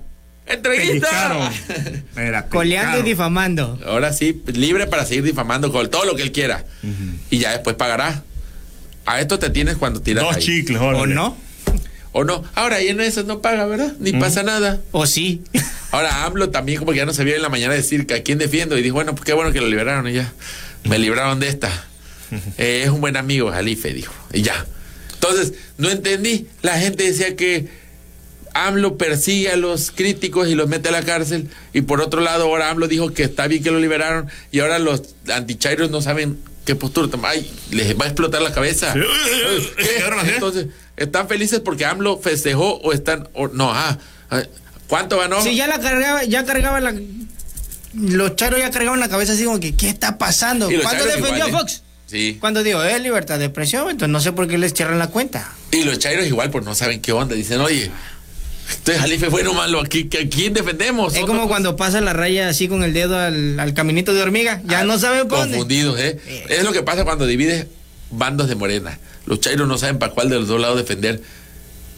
¡Entrevista! 0.48 1.52
Me 2.16 2.30
la 2.30 2.46
Coleando 2.48 3.00
y 3.00 3.02
difamando. 3.02 3.80
Ahora 3.86 4.14
sí, 4.14 4.44
libre 4.48 4.86
para 4.88 5.06
seguir 5.06 5.24
difamando 5.24 5.72
con 5.72 5.90
todo 5.90 6.06
lo 6.06 6.16
que 6.16 6.22
él 6.22 6.32
quiera. 6.32 6.66
Y 7.30 7.40
ya 7.40 7.52
después 7.52 7.76
pagará. 7.76 8.24
A 9.08 9.20
esto 9.22 9.38
te 9.40 9.50
tienes 9.50 9.78
cuando 9.78 10.02
tiras 10.02 10.24
Dos 10.24 10.36
ahí. 10.38 10.42
chicles, 10.44 10.80
¿O 10.80 10.86
órale. 10.86 11.14
no? 11.14 11.38
O 12.12 12.24
no. 12.24 12.44
Ahora, 12.56 12.82
y 12.82 12.88
en 12.88 13.02
eso 13.02 13.24
no 13.24 13.42
paga, 13.42 13.66
¿verdad? 13.66 13.94
Ni 14.00 14.14
pasa 14.14 14.42
nada. 14.44 14.80
¿O 14.92 15.06
sí? 15.06 15.42
Ahora 15.96 16.26
AMLO 16.26 16.50
también 16.50 16.78
como 16.80 16.92
que 16.92 16.98
ya 16.98 17.06
no 17.06 17.14
sabía 17.14 17.38
en 17.38 17.42
la 17.42 17.48
mañana 17.48 17.74
decir 17.74 18.06
que 18.06 18.16
a 18.16 18.22
quién 18.24 18.38
defiendo 18.38 18.78
y 18.78 18.82
dijo, 18.82 18.96
bueno, 18.96 19.16
pues 19.16 19.24
qué 19.24 19.32
bueno 19.32 19.54
que 19.54 19.62
lo 19.62 19.68
liberaron 19.68 20.06
y 20.10 20.14
ya. 20.14 20.34
Me 20.84 21.00
libraron 21.00 21.40
de 21.40 21.48
esta. 21.48 21.70
Eh, 22.58 22.82
es 22.84 22.90
un 22.90 23.00
buen 23.00 23.16
amigo, 23.16 23.50
Jalife, 23.52 23.94
dijo. 23.94 24.14
Y 24.34 24.42
ya. 24.42 24.66
Entonces, 25.14 25.54
no 25.78 25.90
entendí. 25.90 26.48
La 26.64 26.78
gente 26.80 27.04
decía 27.04 27.36
que 27.38 27.68
AMLO 28.54 28.98
persigue 28.98 29.52
a 29.52 29.56
los 29.56 29.92
críticos 29.92 30.50
y 30.50 30.56
los 30.56 30.68
mete 30.68 30.90
a 30.90 30.92
la 30.92 31.04
cárcel. 31.04 31.50
Y 31.74 31.82
por 31.82 32.02
otro 32.02 32.20
lado, 32.20 32.44
ahora 32.46 32.70
AMLO 32.72 32.88
dijo 32.90 33.14
que 33.14 33.24
está 33.24 33.48
bien 33.48 33.64
que 33.64 33.72
lo 33.72 33.80
liberaron. 33.80 34.28
Y 34.52 34.60
ahora 34.60 34.80
los 34.80 35.16
antichairos 35.32 35.92
no 35.92 36.02
saben 36.02 36.38
qué 36.66 36.76
postura 36.76 37.08
tomar. 37.10 37.32
Ay, 37.32 37.50
les 37.72 37.98
va 37.98 38.06
a 38.06 38.08
explotar 38.08 38.42
la 38.42 38.52
cabeza. 38.52 38.94
¿Qué? 39.78 40.32
Entonces, 40.34 40.68
¿están 40.98 41.30
felices 41.30 41.60
porque 41.60 41.86
AMLO 41.86 42.18
festejó 42.18 42.80
o 42.82 42.92
están... 42.92 43.30
o- 43.34 43.48
no, 43.50 43.72
ah, 43.72 43.98
ah, 44.32 44.44
¿cuánto 44.88 45.18
ganó? 45.20 45.42
Sí, 45.42 45.56
ya 45.56 45.68
la 45.68 45.80
cargaba, 45.80 46.24
ya 46.24 46.46
cargaba 46.46 46.80
la. 46.80 46.94
Los 47.94 48.36
charos 48.36 48.60
ya 48.60 48.72
cargaban 48.72 49.00
la 49.00 49.08
cabeza 49.08 49.34
así 49.34 49.46
como 49.46 49.60
que, 49.60 49.76
¿qué 49.76 49.90
está 49.90 50.18
pasando? 50.18 50.70
Y 50.70 50.76
los 50.76 50.84
¿Cuándo 50.84 51.06
chairos 51.06 51.22
defendió 51.22 51.48
igual, 51.48 51.56
a 51.56 51.58
¿eh? 51.58 51.68
Fox? 51.70 51.82
Sí. 52.08 52.38
Cuando 52.40 52.62
dijo, 52.62 52.84
eh, 52.84 53.00
libertad 53.00 53.40
de 53.40 53.46
expresión, 53.46 53.84
entonces 53.90 54.10
no 54.10 54.20
sé 54.20 54.32
por 54.32 54.48
qué 54.48 54.58
les 54.58 54.74
cierran 54.74 55.00
la 55.00 55.08
cuenta. 55.08 55.52
Y 55.72 55.84
los 55.84 55.98
chairos 55.98 56.28
igual, 56.28 56.52
pues 56.52 56.66
no 56.66 56.76
saben 56.76 57.02
qué 57.02 57.14
onda. 57.14 57.36
Dicen, 57.36 57.62
oye, 57.62 57.90
entonces 58.70 59.00
Jalife 59.02 59.30
bueno 59.30 59.54
malo, 59.54 59.80
aquí, 59.80 60.10
¿a 60.22 60.30
quién 60.30 60.54
defendemos? 60.54 61.16
Es 61.16 61.26
como 61.26 61.48
cuando 61.48 61.76
pasa 61.76 62.02
la 62.02 62.14
raya 62.14 62.50
así 62.50 62.68
con 62.68 62.84
el 62.84 62.94
dedo 62.94 63.18
al, 63.18 63.60
al 63.60 63.74
caminito 63.74 64.14
de 64.14 64.22
hormiga, 64.22 64.62
ya 64.66 64.84
no 64.84 65.00
saben 65.00 65.28
por 65.28 65.40
dónde. 65.40 65.58
Confundidos, 65.58 66.00
¿eh? 66.00 66.20
Es 66.50 66.64
lo 66.64 66.74
que 66.74 66.84
pasa 66.84 67.06
cuando 67.06 67.26
divides 67.26 67.68
bandos 68.12 68.50
de 68.50 68.56
morena. 68.56 69.00
Los 69.26 69.40
chairos 69.40 69.68
no 69.68 69.78
saben 69.78 70.00
para 70.00 70.14
cuál 70.14 70.30
de 70.30 70.36
los 70.36 70.48
dos 70.48 70.60
lados 70.60 70.78
defender. 70.78 71.22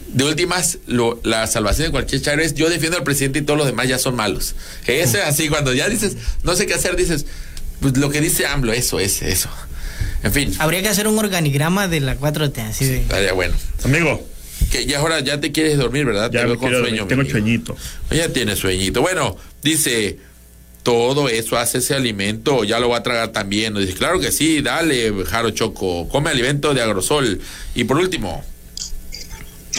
De 0.08 0.24
últimas, 0.24 0.78
lo- 0.86 1.20
la 1.22 1.46
salvación 1.46 1.88
de 1.88 1.92
cualquier 1.92 2.22
chairo 2.22 2.42
es 2.42 2.54
yo 2.54 2.68
defiendo 2.70 2.96
al 2.96 3.04
presidente 3.04 3.40
y 3.40 3.42
todos 3.42 3.58
los 3.58 3.66
demás 3.66 3.88
ya 3.88 3.98
son 3.98 4.16
malos. 4.16 4.54
Eso 4.86 5.18
es 5.18 5.24
así, 5.24 5.48
cuando 5.48 5.74
ya 5.74 5.88
dices, 5.88 6.16
no 6.42 6.54
sé 6.56 6.66
qué 6.66 6.74
hacer, 6.74 6.96
dices, 6.96 7.26
pues 7.80 7.96
lo 7.98 8.08
que 8.10 8.20
dice 8.20 8.46
AMLO, 8.46 8.72
eso 8.72 8.98
es, 9.00 9.20
eso. 9.22 9.48
En 10.22 10.32
fin, 10.32 10.52
Habría 10.58 10.82
que 10.82 10.88
hacer 10.88 11.06
un 11.06 11.18
organigrama 11.18 11.86
de 11.88 12.00
la 12.00 12.18
4T, 12.18 12.58
así 12.68 12.86
de... 12.86 12.96
estaría 13.02 13.32
bueno. 13.34 13.54
Amigo, 13.84 14.26
Que 14.72 14.84
ya 14.86 14.98
ahora 14.98 15.20
ya 15.20 15.40
te 15.40 15.52
quieres 15.52 15.76
dormir, 15.78 16.06
¿verdad? 16.06 16.30
ya 16.32 16.40
te 16.40 16.44
me 16.46 16.50
veo 16.52 16.58
con 16.58 16.68
quiero 16.70 16.84
sueño. 16.84 17.06
tengo 17.06 17.24
sueñito. 17.24 17.76
Ya 18.10 18.28
tiene 18.32 18.56
sueñito. 18.56 19.00
Bueno, 19.02 19.36
dice, 19.62 20.18
todo 20.82 21.28
eso 21.28 21.56
hace 21.58 21.78
ese 21.78 21.94
alimento, 21.94 22.64
ya 22.64 22.80
lo 22.80 22.88
va 22.88 22.98
a 22.98 23.02
tragar 23.02 23.28
también. 23.28 23.74
Dice, 23.74 23.92
claro 23.94 24.18
que 24.20 24.32
sí, 24.32 24.60
dale, 24.62 25.12
Jaro 25.26 25.50
Choco, 25.50 26.08
come 26.08 26.30
alimento 26.30 26.72
de 26.74 26.80
agrosol. 26.82 27.40
Y 27.74 27.84
por 27.84 27.98
último, 27.98 28.44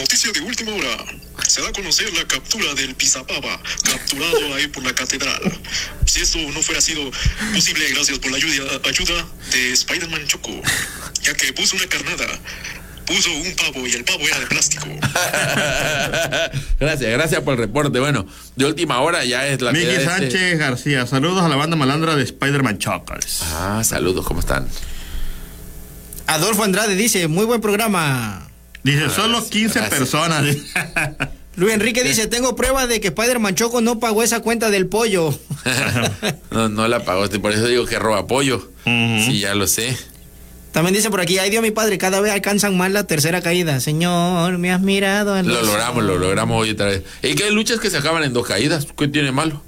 Noticia 0.00 0.32
de 0.32 0.40
última 0.40 0.72
hora. 0.72 1.04
Se 1.46 1.60
da 1.60 1.68
a 1.68 1.72
conocer 1.72 2.10
la 2.14 2.26
captura 2.26 2.72
del 2.74 2.94
Pizapapa, 2.94 3.60
capturado 3.84 4.54
ahí 4.54 4.66
por 4.68 4.82
la 4.82 4.94
catedral. 4.94 5.40
Si 6.06 6.20
esto 6.22 6.38
no 6.38 6.62
fuera 6.62 6.80
sido 6.80 7.02
posible 7.54 7.86
gracias 7.90 8.18
por 8.18 8.30
la 8.30 8.38
ayuda, 8.38 8.80
ayuda 8.88 9.26
de 9.52 9.72
Spider-Man 9.72 10.26
Choco, 10.26 10.52
ya 11.22 11.34
que 11.34 11.52
puso 11.52 11.76
una 11.76 11.86
carnada, 11.86 12.26
puso 13.04 13.30
un 13.30 13.54
pavo 13.56 13.86
y 13.86 13.92
el 13.92 14.04
pavo 14.04 14.26
era 14.26 14.40
de 14.40 14.46
plástico. 14.46 14.86
gracias, 16.80 17.10
gracias 17.10 17.42
por 17.42 17.54
el 17.54 17.60
reporte. 17.60 18.00
Bueno, 18.00 18.26
de 18.56 18.64
última 18.64 19.00
hora 19.00 19.24
ya 19.26 19.46
es 19.48 19.60
la 19.60 19.72
Miki 19.72 19.84
este- 19.84 20.04
Sánchez 20.06 20.58
García, 20.58 21.06
saludos 21.06 21.42
a 21.42 21.48
la 21.50 21.56
banda 21.56 21.76
malandra 21.76 22.16
de 22.16 22.22
Spider-Man 22.22 22.78
Chocals. 22.78 23.42
Ah, 23.42 23.82
saludos, 23.84 24.24
¿cómo 24.26 24.40
están? 24.40 24.66
Adolfo 26.26 26.64
Andrade 26.64 26.94
dice, 26.94 27.28
muy 27.28 27.44
buen 27.44 27.60
programa. 27.60 28.49
Dice, 28.82 29.10
solo 29.10 29.46
15 29.46 29.78
gracias. 29.78 29.98
personas. 29.98 30.44
Luis 31.56 31.74
Enrique 31.74 32.02
dice, 32.04 32.26
tengo 32.26 32.56
pruebas 32.56 32.88
de 32.88 33.00
que 33.00 33.08
Spider-Man 33.08 33.54
Choco 33.54 33.80
no 33.80 33.98
pagó 33.98 34.22
esa 34.22 34.40
cuenta 34.40 34.70
del 34.70 34.86
pollo. 34.86 35.38
no, 36.50 36.68
no 36.68 36.88
la 36.88 37.04
pagó, 37.04 37.28
por 37.28 37.52
eso 37.52 37.66
digo 37.66 37.84
que 37.86 37.98
roba 37.98 38.26
pollo. 38.26 38.70
Sí, 38.84 39.40
ya 39.40 39.54
lo 39.54 39.66
sé. 39.66 39.96
También 40.72 40.94
dice 40.94 41.10
por 41.10 41.20
aquí, 41.20 41.38
ay 41.38 41.50
Dios 41.50 41.62
mi 41.62 41.72
padre, 41.72 41.98
cada 41.98 42.20
vez 42.20 42.32
alcanzan 42.32 42.76
más 42.76 42.92
la 42.92 43.04
tercera 43.04 43.42
caída. 43.42 43.80
Señor, 43.80 44.56
me 44.58 44.70
has 44.72 44.80
mirado. 44.80 45.36
en 45.36 45.48
Lo 45.48 45.54
los 45.54 45.66
logramos, 45.66 46.04
lo 46.04 46.18
logramos 46.18 46.62
hoy 46.62 46.70
otra 46.70 46.86
vez. 46.86 47.02
¿Y 47.22 47.34
qué 47.34 47.50
luchas 47.50 47.80
que 47.80 47.90
se 47.90 47.98
acaban 47.98 48.22
en 48.22 48.32
dos 48.32 48.46
caídas? 48.46 48.86
¿Qué 48.96 49.08
tiene 49.08 49.32
malo? 49.32 49.62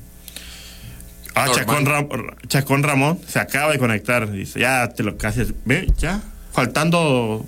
Ah. 1.34 1.50
Chacón, 1.52 1.84
Ra- 1.86 2.06
Chacón 2.46 2.82
Ramón 2.84 3.18
se 3.26 3.40
acaba 3.40 3.72
de 3.72 3.78
conectar. 3.78 4.30
Dice, 4.30 4.60
ya 4.60 4.88
te 4.94 5.02
lo 5.02 5.16
casi. 5.18 5.42
Ve, 5.64 5.88
ya. 5.98 6.20
Faltando. 6.52 7.44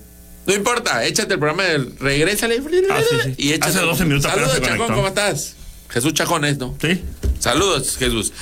No 0.47 0.55
importa, 0.55 1.05
échate 1.07 1.35
el 1.35 1.41
programa 1.41 1.65
de 1.65 1.79
regrésale 2.01 2.61
Ah, 2.91 3.01
sí, 3.09 3.17
sí. 3.25 3.35
y 3.39 3.53
échate. 3.53 3.71
Hace 3.71 3.81
12 3.81 4.05
minutos 4.05 4.31
Saludos, 4.31 4.61
Chacón. 4.61 4.95
¿cómo 4.95 5.09
estás? 5.09 5.55
Jesús 5.89 6.13
Chacón 6.13 6.45
es, 6.45 6.59
¿no? 6.59 6.75
Sí. 6.81 7.03
Saludos, 7.39 7.97
Jesús. 7.99 8.33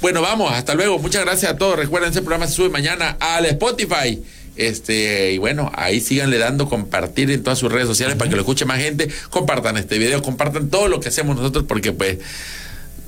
Bueno, 0.00 0.20
vamos, 0.20 0.52
hasta 0.52 0.74
luego. 0.74 0.98
Muchas 0.98 1.24
gracias 1.24 1.52
a 1.52 1.56
todos. 1.56 1.76
Recuerden, 1.78 2.10
ese 2.10 2.22
programa 2.22 2.46
se 2.46 2.54
sube 2.54 2.68
mañana 2.70 3.16
al 3.20 3.46
Spotify. 3.46 4.22
Este, 4.56 5.32
y 5.32 5.38
bueno, 5.38 5.70
ahí 5.74 6.00
síganle 6.00 6.38
dando 6.38 6.68
compartir 6.68 7.30
en 7.30 7.42
todas 7.42 7.58
sus 7.58 7.72
redes 7.72 7.88
sociales 7.88 8.16
para 8.16 8.28
que 8.30 8.36
lo 8.36 8.42
escuche 8.42 8.64
más 8.64 8.78
gente. 8.78 9.08
Compartan 9.30 9.76
este 9.76 9.98
video, 9.98 10.22
compartan 10.22 10.70
todo 10.70 10.88
lo 10.88 11.00
que 11.00 11.08
hacemos 11.08 11.36
nosotros 11.36 11.64
porque 11.66 11.92
pues 11.92 12.18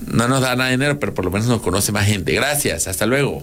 no 0.07 0.26
nos 0.28 0.40
da 0.40 0.57
nada 0.57 0.70
de 0.70 0.76
dinero, 0.76 0.99
pero 0.99 1.14
por 1.14 1.24
lo 1.24 1.30
menos 1.30 1.47
nos 1.49 1.62
conoce 1.62 1.92
más 1.92 2.07
gente. 2.07 2.32
Gracias, 2.32 2.88
hasta 2.88 3.07
luego. 3.07 3.42